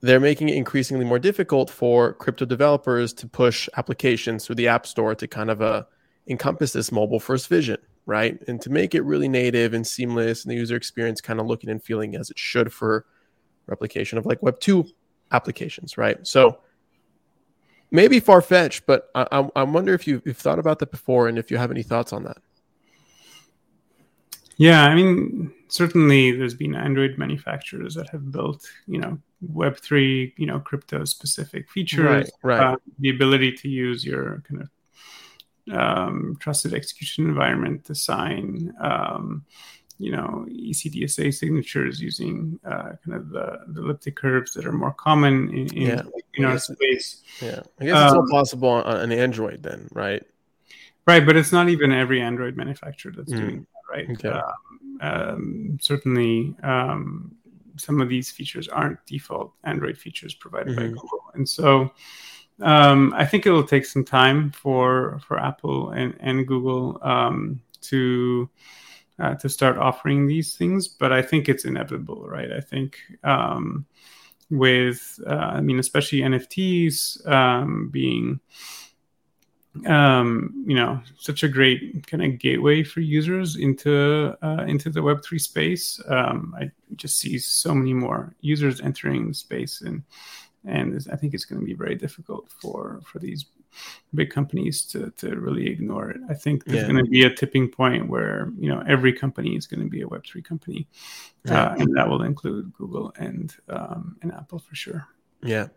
they're 0.00 0.20
making 0.20 0.48
it 0.48 0.54
increasingly 0.54 1.04
more 1.04 1.18
difficult 1.18 1.68
for 1.68 2.14
crypto 2.14 2.46
developers 2.46 3.12
to 3.12 3.26
push 3.26 3.68
applications 3.76 4.46
through 4.46 4.54
the 4.54 4.68
app 4.68 4.86
store 4.86 5.14
to 5.14 5.26
kind 5.26 5.50
of 5.50 5.60
uh, 5.60 5.82
encompass 6.28 6.72
this 6.72 6.92
mobile 6.92 7.20
first 7.20 7.48
vision 7.48 7.78
right 8.06 8.42
and 8.48 8.60
to 8.60 8.70
make 8.70 8.94
it 8.94 9.02
really 9.02 9.28
native 9.28 9.74
and 9.74 9.86
seamless 9.86 10.44
and 10.44 10.52
the 10.52 10.56
user 10.56 10.76
experience 10.76 11.20
kind 11.20 11.40
of 11.40 11.46
looking 11.46 11.68
and 11.68 11.82
feeling 11.82 12.14
as 12.16 12.30
it 12.30 12.38
should 12.38 12.72
for 12.72 13.06
replication 13.66 14.18
of 14.18 14.24
like 14.24 14.42
web 14.42 14.58
2 14.60 14.84
applications 15.32 15.98
right 15.98 16.26
so 16.26 16.58
maybe 17.90 18.20
far-fetched 18.20 18.84
but 18.86 19.10
i, 19.14 19.48
I 19.56 19.62
wonder 19.62 19.94
if 19.94 20.06
you, 20.06 20.22
you've 20.24 20.36
thought 20.36 20.58
about 20.58 20.78
that 20.80 20.90
before 20.90 21.28
and 21.28 21.38
if 21.38 21.50
you 21.50 21.56
have 21.56 21.70
any 21.70 21.82
thoughts 21.82 22.12
on 22.12 22.24
that 22.24 22.38
yeah, 24.58 24.82
I 24.82 24.94
mean, 24.94 25.52
certainly 25.68 26.32
there's 26.32 26.54
been 26.54 26.74
Android 26.74 27.16
manufacturers 27.16 27.94
that 27.94 28.10
have 28.10 28.32
built, 28.32 28.68
you 28.88 28.98
know, 28.98 29.16
Web3, 29.52 30.32
you 30.36 30.46
know, 30.46 30.58
crypto 30.58 31.04
specific 31.04 31.70
features, 31.70 32.04
right, 32.04 32.30
right. 32.42 32.72
Uh, 32.72 32.76
the 32.98 33.10
ability 33.10 33.52
to 33.52 33.68
use 33.68 34.04
your 34.04 34.42
kind 34.48 34.62
of 34.62 35.78
um, 35.78 36.36
trusted 36.40 36.74
execution 36.74 37.26
environment 37.26 37.84
to 37.84 37.94
sign, 37.94 38.72
um, 38.80 39.44
you 39.98 40.12
know, 40.12 40.46
ECDSA 40.48 41.34
signatures 41.34 42.00
using 42.00 42.58
uh, 42.64 42.92
kind 43.04 43.14
of 43.14 43.30
the, 43.30 43.58
the, 43.68 43.82
elliptic 43.82 44.14
curves 44.14 44.52
that 44.52 44.64
are 44.64 44.72
more 44.72 44.92
common 44.92 45.48
in, 45.50 45.66
in, 45.76 45.86
yeah. 45.86 46.02
in 46.34 46.44
our 46.44 46.58
space. 46.58 47.22
Yeah, 47.42 47.62
I 47.80 47.84
guess 47.84 48.04
it's 48.04 48.12
um, 48.12 48.18
all 48.18 48.28
possible 48.30 48.68
on, 48.68 48.84
on 48.84 49.12
Android 49.12 49.62
then, 49.62 49.88
right? 49.92 50.22
Right, 51.06 51.24
but 51.26 51.36
it's 51.36 51.52
not 51.52 51.68
even 51.68 51.90
every 51.90 52.20
Android 52.20 52.56
manufacturer 52.56 53.12
that's 53.16 53.32
mm. 53.32 53.38
doing 53.38 53.66
that, 53.66 53.96
right? 53.96 54.10
Okay. 54.10 54.28
Um, 54.28 54.98
um, 55.00 55.78
certainly, 55.80 56.54
um, 56.62 57.34
some 57.76 58.00
of 58.00 58.08
these 58.08 58.30
features 58.30 58.68
aren't 58.68 59.04
default 59.06 59.52
Android 59.64 59.96
features 59.96 60.34
provided 60.34 60.76
mm-hmm. 60.76 60.94
by 60.94 61.00
Google, 61.00 61.22
and 61.34 61.48
so 61.48 61.90
um, 62.60 63.14
I 63.16 63.24
think 63.24 63.46
it 63.46 63.50
will 63.50 63.64
take 63.64 63.84
some 63.84 64.04
time 64.04 64.50
for 64.52 65.20
for 65.26 65.40
Apple 65.40 65.90
and 65.90 66.14
and 66.20 66.46
Google 66.46 67.00
um, 67.02 67.60
to. 67.82 68.48
Uh, 69.20 69.34
to 69.34 69.48
start 69.48 69.76
offering 69.78 70.26
these 70.28 70.54
things, 70.54 70.86
but 70.86 71.12
I 71.12 71.22
think 71.22 71.48
it's 71.48 71.64
inevitable, 71.64 72.28
right? 72.28 72.52
I 72.52 72.60
think 72.60 72.98
um, 73.24 73.84
with, 74.48 75.18
uh, 75.26 75.34
I 75.34 75.60
mean, 75.60 75.80
especially 75.80 76.20
NFTs 76.20 77.90
being 77.90 78.38
um, 79.86 80.64
you 80.66 80.74
know 80.74 81.00
such 81.18 81.42
a 81.42 81.48
great 81.48 82.06
kind 82.06 82.24
of 82.24 82.38
gateway 82.38 82.82
for 82.82 83.00
users 83.00 83.56
into 83.56 84.36
uh, 84.42 84.64
into 84.66 84.90
the 84.90 85.02
Web 85.02 85.22
three 85.22 85.38
space. 85.38 86.00
Um, 86.08 86.54
I 86.58 86.70
just 86.96 87.18
see 87.18 87.38
so 87.38 87.74
many 87.74 87.94
more 87.94 88.34
users 88.40 88.80
entering 88.80 89.28
the 89.28 89.34
space, 89.34 89.80
and 89.82 90.02
and 90.64 91.06
I 91.12 91.16
think 91.16 91.34
it's 91.34 91.44
going 91.44 91.60
to 91.60 91.66
be 91.66 91.74
very 91.74 91.94
difficult 91.94 92.48
for 92.50 93.00
for 93.04 93.18
these 93.18 93.46
big 94.14 94.30
companies 94.30 94.82
to 94.86 95.10
to 95.18 95.36
really 95.36 95.68
ignore 95.68 96.10
it. 96.10 96.20
I 96.28 96.34
think 96.34 96.64
there's 96.64 96.82
yeah. 96.82 96.88
going 96.88 97.04
to 97.04 97.10
be 97.10 97.24
a 97.24 97.34
tipping 97.34 97.68
point 97.68 98.08
where 98.08 98.52
you 98.58 98.68
know 98.68 98.82
every 98.86 99.12
company 99.12 99.56
is 99.56 99.66
going 99.66 99.80
to 99.80 99.88
be 99.88 100.02
a 100.02 100.08
Web 100.08 100.24
three 100.26 100.42
company, 100.42 100.88
yeah. 101.44 101.64
uh, 101.64 101.74
and 101.78 101.96
that 101.96 102.08
will 102.08 102.22
include 102.22 102.72
Google 102.74 103.12
and 103.18 103.54
um, 103.68 104.16
and 104.22 104.32
Apple 104.32 104.58
for 104.58 104.74
sure. 104.74 105.06
Yeah. 105.42 105.68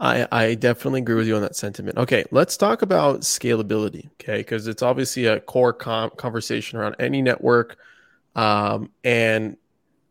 I, 0.00 0.28
I 0.30 0.54
definitely 0.54 1.00
agree 1.00 1.16
with 1.16 1.26
you 1.26 1.34
on 1.34 1.42
that 1.42 1.56
sentiment. 1.56 1.98
Okay, 1.98 2.24
let's 2.30 2.56
talk 2.56 2.82
about 2.82 3.22
scalability. 3.22 4.06
Okay, 4.12 4.38
because 4.38 4.68
it's 4.68 4.82
obviously 4.82 5.26
a 5.26 5.40
core 5.40 5.72
com- 5.72 6.10
conversation 6.10 6.78
around 6.78 6.94
any 7.00 7.20
network. 7.20 7.78
Um, 8.36 8.90
and 9.02 9.56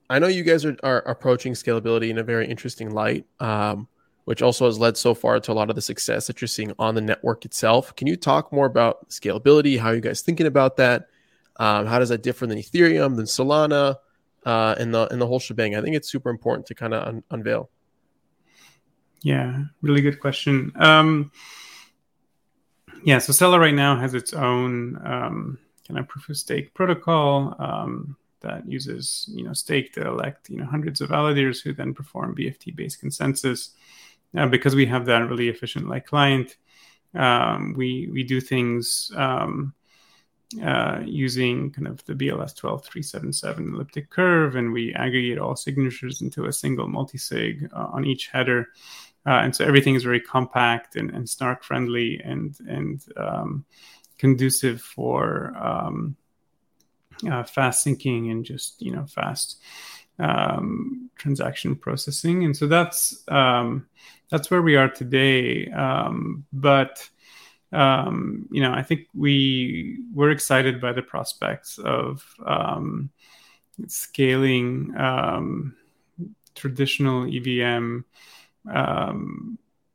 I 0.09 0.19
know 0.19 0.27
you 0.27 0.43
guys 0.43 0.65
are, 0.65 0.75
are 0.83 0.99
approaching 0.99 1.53
scalability 1.53 2.09
in 2.09 2.17
a 2.17 2.23
very 2.23 2.47
interesting 2.47 2.91
light, 2.91 3.25
um, 3.39 3.87
which 4.27 4.41
also 4.41 4.65
has 4.65 4.77
led 4.77 4.97
so 4.97 5.13
far 5.13 5.39
to 5.39 5.53
a 5.53 5.53
lot 5.53 5.69
of 5.69 5.77
the 5.77 5.81
success 5.81 6.27
that 6.27 6.41
you're 6.41 6.49
seeing 6.49 6.73
on 6.77 6.95
the 6.95 6.99
network 6.99 7.45
itself. 7.45 7.95
Can 7.95 8.07
you 8.07 8.17
talk 8.17 8.51
more 8.51 8.65
about 8.65 9.07
scalability? 9.07 9.79
How 9.79 9.87
are 9.87 9.95
you 9.95 10.01
guys 10.01 10.19
thinking 10.19 10.47
about 10.47 10.75
that? 10.75 11.07
Um, 11.55 11.85
how 11.85 11.97
does 11.97 12.09
that 12.09 12.23
differ 12.23 12.45
than 12.45 12.57
Ethereum, 12.57 13.15
than 13.15 13.23
Solana, 13.23 13.95
uh, 14.45 14.75
and 14.77 14.93
the 14.93 15.07
and 15.13 15.21
the 15.21 15.27
whole 15.27 15.39
shebang? 15.39 15.77
I 15.77 15.81
think 15.81 15.95
it's 15.95 16.11
super 16.11 16.29
important 16.29 16.65
to 16.65 16.75
kind 16.75 16.93
of 16.93 17.07
un- 17.07 17.23
unveil. 17.31 17.69
Yeah, 19.21 19.63
really 19.81 20.01
good 20.01 20.19
question. 20.19 20.73
Um, 20.75 21.31
yeah, 23.05 23.19
so 23.19 23.31
Celo 23.31 23.57
right 23.57 23.73
now 23.73 23.95
has 23.95 24.13
its 24.13 24.33
own 24.33 24.99
um, 25.05 25.57
kind 25.87 26.01
of 26.01 26.07
proof 26.09 26.27
of 26.27 26.35
stake 26.35 26.73
protocol 26.73 27.55
um, 27.59 28.17
that 28.41 28.69
uses 28.69 29.29
you 29.33 29.45
know 29.45 29.53
stake 29.53 29.93
to 29.93 30.05
elect 30.05 30.49
you 30.49 30.57
know 30.57 30.65
hundreds 30.65 30.99
of 30.99 31.11
validators 31.11 31.63
who 31.63 31.71
then 31.71 31.93
perform 31.93 32.35
BFT 32.35 32.75
based 32.75 32.99
consensus. 32.99 33.69
Uh, 34.37 34.45
because 34.47 34.75
we 34.75 34.85
have 34.85 35.05
that 35.05 35.27
really 35.29 35.49
efficient 35.49 35.89
light 35.89 36.05
client, 36.05 36.57
um, 37.15 37.73
we 37.75 38.07
we 38.11 38.23
do 38.23 38.39
things 38.39 39.11
um, 39.15 39.73
uh, 40.63 41.01
using 41.05 41.71
kind 41.71 41.87
of 41.87 42.03
the 42.05 42.13
BLS 42.13 42.55
12377 42.55 43.73
elliptic 43.73 44.09
curve, 44.09 44.55
and 44.55 44.71
we 44.71 44.93
aggregate 44.93 45.39
all 45.39 45.55
signatures 45.55 46.21
into 46.21 46.45
a 46.45 46.53
single 46.53 46.87
multisig 46.87 47.67
uh, 47.73 47.87
on 47.91 48.05
each 48.05 48.27
header. 48.27 48.67
Uh, 49.25 49.41
and 49.43 49.55
so 49.55 49.65
everything 49.65 49.95
is 49.95 50.03
very 50.03 50.21
compact 50.21 50.95
and, 50.95 51.09
and 51.11 51.27
snark 51.29 51.63
friendly 51.63 52.21
and 52.23 52.57
and 52.67 53.05
um, 53.17 53.65
conducive 54.17 54.81
for 54.81 55.53
um, 55.57 56.15
uh, 57.29 57.43
fast 57.43 57.85
syncing 57.85 58.31
and 58.31 58.45
just 58.45 58.81
you 58.81 58.91
know 58.91 59.05
fast 59.05 59.61
um, 60.19 61.09
transaction 61.17 61.75
processing. 61.75 62.43
And 62.43 62.55
so 62.55 62.67
that's 62.67 63.23
um, 63.27 63.87
that's 64.29 64.51
where 64.51 64.61
we 64.61 64.75
are 64.75 64.89
today. 64.89 65.69
Um, 65.71 66.45
but 66.53 67.07
um, 67.71 68.47
you 68.51 68.61
know, 68.61 68.73
I 68.73 68.83
think 68.83 69.07
we 69.13 69.99
we're 70.13 70.31
excited 70.31 70.79
by 70.81 70.93
the 70.93 71.01
prospects 71.01 71.77
of 71.77 72.23
scaling 73.87 74.93
traditional 76.55 77.27
EVM, 77.33 77.99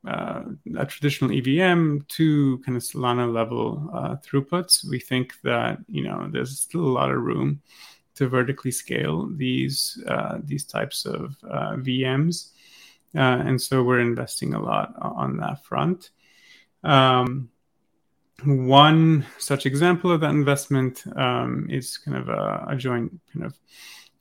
uh, 0.05 0.43
a 0.77 0.85
traditional 0.85 1.31
EVM 1.31 1.99
to 2.07 2.57
kind 2.59 2.77
of 2.77 2.83
Solana 2.83 3.31
level 3.31 3.89
uh, 3.93 4.15
throughputs. 4.17 4.87
We 4.89 4.99
think 4.99 5.39
that 5.43 5.79
you 5.87 6.03
know 6.03 6.29
there's 6.31 6.59
still 6.59 6.81
a 6.81 6.95
lot 6.99 7.11
of 7.11 7.21
room 7.21 7.61
to 8.15 8.27
vertically 8.27 8.71
scale 8.71 9.27
these 9.35 10.01
uh, 10.07 10.39
these 10.43 10.65
types 10.65 11.05
of 11.05 11.35
uh, 11.49 11.75
VMs, 11.77 12.51
uh, 13.15 13.41
and 13.45 13.61
so 13.61 13.83
we're 13.83 13.99
investing 13.99 14.53
a 14.53 14.61
lot 14.61 14.93
on 14.99 15.37
that 15.37 15.63
front. 15.63 16.11
Um, 16.83 17.49
one 18.45 19.25
such 19.37 19.65
example 19.65 20.11
of 20.11 20.21
that 20.21 20.31
investment 20.31 21.03
um, 21.15 21.67
is 21.69 21.97
kind 21.97 22.17
of 22.17 22.29
a, 22.29 22.65
a, 22.69 22.75
joint 22.75 23.19
kind 23.31 23.45
of 23.45 23.57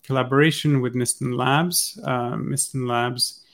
collaboration 0.05 0.81
with 0.81 0.95
Mysten 0.95 1.37
Labs. 1.37 1.99
Uh, 2.05 2.37
Mysten 2.37 2.87
Labs 2.87 3.45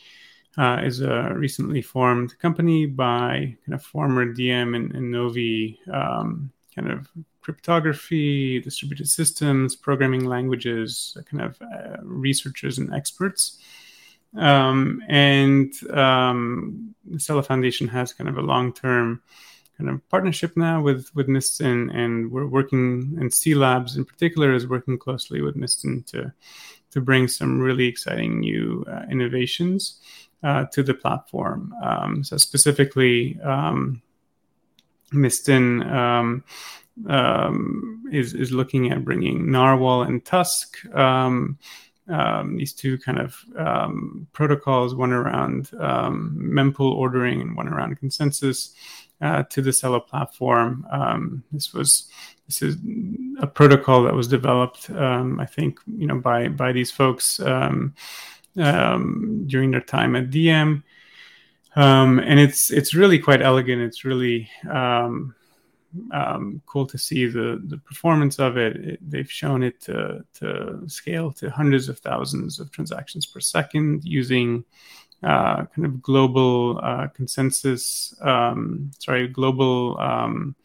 uh, 0.59 0.81
is 0.83 1.01
a 1.01 1.33
recently 1.35 1.81
formed 1.81 2.39
company 2.39 2.87
by 2.87 3.57
kind 3.65 3.75
of 3.75 3.83
former 3.83 4.27
Diem 4.27 4.75
and, 4.75 4.95
and 4.95 5.11
Novi 5.11 5.79
um, 5.93 6.51
kind 6.75 6.91
of 6.91 7.09
cryptography, 7.49 8.61
distributed 8.61 9.09
systems, 9.09 9.75
programming 9.75 10.27
languages, 10.27 11.17
kind 11.31 11.43
of 11.43 11.57
uh, 11.63 11.97
researchers 12.03 12.77
and 12.77 12.93
experts. 12.93 13.57
Um, 14.37 15.03
and 15.09 15.73
um, 15.91 16.95
the 17.07 17.17
Celo 17.17 17.43
Foundation 17.43 17.89
has 17.89 18.13
kind 18.13 18.29
of 18.29 18.37
a 18.37 18.43
long 18.43 18.75
term 18.75 19.23
kind 19.79 19.89
of 19.89 20.07
partnership 20.11 20.59
now 20.59 20.83
with 20.83 21.09
with 21.15 21.27
Mysten, 21.27 21.91
and 21.95 22.31
we're 22.31 22.47
working 22.47 23.17
and 23.19 23.31
cLabs 23.31 23.97
in 23.97 24.05
particular 24.05 24.53
is 24.53 24.69
working 24.69 24.99
closely 24.99 25.41
with 25.41 25.57
Mysten 25.57 26.05
to 26.09 26.31
to 26.91 27.01
bring 27.01 27.29
some 27.29 27.59
really 27.61 27.87
exciting 27.87 28.41
new 28.41 28.85
uh, 28.93 29.05
innovations 29.11 30.03
uh, 30.43 30.67
to 30.75 30.83
the 30.83 30.93
platform. 30.93 31.73
Um, 31.83 32.23
so 32.25 32.37
specifically, 32.37 33.41
um, 33.41 34.03
Mysten 35.13 35.83
um, 35.91 36.45
um, 37.07 38.05
is 38.13 38.35
is 38.35 38.53
looking 38.53 38.91
at 38.91 39.05
bringing 39.05 39.51
Narwhal 39.51 40.03
and 40.03 40.25
Tusk. 40.25 40.85
Um, 40.95 41.59
um, 42.09 42.57
these 42.57 42.73
two 42.73 42.97
kind 42.99 43.19
of 43.19 43.37
um, 43.59 44.27
protocols, 44.33 44.95
one 44.95 45.13
around 45.13 45.71
mempool 45.73 46.93
ordering 46.93 47.43
and 47.43 47.55
one 47.55 47.69
around 47.69 47.99
consensus, 47.99 48.75
uh, 49.21 49.43
to 49.43 49.61
the 49.61 49.71
Celo 49.71 50.07
platform. 50.07 50.87
This 51.53 51.75
was 51.75 52.11
this 52.47 52.63
is 52.63 52.77
a 53.41 53.47
protocol 53.47 54.05
that 54.05 54.15
was 54.15 54.27
developed, 54.27 54.89
I 54.91 55.45
think, 55.45 55.81
you 55.87 56.07
know, 56.07 56.19
by 56.19 56.49
by 56.49 56.73
these 56.73 56.91
folks 56.91 57.41
um, 57.41 57.95
during 59.47 59.71
their 59.71 59.83
time 59.83 60.17
at 60.17 60.31
Diem, 60.31 60.83
um, 61.79 62.19
and 62.19 62.41
it's 62.41 62.71
it's 62.73 62.93
really 62.93 63.19
quite 63.21 63.41
elegant. 63.41 63.81
It's 63.83 64.05
really 64.05 64.51
um, 64.69 65.35
cool 66.67 66.87
to 66.87 66.99
see 66.99 67.27
the 67.27 67.63
the 67.67 67.79
performance 67.79 68.39
of 68.39 68.57
it. 68.57 68.77
it. 68.77 69.11
They've 69.11 69.31
shown 69.31 69.63
it 69.63 69.81
to 69.83 70.25
to 70.35 70.83
scale 70.89 71.33
to 71.35 71.51
hundreds 71.51 71.89
of 71.89 72.01
thousands 72.01 72.59
of 72.59 72.73
transactions 72.73 73.27
per 73.27 73.41
second 73.41 74.05
using 74.05 74.65
uh, 75.23 75.67
kind 75.67 75.87
of 75.87 76.03
global 76.03 76.81
uh, 76.83 77.07
consensus, 77.09 78.13
um, 78.23 78.91
sorry, 78.99 79.29
global 79.29 79.99
um, 80.01 80.57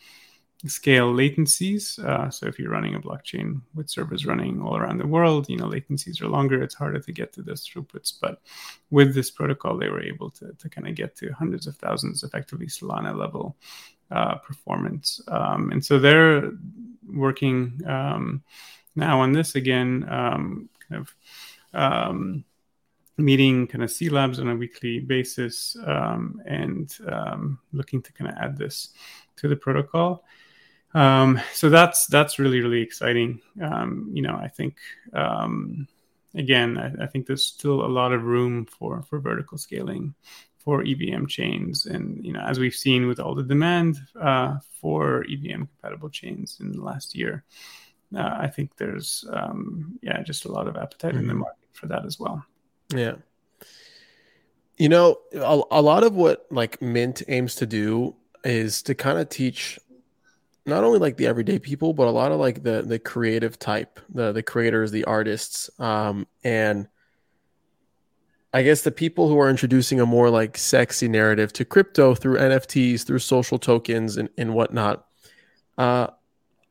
scale 0.65 1.13
latencies. 1.13 1.99
Uh, 1.99 2.29
so 2.29 2.47
if 2.47 2.57
you're 2.57 2.71
running 2.71 2.95
a 2.95 2.99
blockchain 2.99 3.61
with 3.75 3.89
servers 3.89 4.25
running 4.25 4.61
all 4.61 4.77
around 4.77 4.97
the 4.97 5.07
world, 5.07 5.49
you 5.49 5.57
know, 5.57 5.67
latencies 5.67 6.21
are 6.21 6.27
longer. 6.27 6.61
It's 6.61 6.75
harder 6.75 6.99
to 6.99 7.11
get 7.11 7.33
to 7.33 7.41
those 7.41 7.67
throughputs. 7.67 8.13
But 8.19 8.39
with 8.89 9.13
this 9.13 9.29
protocol, 9.29 9.77
they 9.77 9.89
were 9.89 10.01
able 10.01 10.29
to, 10.31 10.53
to 10.53 10.69
kind 10.69 10.87
of 10.87 10.95
get 10.95 11.15
to 11.17 11.33
hundreds 11.33 11.67
of 11.67 11.75
thousands, 11.77 12.23
effectively 12.23 12.67
Solana 12.67 13.17
level 13.17 13.57
uh, 14.11 14.35
performance. 14.35 15.21
Um, 15.27 15.71
and 15.71 15.83
so 15.83 15.99
they're 15.99 16.51
working 17.11 17.81
um, 17.85 18.43
now 18.95 19.19
on 19.19 19.33
this 19.33 19.55
again, 19.55 20.05
um, 20.09 20.69
kind 20.87 21.01
of 21.01 21.15
um, 21.73 22.45
meeting 23.17 23.67
kind 23.67 23.83
of 23.83 23.89
cLabs 23.89 24.39
on 24.39 24.49
a 24.49 24.55
weekly 24.55 24.99
basis 24.99 25.75
um, 25.85 26.41
and 26.45 26.97
um, 27.07 27.59
looking 27.73 28.01
to 28.01 28.13
kind 28.13 28.31
of 28.31 28.37
add 28.37 28.57
this 28.57 28.89
to 29.35 29.47
the 29.47 29.55
protocol. 29.55 30.23
Um, 30.93 31.41
so 31.53 31.69
that's 31.69 32.05
that's 32.07 32.39
really 32.39 32.61
really 32.61 32.81
exciting. 32.81 33.41
Um, 33.61 34.09
you 34.13 34.21
know, 34.21 34.35
I 34.35 34.47
think 34.47 34.77
um, 35.13 35.87
again, 36.35 36.77
I, 36.77 37.03
I, 37.03 37.07
think 37.07 37.25
there's 37.25 37.45
still 37.45 37.85
a 37.85 37.87
lot 37.87 38.13
of 38.13 38.23
room 38.23 38.65
for 38.65 39.01
for 39.01 39.19
vertical 39.19 39.57
scaling 39.57 40.13
for 40.59 40.83
EVM 40.83 41.25
chains, 41.25 41.87
and 41.87 42.23
you 42.23 42.31
know, 42.31 42.41
as 42.41 42.59
we've 42.59 42.75
seen 42.75 43.07
with 43.07 43.19
all 43.19 43.35
the 43.35 43.43
demand 43.43 43.99
uh, 44.19 44.57
for 44.79 45.25
EVM 45.25 45.63
compatible 45.63 46.09
chains 46.09 46.57
in 46.59 46.71
the 46.71 46.81
last 46.81 47.15
year. 47.15 47.43
Uh, 48.15 48.37
I 48.41 48.47
think 48.47 48.77
there's 48.77 49.25
um, 49.33 49.97
yeah 50.03 50.21
just 50.21 50.45
a 50.45 50.51
lot 50.51 50.67
of 50.67 50.77
appetite 50.77 51.13
mm-hmm. 51.13 51.21
in 51.21 51.27
the 51.27 51.33
mm-hmm. 51.33 51.41
market 51.41 51.67
for 51.71 51.87
that 51.87 52.05
as 52.05 52.19
well. 52.19 52.45
Yeah. 52.93 53.15
You 54.77 54.89
know, 54.89 55.17
a, 55.33 55.61
a 55.71 55.81
lot 55.81 56.03
of 56.03 56.13
what 56.15 56.45
like 56.49 56.81
Mint 56.81 57.23
aims 57.27 57.55
to 57.55 57.65
do 57.65 58.15
is 58.43 58.81
to 58.83 58.95
kind 58.95 59.19
of 59.19 59.29
teach 59.29 59.79
not 60.65 60.83
only 60.83 60.99
like 60.99 61.17
the 61.17 61.27
everyday 61.27 61.59
people, 61.59 61.93
but 61.93 62.07
a 62.07 62.11
lot 62.11 62.31
of 62.31 62.39
like 62.39 62.63
the 62.63 62.81
the 62.81 62.99
creative 62.99 63.59
type, 63.59 63.99
the 64.09 64.31
the 64.31 64.43
creators, 64.43 64.91
the 64.91 65.03
artists, 65.05 65.69
um, 65.79 66.27
and 66.43 66.87
I 68.53 68.63
guess 68.63 68.81
the 68.81 68.91
people 68.91 69.27
who 69.27 69.39
are 69.39 69.49
introducing 69.49 69.99
a 69.99 70.05
more 70.05 70.29
like 70.29 70.57
sexy 70.57 71.07
narrative 71.07 71.51
to 71.53 71.65
crypto 71.65 72.15
through 72.15 72.37
NFTs, 72.37 73.05
through 73.05 73.19
social 73.19 73.59
tokens, 73.59 74.17
and 74.17 74.29
and 74.37 74.53
whatnot. 74.53 75.05
Uh, 75.77 76.07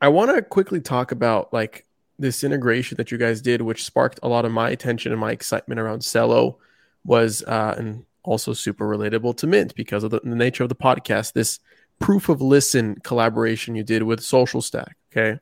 I 0.01 0.07
want 0.07 0.35
to 0.35 0.41
quickly 0.41 0.81
talk 0.81 1.11
about 1.11 1.53
like 1.53 1.85
this 2.17 2.43
integration 2.43 2.97
that 2.97 3.11
you 3.11 3.17
guys 3.17 3.41
did, 3.41 3.61
which 3.61 3.83
sparked 3.83 4.19
a 4.23 4.27
lot 4.27 4.45
of 4.45 4.51
my 4.51 4.69
attention 4.69 5.11
and 5.11 5.21
my 5.21 5.31
excitement 5.31 5.79
around 5.79 5.99
Celo, 5.99 6.57
was 7.05 7.43
uh, 7.43 7.75
and 7.77 8.05
also 8.23 8.53
super 8.53 8.87
relatable 8.87 9.35
to 9.37 9.47
Mint 9.47 9.75
because 9.75 10.03
of 10.03 10.11
the, 10.11 10.19
the, 10.23 10.35
nature 10.35 10.63
of 10.63 10.69
the 10.69 10.75
podcast. 10.75 11.33
This 11.33 11.59
proof 11.99 12.29
of 12.29 12.41
listen 12.41 12.97
collaboration 13.03 13.75
you 13.75 13.83
did 13.83 14.03
with 14.03 14.19
Socialstack, 14.19 14.93
okay. 15.11 15.39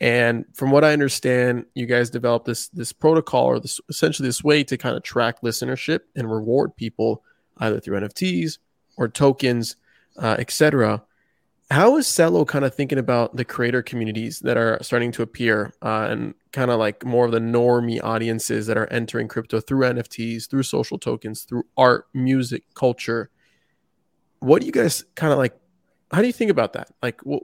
And 0.00 0.44
from 0.52 0.72
what 0.72 0.82
I 0.82 0.92
understand, 0.92 1.66
you 1.74 1.86
guys 1.86 2.10
developed 2.10 2.46
this 2.46 2.68
this 2.68 2.92
protocol 2.92 3.46
or 3.46 3.60
this 3.60 3.80
essentially 3.88 4.28
this 4.28 4.42
way 4.42 4.64
to 4.64 4.76
kind 4.76 4.96
of 4.96 5.02
track 5.02 5.42
listenership 5.42 6.00
and 6.16 6.30
reward 6.30 6.76
people 6.76 7.22
either 7.58 7.78
through 7.78 8.00
NFTs 8.00 8.58
or 8.96 9.08
tokens, 9.08 9.76
uh, 10.18 10.36
etc 10.38 11.02
how 11.72 11.96
is 11.96 12.06
Celo 12.06 12.46
kind 12.46 12.64
of 12.64 12.74
thinking 12.74 12.98
about 12.98 13.34
the 13.34 13.44
creator 13.44 13.82
communities 13.82 14.40
that 14.40 14.56
are 14.56 14.78
starting 14.82 15.10
to 15.12 15.22
appear 15.22 15.72
uh, 15.82 16.06
and 16.10 16.34
kind 16.52 16.70
of 16.70 16.78
like 16.78 17.04
more 17.04 17.24
of 17.24 17.32
the 17.32 17.38
normie 17.38 18.02
audiences 18.02 18.66
that 18.66 18.76
are 18.76 18.86
entering 18.92 19.26
crypto 19.26 19.58
through 19.58 19.86
NFTs, 19.86 20.48
through 20.48 20.64
social 20.64 20.98
tokens, 20.98 21.42
through 21.42 21.64
art, 21.76 22.06
music, 22.12 22.64
culture? 22.74 23.30
What 24.40 24.60
do 24.60 24.66
you 24.66 24.72
guys 24.72 25.04
kind 25.14 25.32
of 25.32 25.38
like? 25.38 25.54
How 26.12 26.20
do 26.20 26.26
you 26.26 26.32
think 26.32 26.50
about 26.50 26.74
that? 26.74 26.90
Like, 27.02 27.20
well, 27.24 27.42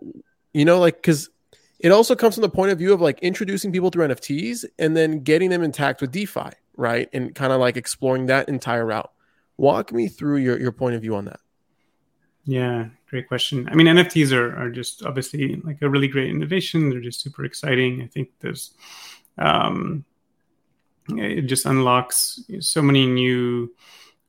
you 0.52 0.64
know, 0.64 0.78
like, 0.78 0.96
because 0.96 1.30
it 1.78 1.92
also 1.92 2.14
comes 2.14 2.34
from 2.34 2.42
the 2.42 2.48
point 2.48 2.72
of 2.72 2.78
view 2.78 2.92
of 2.92 3.00
like 3.00 3.20
introducing 3.20 3.72
people 3.72 3.90
through 3.90 4.08
NFTs 4.08 4.64
and 4.78 4.96
then 4.96 5.20
getting 5.20 5.50
them 5.50 5.62
intact 5.62 6.00
with 6.00 6.10
DeFi, 6.10 6.50
right? 6.76 7.08
And 7.12 7.34
kind 7.34 7.52
of 7.52 7.60
like 7.60 7.76
exploring 7.76 8.26
that 8.26 8.48
entire 8.48 8.84
route. 8.84 9.10
Walk 9.56 9.92
me 9.92 10.08
through 10.08 10.38
your, 10.38 10.58
your 10.60 10.72
point 10.72 10.94
of 10.94 11.02
view 11.02 11.14
on 11.16 11.24
that. 11.26 11.40
Yeah, 12.44 12.86
great 13.10 13.28
question. 13.28 13.68
I 13.70 13.74
mean, 13.74 13.86
NFTs 13.86 14.32
are, 14.32 14.56
are 14.56 14.70
just 14.70 15.04
obviously 15.04 15.56
like 15.56 15.82
a 15.82 15.88
really 15.88 16.08
great 16.08 16.30
innovation. 16.30 16.90
They're 16.90 17.00
just 17.00 17.20
super 17.20 17.44
exciting. 17.44 18.02
I 18.02 18.06
think 18.06 18.30
there's, 18.40 18.72
um, 19.36 20.04
it 21.08 21.42
just 21.42 21.66
unlocks 21.66 22.40
so 22.60 22.82
many 22.82 23.06
new 23.06 23.72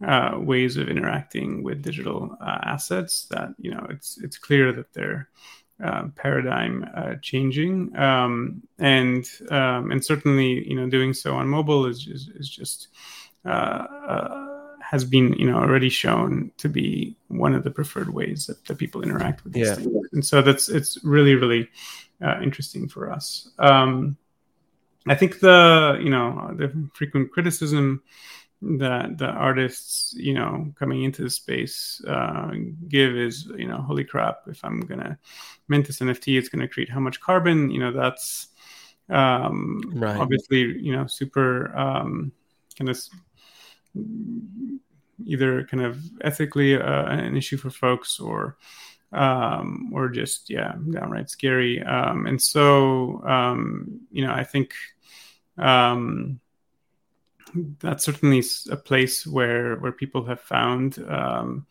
uh, 0.06 0.38
ways 0.39 0.78
of 0.78 0.89
interacting 0.89 1.64
with 1.64 1.82
digital 1.82 2.38
uh, 2.41 2.60
assets 2.64 3.26
that 3.26 3.50
you 3.58 3.72
know 3.72 3.86
it's 3.89 4.18
it's 4.20 4.38
clear 4.38 4.72
that 4.72 4.93
they're 4.93 5.30
uh, 5.84 6.08
paradigm 6.16 6.89
uh, 6.95 7.16
changing, 7.22 7.95
um, 7.97 8.62
and 8.80 9.30
um, 9.50 9.91
and 9.91 10.04
certainly 10.04 10.68
you 10.68 10.76
know 10.76 10.89
doing 10.89 11.14
so 11.14 11.36
on 11.36 11.47
mobile 11.47 11.86
is 11.86 12.08
is, 12.08 12.30
is 12.36 12.50
just 12.50 12.89
uh, 13.45 13.50
uh, 14.08 14.47
has 14.82 15.06
been 15.06 15.34
you 15.34 15.50
know 15.50 15.58
already 15.58 15.89
shown 15.89 16.52
to 16.58 16.68
be 16.68 17.16
one 17.28 17.54
of 17.54 17.64
the 17.64 17.72
preferred 17.72 18.14
ways 18.14 18.47
that, 18.47 18.64
that 18.66 18.78
people 18.78 19.02
interact 19.02 19.43
with 19.43 19.54
these 19.54 19.68
yeah. 19.68 19.76
things. 19.76 20.08
And 20.12 20.26
so 20.26 20.41
that's 20.41 20.70
it's 20.70 21.02
really 21.04 21.36
really 21.36 21.70
uh, 22.22 22.39
interesting 22.41 22.88
for 22.88 23.12
us. 23.12 23.50
Um, 23.60 24.18
i 25.08 25.16
think 25.16 25.39
the 25.39 25.97
you 26.04 26.10
know 26.10 26.54
the 26.58 26.89
frequent 26.93 27.32
criticism 27.32 28.04
that 28.62 29.18
the 29.18 29.28
artists 29.28 30.14
you 30.18 30.34
know 30.34 30.72
coming 30.78 31.03
into 31.03 31.24
the 31.24 31.30
space 31.30 32.01
uh, 32.07 32.51
give 32.89 33.16
is 33.16 33.45
you 33.57 33.68
know 33.68 33.78
holy 33.78 34.03
crap 34.03 34.41
if 34.47 34.64
i'm 34.66 34.82
gonna 34.82 35.18
mint 35.70 35.88
this 35.88 35.99
nft 35.99 36.38
it's 36.38 36.49
gonna 36.49 36.68
create 36.68 36.89
how 36.89 36.99
much 36.99 37.22
carbon 37.22 37.70
you 37.70 37.80
know 37.80 37.91
that's 37.91 38.47
um, 39.10 39.82
right. 39.95 40.18
obviously 40.18 40.60
you 40.80 40.91
know 40.91 41.07
super 41.07 41.76
um, 41.76 42.32
kind 42.78 42.89
of 42.89 42.99
either 45.26 45.64
kind 45.66 45.84
of 45.84 45.99
ethically 46.22 46.76
uh, 46.76 47.05
an 47.05 47.36
issue 47.36 47.57
for 47.57 47.70
folks 47.70 48.20
or 48.20 48.57
um, 49.12 49.89
or 49.93 50.10
just 50.10 50.49
yeah 50.49 50.76
downright 50.91 51.30
scary 51.30 51.82
um, 51.84 52.26
and 52.26 52.41
so 52.41 53.24
um, 53.26 54.01
you 54.12 54.26
know 54.26 54.34
i 54.34 54.43
think 54.43 54.74
um, 55.57 56.39
that's 57.80 58.04
certainly 58.06 58.43
a 58.70 58.76
place 58.76 59.26
where 59.26 59.76
where 59.78 59.91
people 59.91 60.26
have 60.26 60.41
found 60.41 61.00
um, 61.08 61.66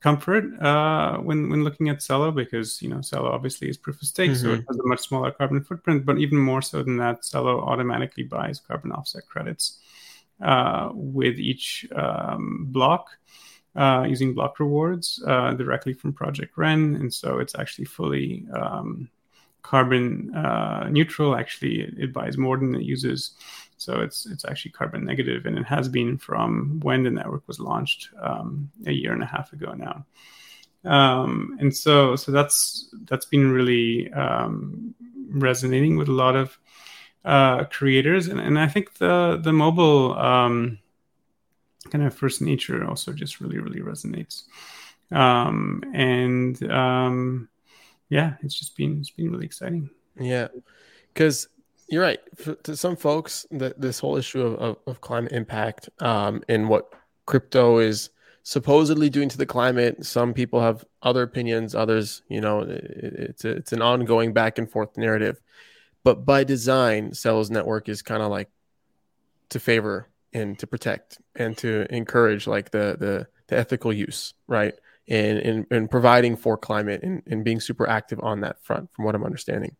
comfort 0.00 0.44
uh, 0.62 1.18
when 1.18 1.48
when 1.50 1.64
looking 1.64 1.88
at 1.88 1.98
Celo 1.98 2.34
because 2.34 2.80
you 2.82 2.88
know 2.88 2.98
Celo 2.98 3.30
obviously 3.32 3.68
is 3.68 3.76
proof 3.76 4.00
of 4.02 4.08
stake, 4.08 4.32
mm-hmm. 4.32 4.40
so 4.40 4.52
it 4.52 4.60
mm-hmm. 4.60 4.68
has 4.68 4.78
a 4.78 4.86
much 4.86 5.00
smaller 5.00 5.30
carbon 5.30 5.62
footprint. 5.62 6.04
But 6.04 6.18
even 6.18 6.38
more 6.38 6.62
so 6.62 6.82
than 6.82 6.96
that, 6.98 7.22
Celo 7.22 7.62
automatically 7.62 8.24
buys 8.24 8.60
carbon 8.60 8.92
offset 8.92 9.26
credits 9.26 9.80
uh, 10.40 10.90
with 10.92 11.38
each 11.38 11.86
um, 11.94 12.66
block 12.70 13.08
uh, 13.76 14.04
using 14.08 14.34
block 14.34 14.58
rewards 14.58 15.22
uh, 15.26 15.52
directly 15.52 15.92
from 15.92 16.12
Project 16.12 16.56
Wren, 16.56 16.96
and 16.96 17.12
so 17.12 17.38
it's 17.38 17.54
actually 17.54 17.84
fully 17.84 18.46
um, 18.54 19.10
carbon 19.62 20.34
uh, 20.34 20.88
neutral. 20.90 21.36
Actually, 21.36 21.80
it, 21.82 21.94
it, 21.98 22.12
buys 22.12 22.38
more 22.38 22.56
than 22.56 22.74
it 22.74 22.82
uses, 22.82 23.32
so 23.76 24.00
it's 24.00 24.26
it's 24.26 24.44
actually 24.44 24.72
carbon 24.72 25.04
negative, 25.04 25.46
and 25.46 25.58
it 25.58 25.66
has 25.66 25.88
been 25.88 26.18
from 26.18 26.80
when 26.80 27.02
the 27.02 27.10
network 27.10 27.46
was 27.46 27.60
launched 27.60 28.10
um, 28.20 28.70
a 28.86 28.92
year 28.92 29.12
and 29.12 29.22
a 29.22 29.26
half 29.26 29.52
ago 29.52 29.72
now. 29.72 30.04
Um, 30.84 31.56
and 31.60 31.74
so 31.74 32.16
so 32.16 32.32
that's 32.32 32.88
that's 33.04 33.26
been 33.26 33.50
really 33.50 34.12
um, 34.12 34.94
resonating 35.28 35.96
with 35.96 36.08
a 36.08 36.12
lot 36.12 36.36
of 36.36 36.58
uh, 37.24 37.64
creators, 37.64 38.28
and, 38.28 38.40
and 38.40 38.58
I 38.58 38.68
think 38.68 38.94
the 38.94 39.40
the 39.42 39.52
mobile 39.52 40.16
um, 40.16 40.78
kind 41.90 42.04
of 42.04 42.14
first 42.14 42.40
nature 42.40 42.86
also 42.86 43.12
just 43.12 43.40
really 43.40 43.58
really 43.58 43.80
resonates, 43.80 44.44
um, 45.10 45.82
and 45.92 46.62
um, 46.70 47.48
yeah, 48.08 48.34
it's 48.42 48.54
just 48.54 48.76
been 48.76 49.00
it's 49.00 49.10
been 49.10 49.30
really 49.30 49.46
exciting. 49.46 49.90
Yeah, 50.18 50.48
because 51.12 51.48
you're 51.88 52.02
right. 52.02 52.20
For, 52.34 52.54
to 52.54 52.76
some 52.76 52.96
folks, 52.96 53.46
that 53.50 53.80
this 53.80 53.98
whole 53.98 54.16
issue 54.16 54.42
of, 54.42 54.54
of, 54.54 54.76
of 54.86 55.00
climate 55.00 55.32
impact 55.32 55.88
um, 56.00 56.42
and 56.48 56.68
what 56.68 56.92
crypto 57.26 57.78
is 57.78 58.10
supposedly 58.42 59.10
doing 59.10 59.28
to 59.28 59.38
the 59.38 59.46
climate. 59.46 60.04
Some 60.04 60.32
people 60.32 60.60
have 60.60 60.84
other 61.02 61.22
opinions. 61.22 61.74
Others, 61.74 62.22
you 62.28 62.40
know, 62.40 62.60
it, 62.60 62.70
it's 62.70 63.44
a, 63.44 63.50
it's 63.50 63.72
an 63.72 63.82
ongoing 63.82 64.32
back 64.32 64.58
and 64.58 64.70
forth 64.70 64.96
narrative. 64.96 65.40
But 66.04 66.24
by 66.24 66.44
design, 66.44 67.12
Celo's 67.14 67.50
network 67.50 67.88
is 67.88 68.02
kind 68.02 68.22
of 68.22 68.30
like 68.30 68.48
to 69.48 69.58
favor 69.58 70.08
and 70.32 70.58
to 70.58 70.66
protect 70.66 71.18
and 71.34 71.56
to 71.58 71.86
encourage 71.94 72.46
like 72.46 72.70
the 72.70 72.96
the, 72.98 73.26
the 73.48 73.56
ethical 73.56 73.92
use, 73.92 74.34
right? 74.46 74.74
And, 75.08 75.38
and 75.38 75.66
and 75.70 75.90
providing 75.90 76.36
for 76.36 76.56
climate 76.56 77.02
and, 77.02 77.22
and 77.26 77.44
being 77.44 77.60
super 77.60 77.88
active 77.88 78.20
on 78.22 78.40
that 78.40 78.62
front, 78.62 78.92
from 78.92 79.04
what 79.04 79.14
I'm 79.14 79.24
understanding. 79.24 79.76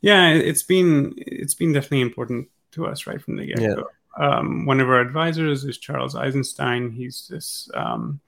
Yeah, 0.00 0.30
it's 0.30 0.62
been 0.62 1.14
it's 1.16 1.54
been 1.54 1.72
definitely 1.72 2.02
important 2.02 2.48
to 2.72 2.86
us 2.86 3.06
right 3.06 3.20
from 3.20 3.36
the 3.36 3.46
get 3.46 3.58
go. 3.58 3.64
Yeah. 3.64 3.82
Um, 4.18 4.66
one 4.66 4.80
of 4.80 4.88
our 4.88 5.00
advisors 5.00 5.64
is 5.64 5.78
Charles 5.78 6.14
Eisenstein. 6.14 6.90
He's 6.90 7.28
this 7.28 7.70
um, 7.74 8.20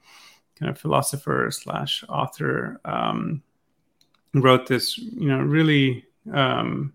kind 0.57 0.69
of 0.69 0.77
philosopher 0.77 1.49
slash 1.51 2.03
author. 2.07 2.79
Um, 2.85 3.43
wrote 4.33 4.67
this, 4.67 4.97
you 4.97 5.27
know, 5.27 5.39
really 5.39 6.05
um, 6.33 6.93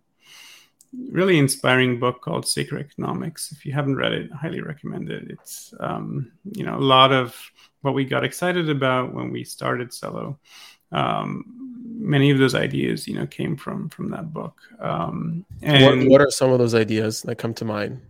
really 1.11 1.39
inspiring 1.39 1.99
book 1.99 2.23
called 2.23 2.47
Sacred 2.47 2.85
Economics. 2.87 3.53
If 3.53 3.67
you 3.67 3.73
haven't 3.73 3.97
read 3.97 4.13
it, 4.13 4.31
I 4.33 4.37
highly 4.37 4.61
recommend 4.61 5.11
it. 5.11 5.31
It's 5.31 5.75
um, 5.81 6.33
you 6.53 6.65
know 6.65 6.77
a 6.77 6.81
lot 6.81 7.13
of 7.13 7.35
what 7.83 7.95
we 7.95 8.05
got 8.05 8.25
excited 8.25 8.69
about 8.71 9.15
when 9.15 9.31
we 9.31 9.45
started 9.45 9.91
Celo. 9.91 10.39
Um, 10.93 11.66
many 11.99 12.31
of 12.31 12.39
those 12.39 12.55
ideas, 12.55 13.09
you 13.09 13.15
know, 13.15 13.27
came 13.27 13.57
from 13.57 13.89
from 13.89 14.11
that 14.11 14.33
book. 14.33 14.61
Um, 14.81 15.45
and 15.63 15.85
what, 15.85 16.09
what 16.09 16.21
are 16.21 16.31
some 16.31 16.53
of 16.53 16.59
those 16.59 16.75
ideas 16.75 17.23
that 17.23 17.37
come 17.37 17.55
to 17.55 17.65
mind? 17.65 18.01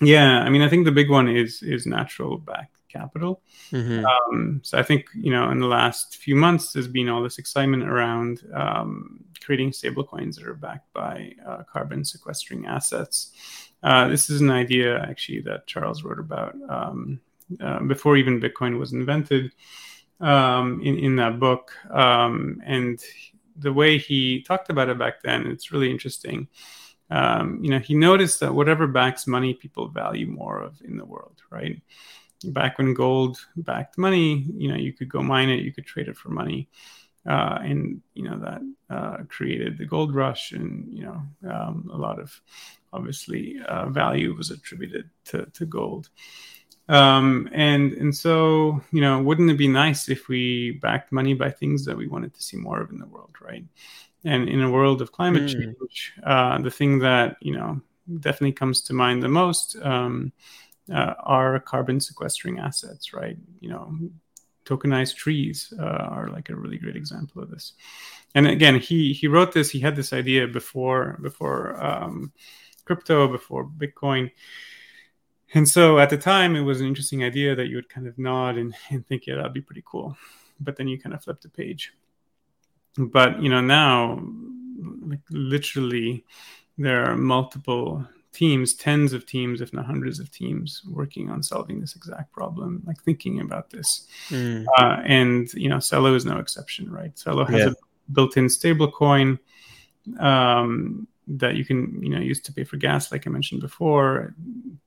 Yeah, 0.00 0.40
I 0.40 0.50
mean, 0.50 0.62
I 0.62 0.68
think 0.68 0.84
the 0.84 0.92
big 0.92 1.10
one 1.10 1.28
is 1.28 1.62
is 1.62 1.86
natural 1.86 2.38
back 2.38 2.70
capital. 2.88 3.42
Mm-hmm. 3.72 4.04
Um, 4.04 4.60
so 4.62 4.78
I 4.78 4.82
think 4.82 5.06
you 5.14 5.30
know 5.30 5.50
in 5.50 5.58
the 5.58 5.66
last 5.66 6.16
few 6.16 6.36
months 6.36 6.72
there's 6.72 6.88
been 6.88 7.08
all 7.08 7.22
this 7.22 7.38
excitement 7.38 7.84
around 7.84 8.42
um, 8.54 9.24
creating 9.44 9.70
stablecoins 9.70 10.36
that 10.36 10.46
are 10.46 10.54
backed 10.54 10.92
by 10.92 11.32
uh, 11.46 11.62
carbon 11.70 12.04
sequestering 12.04 12.66
assets. 12.66 13.32
Uh, 13.82 14.08
this 14.08 14.30
is 14.30 14.40
an 14.40 14.50
idea 14.50 14.98
actually 15.02 15.40
that 15.40 15.66
Charles 15.66 16.02
wrote 16.02 16.18
about 16.18 16.54
um, 16.68 17.20
uh, 17.60 17.80
before 17.80 18.16
even 18.16 18.40
Bitcoin 18.40 18.78
was 18.78 18.92
invented 18.92 19.52
um, 20.20 20.80
in 20.82 20.98
in 20.98 21.16
that 21.16 21.38
book, 21.38 21.72
um, 21.90 22.60
and 22.64 23.00
the 23.56 23.72
way 23.72 23.98
he 23.98 24.42
talked 24.42 24.70
about 24.70 24.88
it 24.88 24.98
back 24.98 25.22
then, 25.22 25.46
it's 25.46 25.72
really 25.72 25.90
interesting. 25.90 26.48
Um, 27.10 27.60
you 27.62 27.70
know, 27.70 27.78
he 27.78 27.94
noticed 27.94 28.40
that 28.40 28.54
whatever 28.54 28.86
backs 28.86 29.26
money, 29.26 29.54
people 29.54 29.88
value 29.88 30.26
more 30.26 30.60
of 30.60 30.80
in 30.82 30.96
the 30.96 31.04
world, 31.04 31.40
right? 31.50 31.80
back 32.44 32.78
when 32.78 32.94
gold 32.94 33.38
backed 33.56 33.98
money, 33.98 34.46
you 34.54 34.68
know, 34.68 34.76
you 34.76 34.92
could 34.92 35.08
go 35.08 35.22
mine 35.22 35.48
it, 35.48 35.64
you 35.64 35.72
could 35.72 35.86
trade 35.86 36.08
it 36.08 36.16
for 36.16 36.30
money. 36.30 36.68
Uh, 37.28 37.58
and 37.62 38.00
you 38.14 38.22
know 38.22 38.38
that 38.38 38.62
uh, 38.88 39.16
created 39.28 39.76
the 39.76 39.84
gold 39.84 40.14
rush, 40.14 40.52
and 40.52 40.86
you 40.96 41.02
know 41.02 41.20
um, 41.50 41.90
a 41.92 41.96
lot 41.96 42.20
of 42.20 42.40
obviously 42.92 43.56
uh, 43.66 43.88
value 43.88 44.32
was 44.32 44.52
attributed 44.52 45.10
to, 45.24 45.44
to 45.46 45.66
gold. 45.66 46.08
Um, 46.88 47.48
and 47.52 47.92
and 47.94 48.14
so 48.14 48.80
you 48.92 49.00
know, 49.00 49.20
wouldn't 49.20 49.50
it 49.50 49.58
be 49.58 49.68
nice 49.68 50.08
if 50.08 50.28
we 50.28 50.72
backed 50.82 51.12
money 51.12 51.34
by 51.34 51.50
things 51.50 51.84
that 51.84 51.96
we 51.96 52.06
wanted 52.06 52.34
to 52.34 52.42
see 52.42 52.56
more 52.56 52.80
of 52.80 52.90
in 52.90 52.98
the 52.98 53.06
world, 53.06 53.34
right? 53.40 53.64
And 54.24 54.48
in 54.48 54.62
a 54.62 54.70
world 54.70 55.02
of 55.02 55.12
climate 55.12 55.44
mm. 55.44 55.52
change, 55.52 56.12
uh, 56.24 56.58
the 56.58 56.70
thing 56.70 57.00
that 57.00 57.36
you 57.40 57.56
know 57.56 57.80
definitely 58.20 58.52
comes 58.52 58.82
to 58.82 58.92
mind 58.92 59.22
the 59.22 59.28
most 59.28 59.76
um, 59.82 60.32
uh, 60.92 61.14
are 61.18 61.58
carbon 61.60 62.00
sequestering 62.00 62.58
assets, 62.58 63.12
right? 63.12 63.36
You 63.60 63.70
know, 63.70 63.98
tokenized 64.64 65.16
trees 65.16 65.72
uh, 65.78 65.82
are 65.84 66.28
like 66.28 66.50
a 66.50 66.56
really 66.56 66.78
great 66.78 66.96
example 66.96 67.42
of 67.42 67.50
this. 67.50 67.72
And 68.34 68.46
again, 68.46 68.78
he 68.78 69.12
he 69.12 69.28
wrote 69.28 69.52
this. 69.52 69.70
He 69.70 69.80
had 69.80 69.96
this 69.96 70.12
idea 70.12 70.46
before 70.46 71.18
before 71.22 71.82
um, 71.82 72.32
crypto, 72.84 73.28
before 73.28 73.66
Bitcoin. 73.66 74.30
And 75.54 75.68
so 75.68 75.98
at 75.98 76.10
the 76.10 76.16
time, 76.16 76.56
it 76.56 76.62
was 76.62 76.80
an 76.80 76.86
interesting 76.86 77.22
idea 77.22 77.54
that 77.54 77.68
you 77.68 77.76
would 77.76 77.88
kind 77.88 78.06
of 78.06 78.18
nod 78.18 78.56
and, 78.56 78.74
and 78.90 79.06
think, 79.06 79.26
yeah, 79.26 79.36
that'd 79.36 79.52
be 79.52 79.60
pretty 79.60 79.82
cool. 79.86 80.16
But 80.60 80.76
then 80.76 80.88
you 80.88 80.98
kind 80.98 81.14
of 81.14 81.22
flip 81.22 81.40
the 81.40 81.48
page. 81.48 81.92
But 82.98 83.42
you 83.42 83.50
know 83.50 83.60
now, 83.60 84.22
like 85.02 85.20
literally, 85.30 86.24
there 86.78 87.04
are 87.04 87.16
multiple 87.16 88.06
teams, 88.32 88.74
tens 88.74 89.12
of 89.12 89.26
teams, 89.26 89.60
if 89.60 89.72
not 89.72 89.86
hundreds 89.86 90.18
of 90.18 90.30
teams, 90.30 90.82
working 90.90 91.30
on 91.30 91.42
solving 91.42 91.80
this 91.80 91.96
exact 91.96 92.32
problem, 92.32 92.82
like 92.86 93.00
thinking 93.02 93.40
about 93.40 93.70
this. 93.70 94.06
Mm. 94.28 94.66
Uh, 94.78 95.02
and 95.04 95.52
you 95.54 95.68
know, 95.68 95.76
Celo 95.76 96.14
is 96.14 96.24
no 96.24 96.38
exception, 96.38 96.90
right? 96.90 97.14
Celo 97.16 97.48
has 97.48 97.60
yeah. 97.60 97.68
a 97.68 98.12
built-in 98.12 98.46
stablecoin 98.46 99.38
um, 100.18 101.06
that 101.28 101.56
you 101.56 101.64
can 101.64 102.00
you 102.02 102.08
know 102.08 102.20
use 102.20 102.40
to 102.40 102.52
pay 102.52 102.64
for 102.64 102.76
gas, 102.76 103.10
like 103.10 103.26
I 103.26 103.30
mentioned 103.30 103.60
before. 103.60 104.34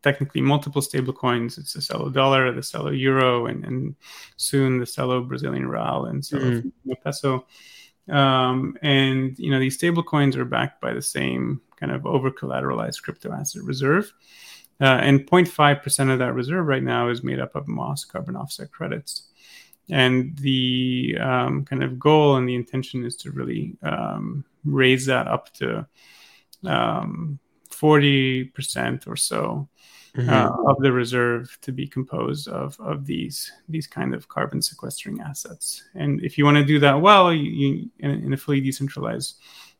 technically 0.01 0.41
multiple 0.41 0.81
stable 0.81 1.13
coins. 1.13 1.57
It's 1.57 1.73
the 1.73 1.79
Celo 1.79 2.11
dollar, 2.11 2.51
the 2.51 2.61
Celo 2.61 2.97
euro, 2.97 3.47
and, 3.47 3.65
and 3.65 3.95
soon 4.37 4.79
the 4.79 4.85
Celo 4.85 5.27
Brazilian 5.27 5.67
real 5.67 6.05
and 6.05 6.21
Celo 6.21 6.63
mm-hmm. 6.63 6.91
peso. 7.03 7.45
Um, 8.09 8.77
and 8.81 9.37
you 9.37 9.51
know 9.51 9.59
these 9.59 9.75
stable 9.75 10.03
coins 10.03 10.35
are 10.35 10.45
backed 10.45 10.81
by 10.81 10.93
the 10.93 11.01
same 11.01 11.61
kind 11.75 11.91
of 11.91 12.05
over 12.05 12.31
collateralized 12.31 13.01
crypto 13.01 13.31
asset 13.31 13.63
reserve. 13.63 14.13
Uh, 14.81 14.99
and 15.01 15.27
0.5% 15.27 16.11
of 16.11 16.19
that 16.19 16.33
reserve 16.33 16.65
right 16.65 16.83
now 16.83 17.09
is 17.09 17.21
made 17.21 17.39
up 17.39 17.53
of 17.55 17.67
Moss 17.67 18.05
carbon 18.05 18.37
offset 18.37 18.71
credits. 18.71 19.23
And 19.91 20.37
the 20.37 21.17
um, 21.19 21.65
kind 21.65 21.83
of 21.83 21.99
goal 21.99 22.37
and 22.37 22.47
the 22.47 22.55
intention 22.55 23.03
is 23.03 23.17
to 23.17 23.31
really 23.31 23.75
um, 23.83 24.45
raise 24.63 25.05
that 25.07 25.27
up 25.27 25.51
to 25.55 25.85
um, 26.65 27.39
40% 27.69 29.07
or 29.07 29.15
so 29.15 29.69
mm-hmm. 30.15 30.29
uh, 30.29 30.71
of 30.71 30.77
the 30.79 30.91
reserve 30.91 31.57
to 31.61 31.71
be 31.71 31.87
composed 31.87 32.47
of, 32.47 32.79
of 32.79 33.05
these, 33.05 33.51
these 33.67 33.87
kind 33.87 34.13
of 34.13 34.27
carbon 34.27 34.61
sequestering 34.61 35.21
assets. 35.21 35.83
And 35.95 36.21
if 36.23 36.37
you 36.37 36.45
want 36.45 36.57
to 36.57 36.65
do 36.65 36.79
that 36.79 36.99
well, 36.99 37.33
you, 37.33 37.51
you 37.51 37.89
in, 37.99 38.11
in 38.25 38.33
a 38.33 38.37
fully 38.37 38.61
decentralized 38.61 39.39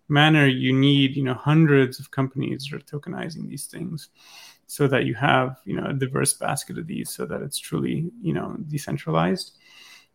manner, 0.10 0.48
you 0.48 0.74
need 0.74 1.16
you 1.16 1.24
know 1.24 1.34
hundreds 1.34 2.00
of 2.00 2.12
companies 2.12 2.68
that 2.68 2.76
are 2.76 3.00
tokenizing 3.00 3.48
these 3.48 3.68
things, 3.68 4.10
so 4.68 4.88
that 4.88 5.06
you 5.06 5.16
have 5.16 5.58
you 5.66 5.76
know 5.76 5.86
a 5.86 5.94
diverse 5.94 6.34
basket 6.34 6.78
of 6.78 6.88
these, 6.88 7.10
so 7.10 7.26
that 7.26 7.42
it's 7.42 7.58
truly 7.58 8.12
you 8.22 8.34
know 8.34 8.58
decentralized. 8.68 9.58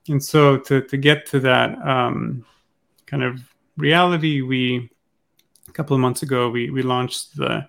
And 0.09 0.23
so 0.23 0.59
to 0.59 0.83
to 0.83 0.97
get 0.97 1.27
to 1.27 1.41
that 1.41 1.79
um, 1.87 2.45
kind 3.07 3.23
of 3.23 3.41
reality, 3.77 4.43
we 4.43 4.91
couple 5.75 5.95
of 5.95 6.01
months 6.01 6.23
ago 6.23 6.49
we 6.49 6.71
we 6.71 6.83
launched 6.83 7.37
the 7.37 7.69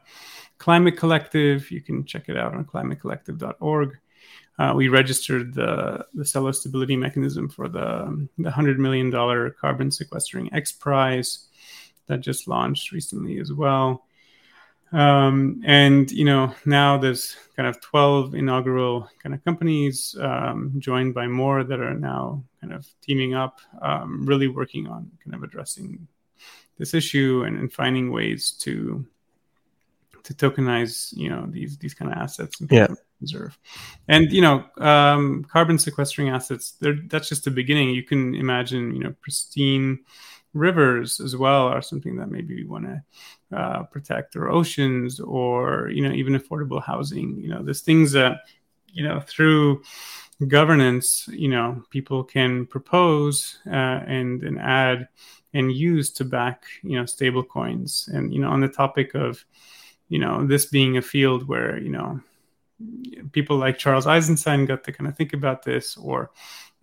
Climate 0.57 0.97
Collective. 0.97 1.69
You 1.71 1.81
can 1.81 2.05
check 2.05 2.29
it 2.29 2.37
out 2.37 2.53
on 2.55 2.65
climatecollective.org. 2.65 3.97
Uh, 4.57 4.73
we 4.75 4.87
registered 4.87 5.53
the 5.53 6.05
the 6.13 6.23
Celo 6.23 6.55
stability 6.55 6.95
mechanism 6.95 7.49
for 7.49 7.67
the 7.67 8.27
the 8.37 8.51
hundred 8.51 8.79
million 8.79 9.09
dollar 9.09 9.49
carbon 9.49 9.91
sequestering 9.91 10.53
X 10.53 10.71
Prize 10.71 11.47
that 12.07 12.21
just 12.21 12.47
launched 12.47 12.91
recently 12.91 13.39
as 13.39 13.51
well. 13.51 14.05
Um, 14.91 15.61
and 15.65 16.09
you 16.11 16.23
know 16.23 16.53
now 16.65 16.97
there's 16.97 17.35
kind 17.55 17.67
of 17.67 17.81
12 17.81 18.35
inaugural 18.35 19.09
kind 19.21 19.35
of 19.35 19.43
companies 19.43 20.15
um, 20.21 20.73
joined 20.77 21.13
by 21.13 21.27
more 21.27 21.63
that 21.63 21.79
are 21.79 21.93
now 21.93 22.43
kind 22.61 22.71
of 22.71 22.87
teaming 23.01 23.33
up, 23.33 23.59
um, 23.81 24.25
really 24.25 24.47
working 24.47 24.87
on 24.87 25.11
kind 25.23 25.35
of 25.35 25.43
addressing 25.43 26.07
this 26.77 26.93
issue 26.93 27.43
and, 27.45 27.57
and, 27.57 27.71
finding 27.71 28.11
ways 28.11 28.51
to 28.51 29.05
to 30.23 30.33
tokenize 30.33 31.15
you 31.15 31.29
know 31.29 31.45
these 31.49 31.77
these 31.77 31.93
kind 31.93 32.11
of 32.11 32.17
assets 32.17 32.59
and 32.59 32.71
yeah. 32.71 32.87
reserve. 33.21 33.57
And 34.07 34.31
you 34.31 34.41
know 34.41 34.65
um, 34.77 35.45
carbon 35.45 35.77
sequestering 35.77 36.29
assets, 36.29 36.77
that's 36.81 37.29
just 37.29 37.45
the 37.45 37.51
beginning. 37.51 37.89
You 37.91 38.03
can 38.03 38.35
imagine 38.35 38.93
you 38.93 39.03
know 39.03 39.13
pristine 39.21 39.99
rivers 40.55 41.19
as 41.19 41.35
well 41.35 41.67
are 41.67 41.81
something 41.81 42.15
that 42.15 42.31
maybe 42.31 42.55
we 42.55 42.63
want 42.63 42.85
to 42.85 43.03
uh, 43.55 43.83
protect 43.83 44.35
or 44.35 44.49
oceans 44.49 45.19
or 45.19 45.89
you 45.89 46.01
know 46.01 46.15
even 46.15 46.33
affordable 46.33 46.81
housing 46.81 47.37
you 47.37 47.49
know 47.49 47.61
there's 47.61 47.81
things 47.81 48.13
that 48.13 48.37
you 48.87 49.03
know 49.03 49.19
through 49.19 49.83
governance 50.47 51.27
you 51.31 51.49
know 51.49 51.83
people 51.89 52.23
can 52.23 52.65
propose 52.65 53.59
uh, 53.67 54.01
and 54.07 54.43
and 54.43 54.57
add 54.57 55.07
and 55.55 55.71
use 55.71 56.11
to 56.11 56.23
back 56.23 56.63
you 56.83 56.95
know 56.97 57.05
stable 57.05 57.43
coins 57.43 58.09
and 58.13 58.33
you 58.33 58.39
know 58.39 58.49
on 58.49 58.61
the 58.61 58.67
topic 58.67 59.15
of 59.15 59.43
you 60.09 60.19
know 60.19 60.45
this 60.45 60.65
being 60.65 60.97
a 60.97 61.01
field 61.01 61.47
where 61.47 61.79
you 61.79 61.89
know 61.89 62.19
people 63.31 63.57
like 63.57 63.77
charles 63.77 64.05
eisenstein 64.05 64.65
got 64.65 64.83
to 64.83 64.91
kind 64.91 65.07
of 65.07 65.15
think 65.15 65.33
about 65.33 65.63
this 65.63 65.97
or 65.97 66.29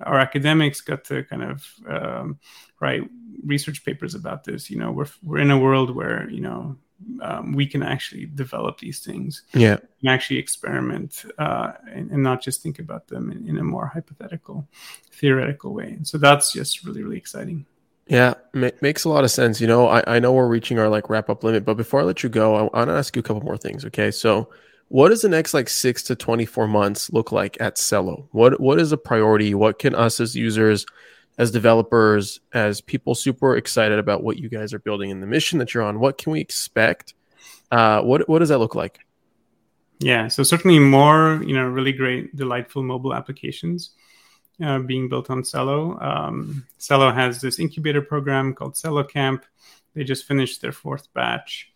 our 0.04 0.18
academics 0.18 0.80
got 0.80 1.04
to 1.04 1.22
kind 1.24 1.42
of 1.42 1.66
um, 1.86 2.38
write 2.80 3.02
research 3.44 3.84
papers 3.84 4.14
about 4.14 4.44
this. 4.44 4.70
You 4.70 4.78
know, 4.78 4.90
we're 4.90 5.06
we're 5.22 5.38
in 5.38 5.50
a 5.50 5.58
world 5.58 5.94
where 5.94 6.28
you 6.28 6.40
know 6.40 6.76
um, 7.20 7.52
we 7.52 7.66
can 7.66 7.82
actually 7.82 8.26
develop 8.26 8.78
these 8.78 9.00
things. 9.00 9.42
Yeah, 9.54 9.78
and 10.00 10.10
actually 10.10 10.38
experiment 10.38 11.24
uh, 11.38 11.72
and, 11.90 12.10
and, 12.10 12.22
not 12.22 12.42
just 12.42 12.62
think 12.62 12.78
about 12.78 13.08
them 13.08 13.30
in, 13.30 13.48
in, 13.48 13.58
a 13.58 13.64
more 13.64 13.86
hypothetical, 13.86 14.68
theoretical 15.10 15.74
way. 15.74 15.90
And 15.92 16.06
so 16.06 16.18
that's 16.18 16.52
just 16.52 16.84
really 16.84 17.02
really 17.02 17.16
exciting. 17.16 17.66
Yeah, 18.06 18.34
makes 18.54 19.04
a 19.04 19.08
lot 19.08 19.24
of 19.24 19.30
sense. 19.30 19.60
You 19.60 19.66
know, 19.66 19.88
I, 19.88 20.02
I 20.06 20.18
know 20.18 20.32
we're 20.32 20.46
reaching 20.46 20.78
our 20.78 20.88
like 20.88 21.08
wrap 21.08 21.30
up 21.30 21.44
limit, 21.44 21.64
but 21.64 21.76
before 21.76 22.00
I 22.00 22.04
let 22.04 22.22
you 22.22 22.28
go, 22.28 22.54
I, 22.56 22.62
want 22.62 22.88
to 22.88 22.94
ask 22.94 23.16
you 23.16 23.20
a 23.20 23.22
couple 23.22 23.42
more 23.42 23.56
things. 23.56 23.84
Okay, 23.84 24.10
so 24.10 24.48
what 24.88 25.08
does 25.08 25.22
the 25.22 25.28
next 25.28 25.54
like 25.54 25.68
six 25.68 26.02
to 26.04 26.14
24 26.14 26.68
months 26.68 27.10
look 27.12 27.32
like 27.32 27.56
at 27.60 27.76
Celo? 27.76 28.26
What 28.32 28.60
what 28.60 28.80
is 28.80 28.92
a 28.92 28.96
priority? 28.96 29.54
What 29.54 29.78
can 29.78 29.94
us 29.94 30.20
as 30.20 30.36
users, 30.36 30.84
as 31.38 31.50
developers, 31.50 32.40
as 32.52 32.80
people 32.80 33.14
super 33.14 33.56
excited 33.56 33.98
about 33.98 34.22
what 34.22 34.38
you 34.38 34.48
guys 34.48 34.74
are 34.74 34.78
building 34.78 35.10
and 35.10 35.22
the 35.22 35.26
mission 35.26 35.58
that 35.58 35.72
you're 35.72 35.82
on, 35.82 35.98
what 35.98 36.18
can 36.18 36.32
we 36.32 36.40
expect? 36.40 37.14
Uh, 37.70 38.02
what 38.02 38.28
what 38.28 38.40
does 38.40 38.50
that 38.50 38.58
look 38.58 38.74
like? 38.74 38.98
Yeah, 39.98 40.26
so 40.28 40.42
certainly 40.42 40.80
more, 40.80 41.40
you 41.46 41.54
know, 41.54 41.64
really 41.64 41.92
great, 41.92 42.34
delightful 42.34 42.82
mobile 42.82 43.14
applications 43.14 43.92
uh, 44.62 44.78
being 44.80 45.08
built 45.08 45.30
on 45.30 45.42
Celo. 45.42 46.02
Um, 46.02 46.66
Celo 46.78 47.14
has 47.14 47.40
this 47.40 47.58
incubator 47.58 48.02
program 48.02 48.54
called 48.54 48.74
Celo 48.74 49.08
Camp. 49.08 49.44
They 49.94 50.04
just 50.04 50.26
finished 50.26 50.60
their 50.62 50.72
fourth 50.72 51.12
batch. 51.12 51.72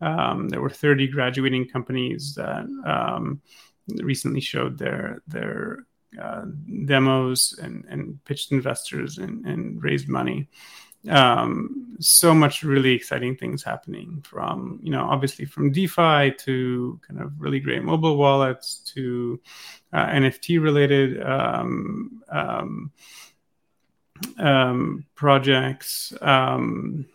Um, 0.00 0.48
there 0.48 0.60
were 0.60 0.70
30 0.70 1.08
graduating 1.08 1.68
companies 1.68 2.34
that 2.34 2.66
um, 2.84 3.40
recently 3.88 4.40
showed 4.40 4.78
their 4.78 5.22
their 5.26 5.86
uh, 6.20 6.44
demos 6.84 7.58
and, 7.62 7.84
and 7.88 8.24
pitched 8.24 8.52
investors 8.52 9.18
and, 9.18 9.44
and 9.46 9.82
raised 9.82 10.08
money. 10.08 10.48
Um, 11.08 11.96
so 12.00 12.34
much 12.34 12.62
really 12.62 12.92
exciting 12.92 13.36
things 13.36 13.62
happening 13.62 14.22
from 14.22 14.80
you 14.82 14.90
know 14.90 15.06
obviously 15.08 15.44
from 15.44 15.72
DeFi 15.72 16.32
to 16.38 17.00
kind 17.06 17.20
of 17.20 17.32
really 17.38 17.60
great 17.60 17.82
mobile 17.82 18.16
wallets 18.16 18.78
to 18.94 19.40
uh, 19.92 20.06
NFT 20.06 20.60
related 20.60 21.22
um, 21.22 22.22
um, 22.30 22.92
um, 24.38 25.04
projects. 25.14 26.12
Um, 26.20 27.06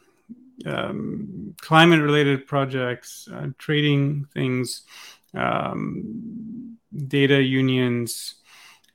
um, 0.63 1.55
climate 1.59 2.01
related 2.01 2.45
projects, 2.45 3.27
uh, 3.33 3.47
trading 3.57 4.27
things, 4.31 4.83
data 5.33 7.41
unions, 7.41 8.41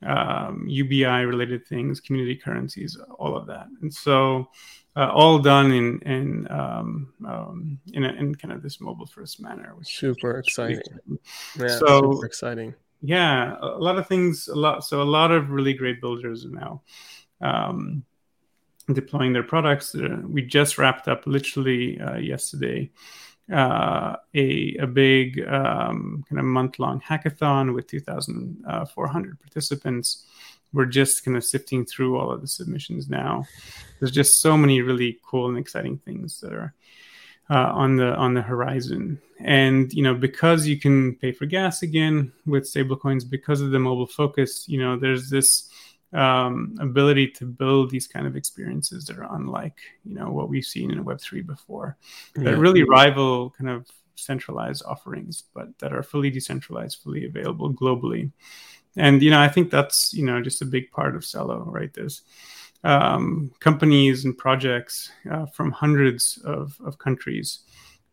um, 0.05 0.65
UBI 0.67 1.25
related 1.25 1.65
things, 1.67 1.99
community 1.99 2.35
currencies, 2.35 2.97
all 3.17 3.35
of 3.35 3.47
that. 3.47 3.67
And 3.81 3.93
so, 3.93 4.49
uh, 4.97 5.11
all 5.13 5.37
done 5.37 5.71
in 5.71 5.99
in 6.01 6.47
um, 6.51 7.13
um, 7.25 7.79
in, 7.93 8.03
a, 8.03 8.13
in, 8.13 8.33
kind 8.33 8.51
of 8.51 8.63
this 8.63 8.81
mobile 8.81 9.05
first 9.05 9.39
manner, 9.39 9.73
which 9.77 9.95
super 9.97 10.39
exciting. 10.39 10.81
Yeah, 11.59 11.67
so, 11.67 12.13
super 12.13 12.25
exciting. 12.25 12.73
Yeah, 13.01 13.57
a 13.61 13.77
lot 13.77 13.97
of 13.97 14.07
things. 14.07 14.47
A 14.47 14.55
lot. 14.55 14.83
So 14.83 15.01
a 15.01 15.03
lot 15.03 15.31
of 15.31 15.51
really 15.51 15.73
great 15.73 16.01
builders 16.01 16.45
are 16.45 16.49
now. 16.49 16.81
Um, 17.39 18.03
deploying 18.91 19.33
their 19.33 19.43
products. 19.43 19.93
Uh, 19.93 20.21
we 20.23 20.41
just 20.41 20.77
wrapped 20.77 21.07
up 21.07 21.27
literally 21.27 21.99
uh, 21.99 22.15
yesterday 22.15 22.89
uh, 23.51 24.15
a, 24.33 24.75
a 24.79 24.87
big 24.87 25.45
um, 25.47 26.23
kind 26.27 26.39
of 26.39 26.45
month 26.45 26.79
long 26.79 27.01
hackathon 27.01 27.73
with 27.73 27.87
2,400 27.87 29.39
participants. 29.39 30.25
We're 30.73 30.85
just 30.85 31.23
kind 31.23 31.37
of 31.37 31.43
sifting 31.43 31.85
through 31.85 32.17
all 32.17 32.31
of 32.31 32.41
the 32.41 32.47
submissions 32.47 33.09
now. 33.09 33.45
There's 33.99 34.11
just 34.11 34.41
so 34.41 34.57
many 34.57 34.81
really 34.81 35.19
cool 35.25 35.47
and 35.47 35.57
exciting 35.57 35.97
things 35.99 36.39
that 36.41 36.53
are 36.53 36.73
uh, 37.49 37.71
on 37.73 37.95
the 37.95 38.15
on 38.15 38.33
the 38.33 38.41
horizon. 38.41 39.21
And 39.39 39.91
you 39.93 40.03
know, 40.03 40.13
because 40.13 40.67
you 40.67 40.79
can 40.79 41.15
pay 41.15 41.31
for 41.31 41.45
gas 41.45 41.81
again 41.81 42.31
with 42.45 42.63
stablecoins, 42.63 43.29
because 43.29 43.61
of 43.61 43.71
the 43.71 43.79
mobile 43.79 44.07
focus, 44.07 44.67
you 44.67 44.79
know, 44.79 44.97
there's 44.97 45.29
this 45.29 45.69
um, 46.13 46.75
ability 46.79 47.27
to 47.31 47.45
build 47.45 47.89
these 47.89 48.07
kind 48.07 48.27
of 48.27 48.35
experiences 48.35 49.05
that 49.05 49.17
are 49.17 49.35
unlike 49.35 49.77
you 50.05 50.15
know 50.15 50.31
what 50.31 50.49
we've 50.49 50.65
seen 50.65 50.91
in 50.91 51.03
Web 51.03 51.21
three 51.21 51.41
before, 51.41 51.97
yeah. 52.37 52.43
that 52.45 52.57
really 52.57 52.83
rival 52.83 53.51
kind 53.51 53.69
of 53.69 53.87
centralized 54.15 54.83
offerings, 54.85 55.43
but 55.53 55.77
that 55.79 55.93
are 55.93 56.03
fully 56.03 56.29
decentralized, 56.29 57.01
fully 57.03 57.25
available 57.25 57.73
globally. 57.73 58.31
And 58.97 59.21
you 59.21 59.31
know, 59.31 59.39
I 59.39 59.47
think 59.47 59.71
that's 59.71 60.13
you 60.13 60.25
know 60.25 60.41
just 60.41 60.61
a 60.61 60.65
big 60.65 60.91
part 60.91 61.15
of 61.15 61.21
Celo, 61.21 61.65
right? 61.65 61.93
There's 61.93 62.23
um, 62.83 63.51
companies 63.59 64.25
and 64.25 64.37
projects 64.37 65.11
uh, 65.29 65.45
from 65.47 65.71
hundreds 65.71 66.39
of, 66.45 66.77
of 66.83 66.97
countries. 66.97 67.59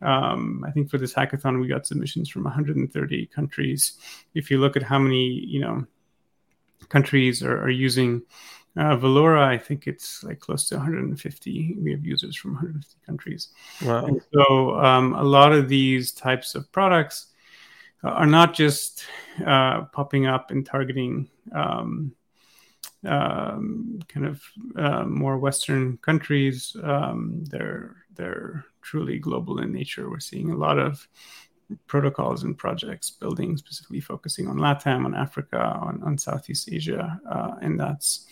Um, 0.03 0.64
I 0.66 0.70
think 0.70 0.91
for 0.91 0.99
this 0.99 1.14
hackathon, 1.14 1.61
we 1.61 1.68
got 1.68 1.87
submissions 1.87 2.28
from 2.28 2.45
130 2.45 3.26
countries. 3.26 3.99
If 4.35 4.51
you 4.51 4.59
look 4.59 4.76
at 4.76 4.82
how 4.82 4.99
many, 4.99 5.26
you 5.26 5.61
know, 5.61 5.87
countries 6.89 7.43
are, 7.43 7.59
are 7.59 7.70
using 7.70 8.22
uh, 8.76 8.97
Valora, 8.97 9.45
I 9.47 9.57
think 9.57 9.87
it's 9.87 10.24
like 10.24 10.41
close 10.41 10.68
to 10.68 10.76
150. 10.76 11.76
We 11.78 11.93
have 11.93 12.05
users 12.05 12.37
from 12.37 12.55
150 12.55 12.97
countries. 13.07 13.49
Wow. 13.82 14.07
And 14.07 14.20
so 14.32 14.74
um, 14.80 15.14
a 15.14 15.22
lot 15.22 15.53
of 15.53 15.68
these 15.68 16.12
types 16.12 16.55
of 16.55 16.70
products 16.72 17.26
are 18.11 18.27
not 18.27 18.55
just 18.55 19.05
uh, 19.47 19.83
popping 19.87 20.27
up 20.27 20.51
and 20.51 20.65
targeting 20.65 21.29
um, 21.53 22.13
um, 23.07 23.99
kind 24.09 24.27
of 24.27 24.43
uh, 24.77 25.05
more 25.05 25.39
Western 25.39 25.97
countries. 25.99 26.77
Um, 26.83 27.45
they're 27.49 27.97
they're 28.15 28.65
truly 28.83 29.19
global 29.19 29.61
in 29.61 29.73
nature. 29.73 30.09
We're 30.09 30.21
seeing 30.21 30.51
a 30.51 30.57
lot 30.57 30.79
of 30.79 31.07
protocols 31.87 32.43
and 32.45 32.57
projects 32.57 33.11
building 33.11 33.57
specifically 33.57 34.01
focusing 34.01 34.49
on 34.49 34.59
LATAM, 34.59 35.05
on 35.05 35.15
Africa, 35.15 35.59
on, 35.59 36.03
on 36.03 36.19
Southeast 36.19 36.69
Asia, 36.71 37.21
uh, 37.29 37.55
and 37.63 37.81
that's 37.81 38.27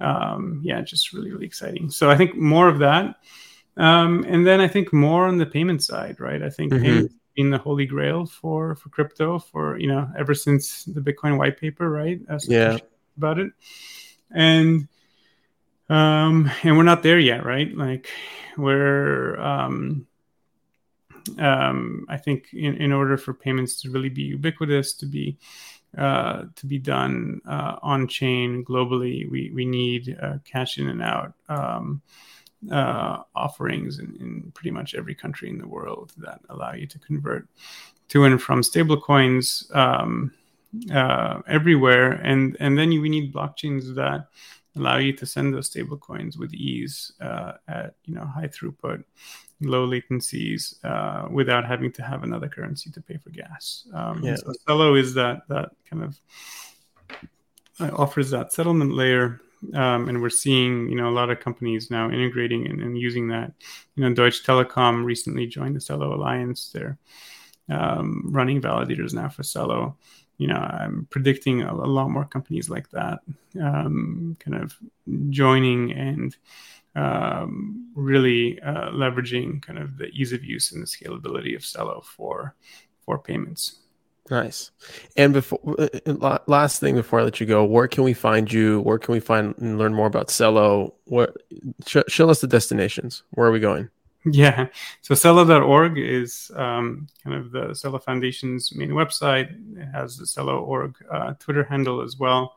um, 0.00 0.60
yeah, 0.64 0.80
just 0.80 1.12
really 1.12 1.30
really 1.30 1.46
exciting. 1.46 1.90
So 1.90 2.10
I 2.10 2.16
think 2.16 2.36
more 2.36 2.68
of 2.68 2.78
that, 2.80 3.16
um, 3.76 4.24
and 4.28 4.46
then 4.46 4.60
I 4.60 4.68
think 4.68 4.92
more 4.92 5.26
on 5.26 5.38
the 5.38 5.46
payment 5.46 5.82
side, 5.82 6.20
right? 6.20 6.42
I 6.42 6.50
think 6.50 6.72
mm-hmm. 6.72 6.84
payments 6.84 7.14
been 7.34 7.50
the 7.50 7.58
holy 7.58 7.86
grail 7.86 8.26
for 8.26 8.74
for 8.76 8.88
crypto 8.88 9.38
for 9.38 9.78
you 9.78 9.86
know 9.86 10.08
ever 10.18 10.34
since 10.34 10.84
the 10.84 11.00
Bitcoin 11.00 11.38
white 11.38 11.58
paper, 11.58 11.90
right? 11.90 12.20
yeah, 12.48 12.78
about 13.16 13.38
it, 13.38 13.52
and 14.30 14.88
um, 15.88 16.50
and 16.62 16.76
we're 16.76 16.82
not 16.82 17.02
there 17.02 17.18
yet, 17.18 17.44
right? 17.44 17.74
Like 17.76 18.08
we're 18.56 19.38
um, 19.40 20.06
um, 21.38 22.06
I 22.08 22.16
think 22.16 22.52
in, 22.52 22.76
in 22.76 22.92
order 22.92 23.16
for 23.16 23.34
payments 23.34 23.80
to 23.82 23.90
really 23.90 24.08
be 24.08 24.22
ubiquitous, 24.22 24.94
to 24.94 25.06
be 25.06 25.38
uh, 25.96 26.44
to 26.56 26.66
be 26.66 26.78
done 26.78 27.40
uh, 27.46 27.76
on 27.82 28.08
chain 28.08 28.64
globally, 28.64 29.30
we 29.30 29.50
we 29.54 29.64
need 29.64 30.16
uh, 30.20 30.38
cash 30.44 30.78
in 30.78 30.88
and 30.88 31.02
out 31.02 31.34
um, 31.48 32.00
uh, 32.70 33.22
offerings 33.34 33.98
in, 33.98 34.16
in, 34.20 34.52
pretty 34.54 34.70
much 34.70 34.94
every 34.94 35.14
country 35.14 35.48
in 35.48 35.58
the 35.58 35.66
world 35.66 36.12
that 36.18 36.40
allow 36.48 36.72
you 36.72 36.86
to 36.86 36.98
convert 36.98 37.48
to 38.08 38.24
and 38.24 38.40
from 38.40 38.62
stablecoins 38.62 39.74
um, 39.74 40.32
uh, 40.92 41.40
everywhere, 41.48 42.12
and 42.12 42.56
and 42.60 42.78
then 42.78 42.92
you, 42.92 43.00
we 43.00 43.08
need 43.08 43.32
blockchains 43.32 43.94
that 43.94 44.28
allow 44.76 44.96
you 44.96 45.12
to 45.12 45.26
send 45.26 45.52
those 45.52 45.68
stablecoins 45.68 46.38
with 46.38 46.54
ease 46.54 47.12
uh, 47.20 47.52
at 47.68 47.94
you 48.04 48.14
know 48.14 48.24
high 48.24 48.48
throughput 48.48 49.02
low 49.60 49.86
latencies 49.86 50.82
uh, 50.84 51.28
without 51.30 51.64
having 51.64 51.92
to 51.92 52.02
have 52.02 52.22
another 52.24 52.48
currency 52.48 52.90
to 52.90 53.00
pay 53.00 53.16
for 53.16 53.30
gas. 53.30 53.86
Um, 53.94 54.22
yeah. 54.22 54.36
So 54.36 54.52
Celo 54.66 54.98
is 54.98 55.14
that 55.14 55.42
that 55.48 55.70
kind 55.88 56.02
of 56.02 56.20
uh, 57.80 57.90
offers 57.96 58.30
that 58.30 58.52
settlement 58.52 58.92
layer, 58.92 59.40
um, 59.74 60.08
and 60.08 60.20
we're 60.20 60.30
seeing 60.30 60.88
you 60.88 60.96
know 60.96 61.08
a 61.08 61.10
lot 61.10 61.30
of 61.30 61.40
companies 61.40 61.90
now 61.90 62.10
integrating 62.10 62.66
and, 62.66 62.80
and, 62.80 62.98
using 62.98 63.28
that. 63.28 63.52
You 63.94 64.04
know, 64.04 64.14
Deutsche 64.14 64.44
Telekom 64.44 65.04
recently 65.04 65.46
joined 65.46 65.76
the 65.76 65.80
Celo 65.80 66.12
Alliance. 66.12 66.70
They're 66.72 66.98
um, 67.68 68.22
running 68.26 68.60
validators 68.60 69.14
now 69.14 69.28
for 69.28 69.42
Celo. 69.42 69.94
You 70.38 70.48
know, 70.48 70.56
I'm 70.56 71.06
predicting 71.10 71.62
a, 71.62 71.72
a 71.72 71.86
lot 71.86 72.10
more 72.10 72.24
companies 72.24 72.68
like 72.68 72.90
that, 72.90 73.20
um, 73.60 74.36
kind 74.40 74.62
of 74.62 74.76
joining 75.30 75.92
and 75.92 76.36
um, 76.94 77.90
really 77.94 78.60
uh, 78.60 78.90
leveraging 78.90 79.62
kind 79.62 79.78
of 79.78 79.96
the 79.96 80.08
ease 80.08 80.32
of 80.32 80.44
use 80.44 80.72
and 80.72 80.82
the 80.82 80.86
scalability 80.86 81.54
of 81.54 81.62
Celo 81.62 82.04
for 82.04 82.54
for 83.04 83.18
payments. 83.18 83.81
Nice. 84.30 84.70
And 85.16 85.32
before 85.32 85.60
uh, 85.78 86.38
last 86.46 86.80
thing 86.80 86.94
before 86.94 87.20
I 87.20 87.24
let 87.24 87.40
you 87.40 87.46
go, 87.46 87.64
where 87.64 87.88
can 87.88 88.04
we 88.04 88.14
find 88.14 88.52
you? 88.52 88.80
Where 88.80 88.98
can 88.98 89.12
we 89.12 89.20
find 89.20 89.54
and 89.58 89.78
learn 89.78 89.94
more 89.94 90.06
about 90.06 90.28
Celo? 90.28 90.92
What 91.04 91.36
sh- 91.86 92.08
show 92.08 92.30
us 92.30 92.40
the 92.40 92.46
destinations. 92.46 93.24
Where 93.30 93.48
are 93.48 93.52
we 93.52 93.60
going? 93.60 93.90
Yeah. 94.24 94.68
So 95.00 95.14
Celo.org 95.14 95.98
is 95.98 96.50
um, 96.54 97.08
kind 97.24 97.36
of 97.36 97.50
the 97.50 97.70
Celo 97.70 98.02
Foundation's 98.02 98.74
main 98.74 98.90
website. 98.90 99.50
It 99.76 99.86
has 99.86 100.16
the 100.16 100.24
Celo.org 100.24 100.94
uh, 101.10 101.34
Twitter 101.40 101.64
handle 101.64 102.00
as 102.00 102.16
well. 102.16 102.54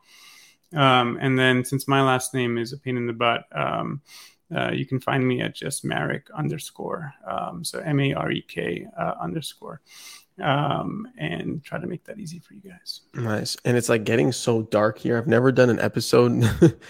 Um, 0.74 1.18
and 1.20 1.38
then 1.38 1.64
since 1.64 1.88
my 1.88 2.02
last 2.02 2.34
name 2.34 2.58
is 2.58 2.72
a 2.72 2.78
pain 2.78 2.96
in 2.96 3.06
the 3.06 3.12
butt, 3.12 3.44
um, 3.52 4.00
uh, 4.54 4.70
you 4.70 4.86
can 4.86 5.00
find 5.00 5.26
me 5.26 5.40
at 5.40 5.54
just 5.54 5.84
Marek 5.84 6.28
underscore. 6.30 7.12
Um, 7.26 7.64
so 7.64 7.80
M 7.80 7.98
A 7.98 8.14
R 8.14 8.30
E 8.30 8.42
K 8.42 8.86
uh, 8.96 9.14
underscore. 9.20 9.80
Um, 10.42 11.08
and 11.16 11.64
try 11.64 11.78
to 11.78 11.86
make 11.86 12.04
that 12.04 12.18
easy 12.18 12.38
for 12.40 12.52
you 12.52 12.60
guys. 12.60 13.00
Nice. 13.14 13.56
And 13.64 13.74
it's 13.74 13.88
like 13.88 14.04
getting 14.04 14.32
so 14.32 14.62
dark 14.64 14.98
here. 14.98 15.16
I've 15.16 15.26
never 15.26 15.50
done 15.50 15.70
an 15.70 15.80
episode 15.80 16.42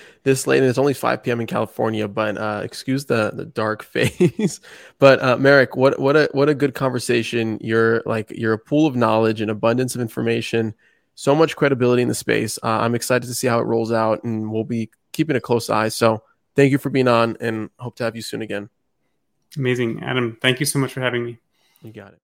this 0.25 0.49
late, 0.49 0.59
and 0.59 0.67
it's 0.67 0.79
only 0.79 0.95
5 0.95 1.23
p.m. 1.23 1.41
in 1.41 1.47
California. 1.47 2.09
But 2.09 2.39
uh, 2.39 2.63
excuse 2.65 3.05
the 3.05 3.31
the 3.33 3.45
dark 3.45 3.83
face. 3.85 4.61
but 4.99 5.23
uh, 5.23 5.37
Marek, 5.37 5.77
what 5.77 6.01
what 6.01 6.17
a 6.17 6.29
what 6.33 6.49
a 6.49 6.55
good 6.55 6.75
conversation. 6.75 7.59
You're 7.61 8.03
like 8.05 8.33
you're 8.33 8.55
a 8.55 8.59
pool 8.59 8.87
of 8.87 8.97
knowledge 8.97 9.41
and 9.41 9.51
abundance 9.51 9.95
of 9.95 10.01
information 10.01 10.75
so 11.17 11.35
much 11.35 11.57
credibility 11.57 12.03
in 12.03 12.09
the 12.09 12.15
space. 12.15 12.59
Uh, 12.63 12.69
I'm 12.69 12.95
excited 12.95 13.27
to 13.27 13.35
see 13.35 13.49
how 13.49 13.59
it 13.59 13.65
rolls 13.65 13.91
out, 13.91 14.23
and 14.23 14.53
we'll 14.53 14.65
be 14.65 14.91
keeping 15.13 15.35
a 15.35 15.41
close 15.41 15.69
eye. 15.69 15.89
So, 15.89 16.23
thank 16.55 16.71
you 16.71 16.79
for 16.79 16.91
being 16.91 17.09
on, 17.09 17.37
and 17.41 17.71
hope 17.79 17.97
to 17.97 18.05
have 18.05 18.15
you 18.15 18.23
soon 18.23 18.43
again. 18.43 18.69
Amazing, 19.57 20.03
Adam. 20.03 20.39
Thank 20.41 20.61
you 20.61 20.67
so 20.67 20.79
much 20.79 20.93
for 20.93 21.01
having 21.01 21.25
me. 21.25 21.39
You 21.83 21.93
got 21.93 22.13
it. 22.13 22.21